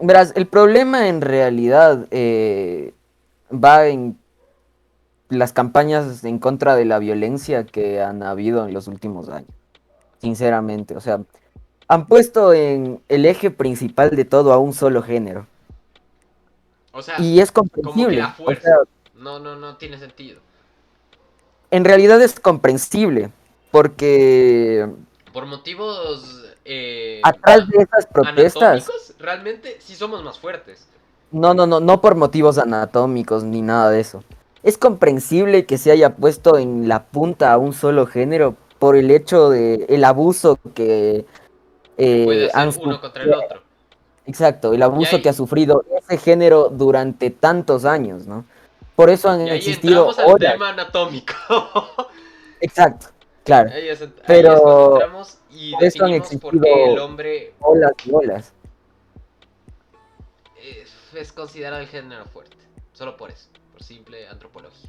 verás, 0.00 0.32
el 0.34 0.46
problema 0.48 1.06
en 1.08 1.20
realidad 1.20 2.08
eh, 2.10 2.94
va 3.52 3.86
en 3.86 4.18
las 5.28 5.52
campañas 5.52 6.24
en 6.24 6.38
contra 6.38 6.76
de 6.76 6.84
la 6.84 6.98
violencia 6.98 7.64
que 7.64 8.00
han 8.00 8.22
habido 8.22 8.66
en 8.66 8.74
los 8.74 8.88
últimos 8.88 9.28
años. 9.28 9.50
Sinceramente, 10.20 10.96
o 10.96 11.00
sea, 11.00 11.20
han 11.88 12.06
puesto 12.06 12.52
en 12.52 13.02
el 13.08 13.26
eje 13.26 13.50
principal 13.50 14.10
de 14.10 14.24
todo 14.24 14.52
a 14.52 14.58
un 14.58 14.72
solo 14.72 15.02
género. 15.02 15.46
O 16.92 17.02
sea, 17.02 17.20
Y 17.20 17.40
es 17.40 17.52
como 17.52 17.68
que 17.68 17.82
comprensible. 17.82 18.22
o 18.22 18.54
sea, 18.54 18.76
no, 19.14 19.38
no, 19.38 19.56
no 19.56 19.76
tiene 19.76 19.98
sentido. 19.98 20.40
en 21.70 21.84
realidad 21.84 22.20
es 22.22 22.38
comprensible, 22.40 23.30
porque 23.70 24.88
Por 25.32 25.46
motivos. 25.46 26.42
Eh, 26.64 27.20
atrás 27.22 27.68
de 27.68 27.82
esas 27.82 28.06
protestas... 28.06 29.14
realmente 29.20 29.76
sí 29.80 29.94
somos 29.94 30.24
más 30.24 30.38
fuertes. 30.38 30.88
No, 31.30 31.54
no, 31.54 31.66
no, 31.66 31.78
no 31.78 32.00
por 32.00 32.16
motivos 32.16 32.58
anatómicos 32.58 33.44
ni 33.44 33.62
nada 33.62 33.90
de 33.90 34.00
eso. 34.00 34.24
Es 34.66 34.78
comprensible 34.78 35.64
que 35.64 35.78
se 35.78 35.92
haya 35.92 36.16
puesto 36.16 36.58
en 36.58 36.88
la 36.88 37.04
punta 37.04 37.52
a 37.52 37.56
un 37.58 37.72
solo 37.72 38.04
género 38.04 38.56
por 38.80 38.96
el 38.96 39.12
hecho 39.12 39.48
de 39.48 39.86
el 39.88 40.02
abuso 40.02 40.58
que 40.74 41.24
eh, 41.96 42.24
Puede 42.24 42.50
han 42.52 42.70
uno 42.82 43.00
contra 43.00 43.22
el 43.22 43.32
otro. 43.32 43.62
Exacto, 44.26 44.72
el 44.72 44.82
abuso 44.82 45.22
que 45.22 45.28
ha 45.28 45.32
sufrido 45.32 45.84
ese 45.96 46.18
género 46.18 46.68
durante 46.68 47.30
tantos 47.30 47.84
años, 47.84 48.26
¿no? 48.26 48.44
Por 48.96 49.08
eso 49.08 49.28
han 49.30 49.46
Y 49.46 49.50
ahí 49.50 49.58
existido 49.58 50.10
entramos 50.10 50.32
al 50.34 50.38
tema 50.40 50.68
anatómico. 50.70 51.32
Exacto, 52.60 53.06
claro. 53.44 53.70
ahí 53.72 53.88
es, 53.88 54.02
ahí 54.02 54.12
Pero 54.26 54.98
es 55.20 55.38
y 55.50 55.72
por 55.74 55.84
eso 55.84 56.04
han 56.06 56.12
existido- 56.14 56.64
el 56.92 56.98
hombre 56.98 57.54
Olas 57.60 57.92
y 58.04 58.10
olas. 58.12 58.52
es, 60.60 60.92
es 61.14 61.32
considerado 61.32 61.80
el 61.82 61.86
género 61.86 62.24
fuerte. 62.26 62.56
Solo 62.92 63.16
por 63.16 63.30
eso, 63.30 63.48
por 63.76 63.84
simple 63.84 64.26
antropología. 64.28 64.88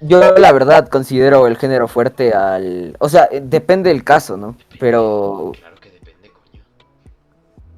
Yo 0.00 0.18
la 0.38 0.50
verdad 0.52 0.88
considero 0.88 1.46
el 1.46 1.56
género 1.56 1.86
fuerte 1.86 2.32
al... 2.32 2.96
O 2.98 3.08
sea, 3.08 3.28
eh, 3.30 3.40
depende 3.44 3.90
del 3.90 4.02
caso, 4.02 4.36
¿no? 4.36 4.56
Pero 4.80 5.52
Claro 5.56 5.76
que 5.76 5.90
depende, 5.90 6.30
coño. 6.30 6.62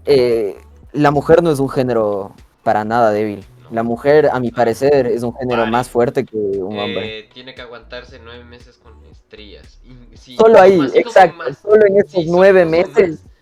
eh, 0.06 0.56
la 0.92 1.10
mujer 1.10 1.42
no 1.42 1.50
es 1.50 1.58
un 1.58 1.68
género 1.68 2.34
para 2.62 2.84
nada 2.86 3.10
débil. 3.10 3.44
La 3.70 3.82
mujer, 3.82 4.30
a 4.32 4.38
mi 4.40 4.50
parecer, 4.50 5.06
es 5.08 5.22
un 5.24 5.34
género 5.34 5.60
Vale. 5.62 5.72
más 5.72 5.90
fuerte 5.90 6.24
que 6.24 6.36
un 6.36 6.78
hombre. 6.78 7.18
Eh, 7.18 7.28
tiene 7.34 7.54
que 7.54 7.60
aguantarse 7.62 8.18
nueve 8.22 8.44
meses 8.44 8.78
con 8.78 8.94
estrías. 9.10 9.80
Y 9.84 10.36
Solo 10.36 10.58
ahí, 10.60 10.78
más 10.78 10.94
exacto. 10.94 11.36
más. 11.36 11.58
Solo 11.58 11.84
en 11.86 11.98
esos 11.98 12.22
Sí, 12.22 12.26
nueve 12.30 12.64
meses. 12.64 13.20
más. 13.22 13.32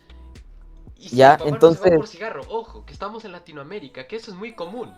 Y 0.97 1.09
si 1.11 1.17
Ya, 1.17 1.33
no 1.33 1.39
se 1.39 1.45
va 1.45 1.51
entonces- 1.51 1.97
por 1.97 2.09
cigarro, 2.09 2.43
ojo, 2.49 2.85
que 2.87 2.93
estamos 2.93 3.25
en 3.25 3.33
Latinoamérica, 3.33 4.07
que 4.09 4.17
eso 4.17 4.31
es 4.33 4.37
muy 4.37 4.55
común. 4.55 4.91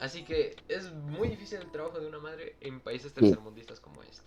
Así 0.00 0.24
que 0.24 0.56
es 0.68 0.92
muy 0.92 1.28
difícil 1.28 1.58
el 1.60 1.70
trabajo 1.70 1.98
de 1.98 2.06
una 2.06 2.18
madre 2.18 2.56
en 2.60 2.80
países 2.80 3.12
tercermundistas 3.14 3.80
como 3.80 4.02
este. 4.02 4.22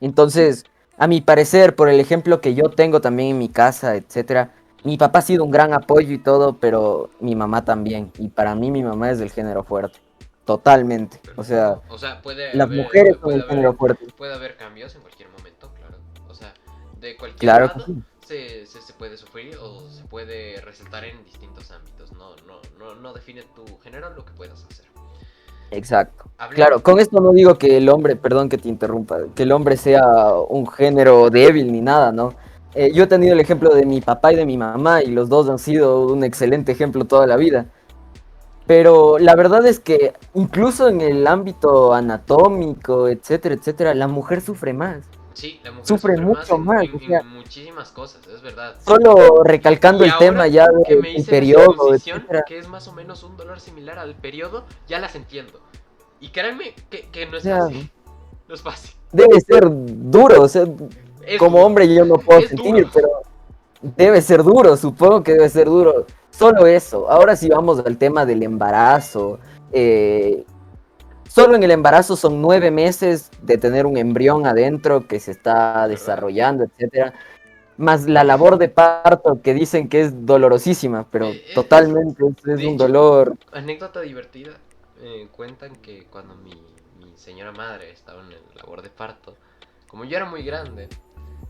Entonces, 0.00 0.64
a 0.98 1.06
mi 1.06 1.20
parecer, 1.20 1.74
por 1.74 1.88
el 1.88 1.98
ejemplo 1.98 2.40
que 2.40 2.54
yo 2.54 2.70
tengo 2.70 3.00
también 3.00 3.30
en 3.30 3.38
mi 3.38 3.48
casa, 3.48 3.96
etcétera, 3.96 4.54
mi 4.84 4.98
papá 4.98 5.20
ha 5.20 5.22
sido 5.22 5.44
un 5.44 5.50
gran 5.50 5.72
apoyo 5.72 6.12
y 6.12 6.18
todo, 6.18 6.58
pero 6.58 7.10
mi 7.18 7.34
mamá 7.34 7.64
también. 7.64 8.12
Y 8.18 8.28
para 8.28 8.54
mí 8.54 8.70
mi 8.70 8.82
mamá 8.82 9.10
es 9.10 9.18
del 9.18 9.30
género 9.30 9.64
fuerte. 9.64 9.98
Totalmente. 10.44 11.20
O 11.36 11.42
sea, 11.42 11.80
o 11.88 11.96
sea, 11.96 12.20
puede 12.20 12.54
las 12.54 12.66
haber, 12.66 12.84
mujeres 12.84 13.16
son 13.20 13.30
del 13.30 13.42
género 13.44 13.72
fuerte. 13.74 14.06
puede 14.14 14.34
haber 14.34 14.56
cambios 14.56 14.94
en 14.94 15.00
cualquier 15.00 15.30
momento, 15.30 15.72
claro. 15.74 15.96
O 16.28 16.34
sea, 16.34 16.52
de 17.00 17.16
cualquier 17.16 17.40
Claro 17.40 17.72
que 17.72 17.78
lado 17.78 17.86
sí. 17.86 18.02
Se, 18.34 18.66
se, 18.66 18.82
se 18.82 18.92
puede 18.94 19.16
sufrir 19.16 19.56
o 19.60 19.88
se 19.90 20.02
puede 20.04 20.60
resaltar 20.60 21.04
en 21.04 21.22
distintos 21.24 21.70
ámbitos. 21.70 22.12
No, 22.12 22.30
no, 22.46 22.60
no, 22.78 22.94
no 23.00 23.12
define 23.12 23.42
tu 23.54 23.64
género 23.78 24.10
lo 24.10 24.24
que 24.24 24.32
puedas 24.32 24.64
hacer. 24.70 24.86
Exacto. 25.70 26.24
Claro, 26.54 26.82
con 26.82 26.98
esto 27.00 27.20
no 27.20 27.32
digo 27.32 27.56
que 27.58 27.76
el 27.76 27.88
hombre, 27.88 28.16
perdón 28.16 28.48
que 28.48 28.58
te 28.58 28.68
interrumpa, 28.68 29.18
que 29.34 29.42
el 29.44 29.52
hombre 29.52 29.76
sea 29.76 30.02
un 30.48 30.66
género 30.68 31.30
débil 31.30 31.70
ni 31.72 31.80
nada, 31.80 32.12
¿no? 32.12 32.34
Eh, 32.74 32.90
yo 32.92 33.04
he 33.04 33.06
tenido 33.06 33.32
el 33.34 33.40
ejemplo 33.40 33.72
de 33.74 33.86
mi 33.86 34.00
papá 34.00 34.32
y 34.32 34.36
de 34.36 34.46
mi 34.46 34.56
mamá 34.58 35.02
y 35.02 35.06
los 35.06 35.28
dos 35.28 35.48
han 35.48 35.58
sido 35.58 36.06
un 36.06 36.24
excelente 36.24 36.72
ejemplo 36.72 37.04
toda 37.04 37.26
la 37.26 37.36
vida. 37.36 37.66
Pero 38.66 39.18
la 39.18 39.34
verdad 39.36 39.66
es 39.66 39.78
que 39.78 40.14
incluso 40.34 40.88
en 40.88 41.00
el 41.00 41.26
ámbito 41.26 41.92
anatómico, 41.92 43.08
etcétera, 43.08 43.54
etcétera, 43.54 43.94
la 43.94 44.08
mujer 44.08 44.40
sufre 44.40 44.72
más. 44.72 45.04
Sí, 45.34 45.60
la 45.64 45.70
mujer 45.72 45.86
Sufre 45.86 46.16
mucho 46.16 46.54
en- 46.54 46.64
más, 46.64 46.84
en- 46.84 46.94
o 46.94 46.98
sea- 47.00 47.20
en 47.20 47.28
muchísimas 47.44 47.90
cosas, 47.90 48.26
es 48.26 48.42
verdad. 48.42 48.74
Solo 48.84 49.42
recalcando 49.44 50.04
Y 50.04 50.08
el 50.08 50.18
tema 50.18 50.46
ya 50.46 50.66
que 50.86 50.96
me 50.96 51.08
del 51.08 51.16
hice 51.18 51.30
periodo, 51.30 51.74
que 52.46 52.58
es 52.58 52.68
más 52.68 52.88
o 52.88 52.92
menos 52.92 53.22
un 53.22 53.36
dolor 53.36 53.60
similar 53.60 53.98
al 53.98 54.14
periodo, 54.14 54.64
ya 54.88 54.98
las 54.98 55.14
entiendo. 55.14 55.60
Y 56.20 56.30
créanme 56.30 56.74
que, 56.90 57.08
que 57.10 57.26
no 57.26 57.36
es 57.36 57.44
Ya. 57.44 57.58
fácil. 57.58 57.90
No 58.48 58.54
es 58.54 58.62
fácil. 58.62 58.90
Debe 59.12 59.40
ser 59.40 59.64
duro, 59.70 60.42
o 60.42 60.48
sea, 60.48 60.64
Es 61.26 61.38
como 61.38 61.58
duro. 61.58 61.66
hombre 61.66 61.94
yo 61.94 62.04
no 62.04 62.16
puedo 62.16 62.40
Es 62.40 62.48
sentir, 62.48 62.74
duro. 62.74 62.90
pero 62.92 63.08
debe 63.82 64.20
ser 64.22 64.42
duro, 64.42 64.76
supongo 64.76 65.22
que 65.22 65.32
debe 65.32 65.48
ser 65.48 65.66
duro. 65.66 66.06
Solo 66.30 66.66
eso. 66.66 67.10
Ahora 67.10 67.36
si 67.36 67.48
vamos 67.48 67.78
al 67.84 67.96
tema 67.96 68.26
del 68.26 68.42
embarazo, 68.42 69.38
eh, 69.72 70.44
solo 71.28 71.54
en 71.56 71.62
el 71.62 71.70
embarazo 71.70 72.16
son 72.16 72.40
nueve 72.42 72.70
meses 72.70 73.30
de 73.42 73.56
tener 73.58 73.86
un 73.86 73.96
embrión 73.96 74.46
adentro 74.46 75.06
que 75.06 75.20
se 75.20 75.30
está 75.30 75.86
desarrollando, 75.88 76.64
etcétera. 76.64 77.12
Más 77.76 78.06
la 78.06 78.22
labor 78.24 78.58
de 78.58 78.68
parto 78.68 79.40
que 79.42 79.52
dicen 79.54 79.88
que 79.88 80.02
es 80.02 80.26
dolorosísima, 80.26 81.06
pero 81.10 81.26
Eh, 81.26 81.44
eh, 81.48 81.54
totalmente 81.54 82.22
es, 82.24 82.44
un 82.46 82.58
hecho, 82.58 82.74
dolor. 82.76 83.36
Anécdota 83.52 84.00
divertida. 84.00 84.52
eh, 85.00 85.28
cuentan 85.32 85.76
que 85.76 86.06
cuando 86.06 86.34
mi, 86.36 86.50
mi 86.98 87.16
señora 87.16 87.52
madre 87.52 87.90
estaba 87.90 88.22
en 88.22 88.32
el 88.32 88.42
labor 88.54 88.80
de 88.82 88.90
parto, 88.90 89.36
como 89.88 90.04
yo 90.04 90.16
era 90.16 90.24
muy 90.26 90.42
grande, 90.44 90.88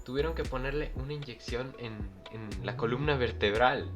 tuvieron 0.04 0.34
que 0.34 0.44
ponerle 0.44 0.92
una 0.96 1.12
inyección 1.12 1.74
en, 1.78 1.92
en 2.32 2.48
la 2.66 2.76
columna 2.76 3.16
vertebral 3.16 3.90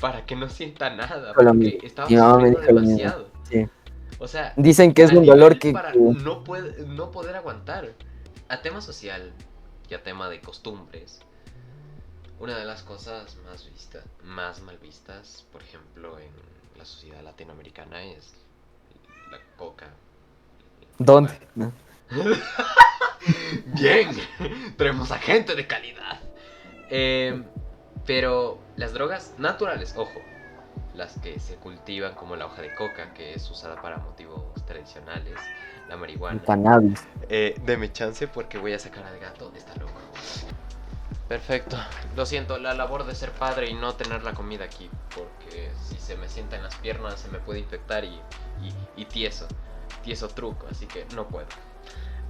para 0.00 0.24
que 0.26 0.36
no 0.36 0.48
sienta 0.48 0.90
nada, 0.94 1.32
porque 1.34 1.80
estaba 1.82 2.08
mismo. 2.08 2.60
demasiado. 2.60 3.28
Sí. 3.50 3.66
O 4.18 4.28
sea, 4.28 4.52
Dicen 4.56 4.94
que 4.94 5.02
es 5.02 5.12
un 5.12 5.24
dolor 5.26 5.58
que, 5.58 5.72
para 5.72 5.92
no, 5.94 6.44
puede, 6.44 6.86
no 6.86 7.10
poder 7.10 7.36
aguantar. 7.36 7.92
A 8.48 8.60
tema 8.62 8.80
social 8.80 9.32
y 9.88 9.94
a 9.94 10.02
tema 10.02 10.28
de 10.28 10.40
costumbres, 10.40 11.20
una 12.38 12.58
de 12.58 12.64
las 12.64 12.82
cosas 12.82 13.36
más 13.44 13.68
vistas, 13.70 14.04
más 14.22 14.60
mal 14.60 14.78
vistas, 14.78 15.46
por 15.52 15.62
ejemplo, 15.62 16.18
en 16.18 16.32
la 16.76 16.84
sociedad 16.84 17.22
latinoamericana 17.22 18.02
es 18.02 18.34
la 19.30 19.38
coca. 19.56 19.86
¿Dónde? 20.98 21.38
No. 21.54 21.72
Bien, 23.66 24.10
tenemos 24.76 25.10
a 25.10 25.18
gente 25.18 25.54
de 25.54 25.66
calidad. 25.66 26.20
Eh, 26.90 27.42
pero 28.06 28.58
las 28.76 28.92
drogas 28.92 29.34
naturales, 29.38 29.94
ojo, 29.96 30.20
las 30.94 31.18
que 31.18 31.40
se 31.40 31.56
cultivan 31.56 32.14
como 32.14 32.36
la 32.36 32.46
hoja 32.46 32.62
de 32.62 32.74
coca, 32.74 33.14
que 33.14 33.34
es 33.34 33.50
usada 33.50 33.80
para 33.80 33.98
motivos 33.98 34.64
tradicionales, 34.66 35.34
la 35.88 35.96
marihuana. 35.96 36.38
El 36.40 36.46
cannabis. 36.46 37.06
Eh, 37.28 37.60
deme 37.64 37.92
chance 37.92 38.28
porque 38.28 38.58
voy 38.58 38.74
a 38.74 38.78
sacar 38.78 39.04
al 39.04 39.18
gato, 39.18 39.52
está 39.56 39.74
loco. 39.76 40.00
Perfecto, 41.28 41.78
lo 42.16 42.26
siento, 42.26 42.58
la 42.58 42.74
labor 42.74 43.06
de 43.06 43.14
ser 43.14 43.32
padre 43.32 43.70
y 43.70 43.74
no 43.74 43.94
tener 43.94 44.22
la 44.22 44.34
comida 44.34 44.66
aquí, 44.66 44.90
porque 45.14 45.72
si 45.82 45.96
se 45.96 46.16
me 46.16 46.28
sienta 46.28 46.56
en 46.56 46.62
las 46.62 46.74
piernas 46.76 47.18
se 47.18 47.28
me 47.28 47.38
puede 47.38 47.60
infectar 47.60 48.04
y, 48.04 48.20
y, 48.94 49.04
tieso, 49.06 49.48
tieso 50.02 50.28
truco, 50.28 50.66
así 50.70 50.86
que 50.86 51.06
no 51.14 51.26
puedo. 51.26 51.46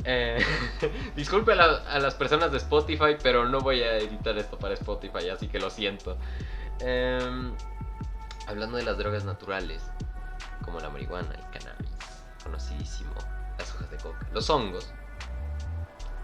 Eh, 0.05 0.39
disculpe 1.17 1.53
a 1.53 1.99
las 1.99 2.15
personas 2.15 2.53
de 2.53 2.59
Spotify, 2.59 3.17
pero 3.21 3.49
no 3.49 3.61
voy 3.61 3.83
a 3.83 3.97
editar 3.97 4.37
esto 4.39 4.59
para 4.59 4.75
Spotify, 4.75 5.29
así 5.29 5.49
que 5.49 5.59
lo 5.59 5.71
siento. 5.71 6.17
Em, 6.79 7.53
hablando 8.47 8.77
de 8.77 8.85
las 8.85 8.97
drogas 8.97 9.25
naturales, 9.25 9.83
como 10.65 10.79
la 10.79 10.89
marihuana, 10.89 11.35
el 11.35 11.51
cannabis, 11.51 11.91
conocidísimo, 12.45 13.15
las 13.59 13.75
hojas 13.75 13.91
de 13.91 13.97
coca, 13.97 14.25
los 14.33 14.49
hongos, 14.51 14.93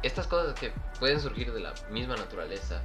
estas 0.02 0.26
cosas 0.26 0.58
que 0.58 0.72
pueden 0.98 1.20
surgir 1.20 1.52
de 1.52 1.60
la 1.60 1.74
misma 1.90 2.16
naturaleza, 2.16 2.82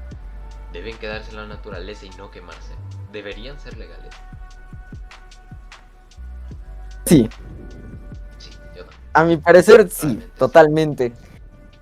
deben 0.73 0.97
quedarse 0.97 1.31
en 1.31 1.37
la 1.37 1.47
naturaleza 1.47 2.05
y 2.05 2.09
no 2.11 2.31
quemarse. 2.31 2.73
Deberían 3.11 3.59
ser 3.59 3.77
legales. 3.77 4.13
Sí, 7.05 7.29
Sí, 8.37 8.49
yo 8.75 8.83
no. 8.83 8.91
a 9.13 9.23
mi 9.23 9.37
parecer 9.37 9.89
sí, 9.89 10.19
Totalmente. 10.37 11.13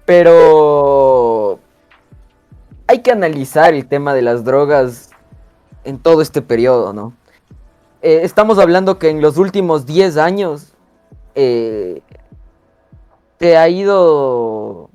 Pero 0.05 1.59
hay 2.88 3.01
que 3.01 3.11
analizar 3.11 3.73
el 3.73 3.88
tema 3.88 4.13
de 4.13 4.21
las 4.21 4.43
drogas 4.43 5.09
en 5.86 5.97
todo 5.97 6.21
este 6.21 6.41
periodo, 6.41 6.93
¿no? 6.93 7.13
Eh, 8.01 8.19
estamos 8.23 8.59
hablando 8.59 8.99
que 8.99 9.09
en 9.09 9.21
los 9.21 9.38
últimos 9.38 9.86
10 9.86 10.17
años 10.17 10.73
eh, 11.36 12.01
se 13.39 13.55
ha 13.57 13.69
ido 13.69 14.89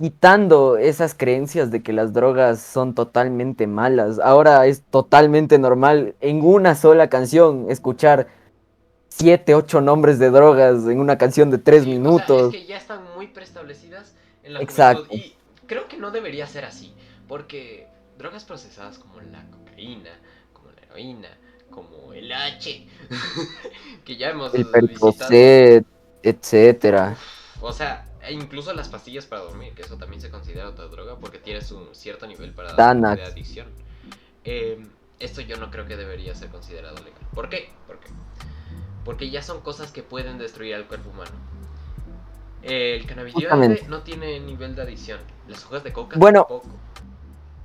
quitando 0.00 0.78
esas 0.78 1.14
creencias 1.14 1.70
de 1.70 1.82
que 1.82 1.92
las 1.92 2.14
drogas 2.14 2.60
son 2.60 2.94
totalmente 2.94 3.66
malas. 3.66 4.18
Ahora 4.18 4.66
es 4.66 4.82
totalmente 4.90 5.58
normal 5.58 6.14
en 6.20 6.42
una 6.42 6.74
sola 6.74 7.10
canción 7.10 7.66
escuchar 7.70 8.28
siete, 9.08 9.54
ocho 9.54 9.82
nombres 9.82 10.18
de 10.18 10.30
drogas 10.30 10.86
en 10.86 11.00
una 11.00 11.18
canción 11.18 11.50
de 11.50 11.58
tres 11.58 11.84
Sí, 11.84 11.90
o 11.90 11.92
sea, 11.92 11.98
minutos. 11.98 12.54
es 12.54 12.60
que 12.60 12.66
ya 12.66 12.78
están 12.78 13.04
muy 13.14 13.26
preestablecidas 13.28 14.14
en 14.42 14.54
la 14.54 14.62
Exacto. 14.62 15.04
juventud. 15.06 15.26
Y 15.26 15.36
creo 15.66 15.86
que 15.86 15.98
no 15.98 16.10
debería 16.10 16.46
ser 16.46 16.64
así. 16.64 16.94
Porque 17.28 17.86
drogas 18.16 18.44
procesadas 18.44 18.98
como 18.98 19.20
la 19.20 19.44
cocaína, 19.50 20.10
como 20.54 20.70
la 20.72 20.82
heroína, 20.82 21.28
como 21.70 22.12
el 22.14 22.32
H, 22.32 22.86
que 24.04 24.16
ya 24.16 24.30
hemos 24.30 24.54
El 24.54 24.64
visitado. 24.88 25.30
Etcétera. 26.22 27.16
O 27.60 27.72
sea, 27.72 28.09
incluso 28.30 28.72
las 28.72 28.88
pastillas 28.88 29.26
para 29.26 29.42
dormir, 29.42 29.72
que 29.74 29.82
eso 29.82 29.96
también 29.96 30.20
se 30.20 30.30
considera 30.30 30.68
otra 30.68 30.86
droga 30.86 31.16
porque 31.16 31.38
tienes 31.38 31.70
un 31.72 31.94
cierto 31.94 32.26
nivel 32.26 32.52
para 32.52 32.72
de 32.74 33.22
adicción. 33.24 33.66
Eh, 34.44 34.84
esto 35.18 35.40
yo 35.42 35.56
no 35.56 35.70
creo 35.70 35.86
que 35.86 35.96
debería 35.96 36.34
ser 36.34 36.48
considerado 36.48 36.96
legal. 36.96 37.20
¿Por 37.34 37.48
qué? 37.48 37.70
¿Por 37.86 37.98
qué? 38.00 38.08
Porque 39.04 39.30
ya 39.30 39.42
son 39.42 39.60
cosas 39.60 39.92
que 39.92 40.02
pueden 40.02 40.38
destruir 40.38 40.74
al 40.74 40.86
cuerpo 40.86 41.10
humano. 41.10 41.32
El 42.62 43.06
cannabinoide 43.06 43.48
Justamente. 43.48 43.86
no 43.88 44.02
tiene 44.02 44.40
nivel 44.40 44.74
de 44.74 44.82
adicción. 44.82 45.20
Las 45.48 45.64
hojas 45.64 45.82
de 45.84 45.92
coca 45.92 46.18
Bueno, 46.18 46.40
tampoco. 46.40 46.68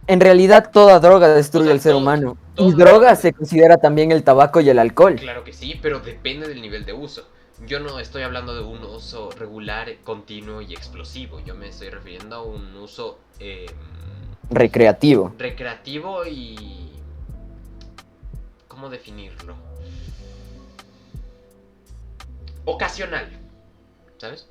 En 0.07 0.19
realidad 0.19 0.69
toda 0.71 0.99
droga 0.99 1.29
destruye 1.29 1.65
O 1.65 1.67
sea, 1.67 1.73
al 1.73 1.81
ser 1.81 1.91
todo- 1.93 2.01
humano. 2.01 2.37
todo 2.55 2.69
y 2.69 2.73
droga 2.73 3.15
se 3.15 3.33
considera 3.33 3.77
también 3.77 4.11
el 4.11 4.23
tabaco 4.23 4.61
y 4.61 4.69
el 4.69 4.79
alcohol. 4.79 5.15
Claro 5.15 5.43
que 5.43 5.51
sí, 5.51 5.79
pero 5.81 5.99
depende 5.99 6.47
del 6.47 6.61
nivel 6.61 6.85
de 6.85 6.93
uso. 6.93 7.27
Yo 7.59 7.79
no 7.79 7.99
estoy 7.99 8.23
hablando 8.23 8.53
de 8.53 8.61
un 8.63 8.83
uso 8.83 9.31
regular, 9.31 9.99
continuo 10.03 10.61
y 10.61 10.73
explosivo. 10.73 11.39
Yo 11.39 11.55
me 11.55 11.69
estoy 11.69 11.89
refiriendo 11.89 12.35
a 12.35 12.43
un 12.43 12.75
uso 12.75 13.19
eh, 13.39 13.65
Recreativo. 14.49 15.33
recreativo 15.37 16.25
y... 16.25 16.91
¿Cómo 18.67 18.89
definirlo? 18.89 19.55
Ocasional. 22.65 23.29
¿Sabes? 24.17 24.47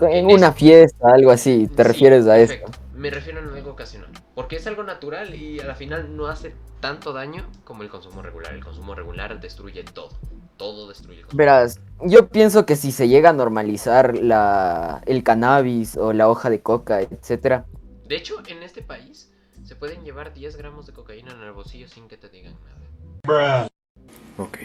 En 0.00 0.30
En 0.30 0.30
una 0.30 0.48
eso. 0.48 0.54
fiesta, 0.54 1.08
algo 1.12 1.30
así, 1.30 1.68
te 1.68 1.84
Sí, 1.84 1.84
refieres 1.84 2.26
a 2.26 2.38
eso. 2.38 2.54
Me 2.92 3.10
refiero 3.10 3.40
a 3.40 3.54
algo 3.54 3.72
ocasional. 3.72 4.10
Porque 4.34 4.56
es 4.56 4.66
algo 4.66 4.82
natural 4.84 5.34
y 5.34 5.60
a 5.60 5.66
la 5.66 5.74
final 5.74 6.16
no 6.16 6.26
hace 6.28 6.54
tanto 6.80 7.12
daño 7.12 7.50
como 7.64 7.82
el 7.82 7.88
consumo 7.90 8.22
regular. 8.22 8.54
El 8.54 8.64
consumo 8.64 8.94
regular 8.94 9.40
destruye 9.40 9.84
todo. 9.84 10.10
Todo 10.56 10.88
destruye 10.88 11.20
el 11.20 11.26
consumo. 11.26 11.38
Verás, 11.38 11.80
yo 12.02 12.28
pienso 12.28 12.66
que 12.66 12.76
si 12.76 12.92
se 12.92 13.08
llega 13.08 13.30
a 13.30 13.32
normalizar 13.32 14.16
la, 14.16 15.02
el 15.06 15.22
cannabis 15.22 15.96
o 15.96 16.12
la 16.12 16.28
hoja 16.28 16.50
de 16.50 16.60
coca, 16.60 17.00
etcétera, 17.00 17.66
De 18.06 18.16
hecho, 18.16 18.36
en 18.46 18.62
este 18.62 18.82
país 18.82 19.30
se 19.64 19.76
pueden 19.76 20.02
llevar 20.04 20.32
10 20.32 20.56
gramos 20.56 20.86
de 20.86 20.92
cocaína 20.92 21.32
en 21.32 21.42
el 21.42 21.52
bolsillo 21.52 21.88
sin 21.88 22.08
que 22.08 22.16
te 22.16 22.28
digan 22.28 22.54
nada. 23.26 23.68
Ok. 24.38 24.58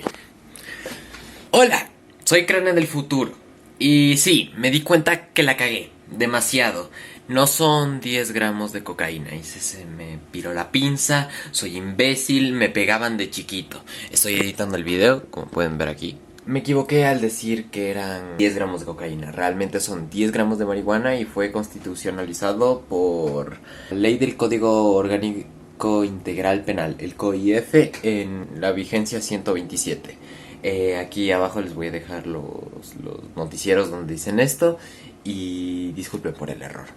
Hola, 1.51 1.89
soy 2.23 2.45
Crane 2.45 2.73
del 2.73 2.87
futuro. 2.87 3.33
Y 3.79 4.15
sí, 4.17 4.53
me 4.55 4.71
di 4.71 4.81
cuenta 4.81 5.27
que 5.27 5.43
la 5.43 5.57
cagué. 5.57 5.91
Demasiado. 6.07 6.89
No 7.27 7.47
son 7.47 7.99
10 7.99 8.31
gramos 8.31 8.71
de 8.71 8.83
cocaína. 8.83 9.35
Y 9.35 9.43
se, 9.43 9.59
se 9.59 9.85
me 9.85 10.19
piró 10.31 10.53
la 10.53 10.71
pinza. 10.71 11.29
Soy 11.51 11.77
imbécil. 11.77 12.53
Me 12.53 12.69
pegaban 12.69 13.17
de 13.17 13.29
chiquito. 13.29 13.83
Estoy 14.11 14.35
editando 14.35 14.77
el 14.77 14.83
video, 14.83 15.25
como 15.31 15.47
pueden 15.47 15.77
ver 15.77 15.89
aquí. 15.89 16.17
Me 16.45 16.59
equivoqué 16.59 17.05
al 17.05 17.21
decir 17.21 17.69
que 17.69 17.89
eran 17.89 18.37
10 18.37 18.55
gramos 18.55 18.81
de 18.81 18.85
cocaína. 18.85 19.31
Realmente 19.31 19.79
son 19.79 20.09
10 20.09 20.31
gramos 20.33 20.59
de 20.59 20.65
marihuana 20.65 21.15
y 21.15 21.23
fue 21.23 21.53
constitucionalizado 21.53 22.81
por 22.81 23.59
Ley 23.91 24.17
del 24.17 24.35
Código 24.35 24.93
Orgánico 24.93 26.03
Integral 26.03 26.65
Penal, 26.65 26.97
el 26.99 27.15
COIF, 27.15 27.73
en 28.03 28.59
la 28.59 28.73
vigencia 28.73 29.21
127. 29.21 30.17
Eh, 30.63 30.97
aquí 30.97 31.31
abajo 31.31 31.61
les 31.61 31.75
voy 31.75 31.87
a 31.87 31.91
dejar 31.91 32.27
los, 32.27 32.95
los 33.01 33.19
noticieros 33.37 33.89
donde 33.89 34.13
dicen 34.13 34.41
esto 34.41 34.77
y 35.23 35.93
disculpen 35.93 36.33
por 36.33 36.49
el 36.49 36.61
error. 36.61 36.87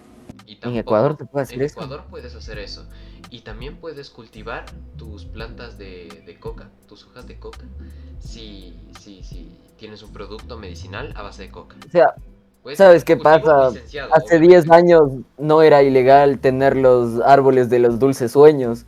Y 0.45 0.57
En 0.61 0.75
Ecuador 0.75 1.15
se 1.17 1.25
puede 1.25 1.43
hacer 1.43 1.59
en 1.59 1.65
eso. 1.65 1.73
Ecuador 1.75 2.05
puedes 2.09 2.35
hacer 2.35 2.59
eso. 2.59 2.85
Y 3.29 3.41
también 3.41 3.77
puedes 3.77 4.09
cultivar 4.09 4.65
tus 4.97 5.25
plantas 5.25 5.77
de, 5.77 6.23
de 6.25 6.39
coca, 6.39 6.69
tus 6.87 7.05
hojas 7.05 7.27
de 7.27 7.39
coca, 7.39 7.65
si, 8.19 8.75
si, 8.99 9.23
si 9.23 9.49
tienes 9.77 10.01
un 10.03 10.11
producto 10.13 10.57
medicinal 10.57 11.13
a 11.15 11.21
base 11.23 11.43
de 11.43 11.51
coca. 11.51 11.75
O 11.85 11.89
sea, 11.91 12.13
¿Sabes 12.75 13.05
qué 13.05 13.15
pasa? 13.15 13.67
hace 13.67 13.79
obviamente. 14.03 14.39
10 14.39 14.71
años 14.71 15.03
no 15.37 15.61
era 15.61 15.83
ilegal 15.83 16.39
tener 16.39 16.75
los 16.75 17.21
árboles 17.21 17.69
de 17.69 17.79
los 17.79 17.97
dulces 17.99 18.33
sueños, 18.33 18.85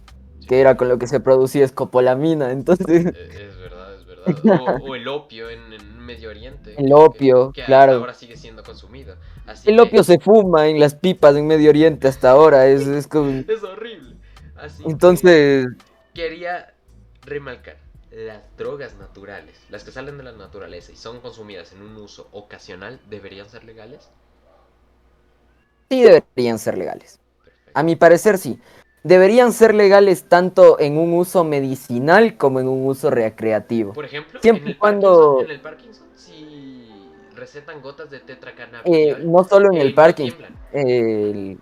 que 0.47 0.59
era 0.59 0.75
con 0.75 0.89
lo 0.89 0.97
que 0.99 1.07
se 1.07 1.19
producía 1.21 1.63
escopolamina. 1.63 2.51
Entonces, 2.51 3.05
Eh, 3.05 3.47
Es 3.49 3.57
verdad, 3.57 3.95
es 3.95 4.05
verdad. 4.05 4.75
O, 4.83 4.83
o 4.91 4.95
el 4.95 5.07
opio 5.07 5.49
en, 5.49 5.71
en 5.71 5.97
Medio 5.99 6.29
Oriente. 6.29 6.75
El 6.77 6.91
opio, 6.91 7.51
que 7.53 7.63
claro. 7.63 7.93
ahora 7.93 8.13
sigue 8.13 8.35
siendo 8.35 8.63
consumido. 8.63 9.15
Así 9.45 9.69
el 9.69 9.75
que 9.77 9.81
opio 9.83 10.03
se 10.03 10.19
fuma 10.19 10.67
en 10.67 10.79
las 10.79 10.95
pipas 10.95 11.35
en 11.37 11.47
Medio 11.47 11.69
Oriente 11.69 12.07
hasta 12.09 12.31
ahora. 12.31 12.67
Es, 12.67 12.85
es 12.87 13.07
como- 13.07 13.29
Es 13.47 13.63
horrible. 13.63 14.08
Así 14.59 14.83
que 14.83 14.89
Entonces, 14.89 15.67
quería 16.13 16.73
remarcar. 17.25 17.77
Las 18.11 18.41
drogas 18.57 18.95
naturales, 18.95 19.55
las 19.69 19.83
que 19.83 19.91
salen 19.91 20.17
de 20.17 20.23
la 20.23 20.31
naturaleza 20.31 20.91
y 20.91 20.95
son 20.95 21.19
consumidas 21.21 21.73
en 21.73 21.83
un 21.83 21.95
uso 21.97 22.27
ocasional, 22.31 22.99
¿deberían 23.07 23.47
ser 23.47 23.63
legales? 23.63 24.09
sí 25.89 26.01
deberían 26.03 26.57
ser 26.59 26.77
legales. 26.77 27.19
Perfecto. 27.43 27.71
A 27.73 27.83
mi 27.83 27.95
parecer 27.95 28.37
sí. 28.37 28.59
Deberían 29.03 29.53
ser 29.53 29.73
legales 29.75 30.23
tanto 30.27 30.79
en 30.79 30.97
un 30.97 31.13
uso 31.13 31.43
medicinal 31.43 32.35
como 32.35 32.59
en 32.59 32.67
un 32.67 32.85
uso 32.85 33.09
recreativo. 33.09 33.93
Por 33.93 34.05
ejemplo, 34.05 34.41
Siempre 34.41 34.63
en, 34.63 34.69
el 34.71 34.77
cuando- 34.77 35.41
en 35.43 35.51
el 35.51 35.61
Parkinson, 35.61 36.07
si 36.15 37.09
recetan 37.35 37.81
gotas 37.81 38.09
de 38.09 38.17
Eh, 38.17 38.21
tetracannabinol, 38.25 39.31
no 39.31 39.43
solo 39.45 39.71
en 39.71 39.77
eh, 39.77 39.81
el 39.81 39.93
Parkinson. 39.93 40.37
tiemblan. 40.37 40.59
el- 40.73 41.59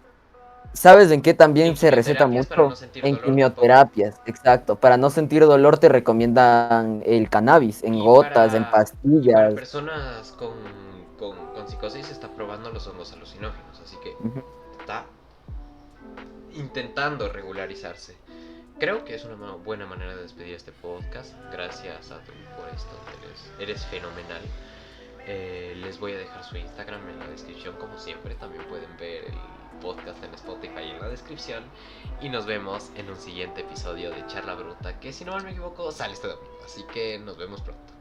¿Sabes 0.77 1.09
en 1.11 1.21
qué 1.23 1.33
también 1.33 1.75
se 1.75 1.89
receta 1.91 2.27
mucho? 2.27 2.55
no 2.69 2.73
en 2.95 3.15
dolor 3.15 3.25
quimioterapias, 3.25 4.21
exacto. 4.27 4.75
Para 4.75 4.95
no 4.97 5.09
sentir 5.09 5.43
dolor 5.45 5.79
te 5.79 5.89
recomiendan 5.89 7.01
el 7.05 7.29
cannabis 7.29 7.83
en 7.83 7.95
Y 7.95 8.03
gotas, 8.03 8.33
para- 8.33 8.57
en 8.57 8.61
Y 8.61 8.65
para 8.65 8.71
pastillas. 8.71 9.53
personas 9.55 10.31
con, 10.33 10.53
con, 11.17 11.35
con 11.55 11.67
psicosis 11.67 12.09
está 12.11 12.27
probando 12.29 12.71
los 12.71 12.85
hongos 12.87 13.11
alucinógenos, 13.13 13.79
así 13.83 13.97
que 14.03 14.11
Ujú. 14.27 14.43
está 14.79 15.05
intentando 16.53 17.27
regularizarse. 17.29 18.15
Creo 18.79 19.03
que 19.03 19.15
es 19.15 19.25
una 19.25 19.53
buena 19.55 19.87
manera 19.87 20.15
de 20.15 20.21
despedir 20.21 20.53
este 20.53 20.71
podcast. 20.71 21.33
Gracias 21.51 22.11
a 22.11 22.19
tú 22.19 22.31
por 22.55 22.69
esto, 22.75 22.95
eres, 23.23 23.51
eres 23.59 23.85
fenomenal. 23.87 24.41
Eh, 25.27 25.73
les 25.81 25.99
voy 25.99 26.13
a 26.13 26.17
dejar 26.17 26.43
su 26.43 26.55
Instagram 26.55 27.01
en 27.09 27.19
la 27.19 27.27
descripción, 27.27 27.75
como 27.79 27.97
siempre. 27.97 28.35
También 28.35 28.63
pueden 28.65 28.95
ver 28.99 29.25
el 29.25 29.33
podcast 29.79 30.23
en 30.23 30.33
Spotify 30.33 30.91
en 30.91 30.99
la 30.99 31.09
descripción. 31.09 31.63
Y 32.21 32.29
nos 32.29 32.45
vemos 32.45 32.91
en 32.95 33.09
un 33.09 33.17
siguiente 33.17 33.61
episodio 33.61 34.11
de 34.11 34.25
Charla 34.27 34.55
Bruta, 34.55 34.99
que 34.99 35.13
si 35.13 35.25
no 35.25 35.33
mal 35.33 35.43
me 35.43 35.51
equivoco 35.51 35.91
sale 35.91 36.13
este 36.13 36.27
domingo. 36.27 36.57
Así 36.65 36.83
que 36.93 37.19
nos 37.19 37.37
vemos 37.37 37.61
pronto. 37.61 37.96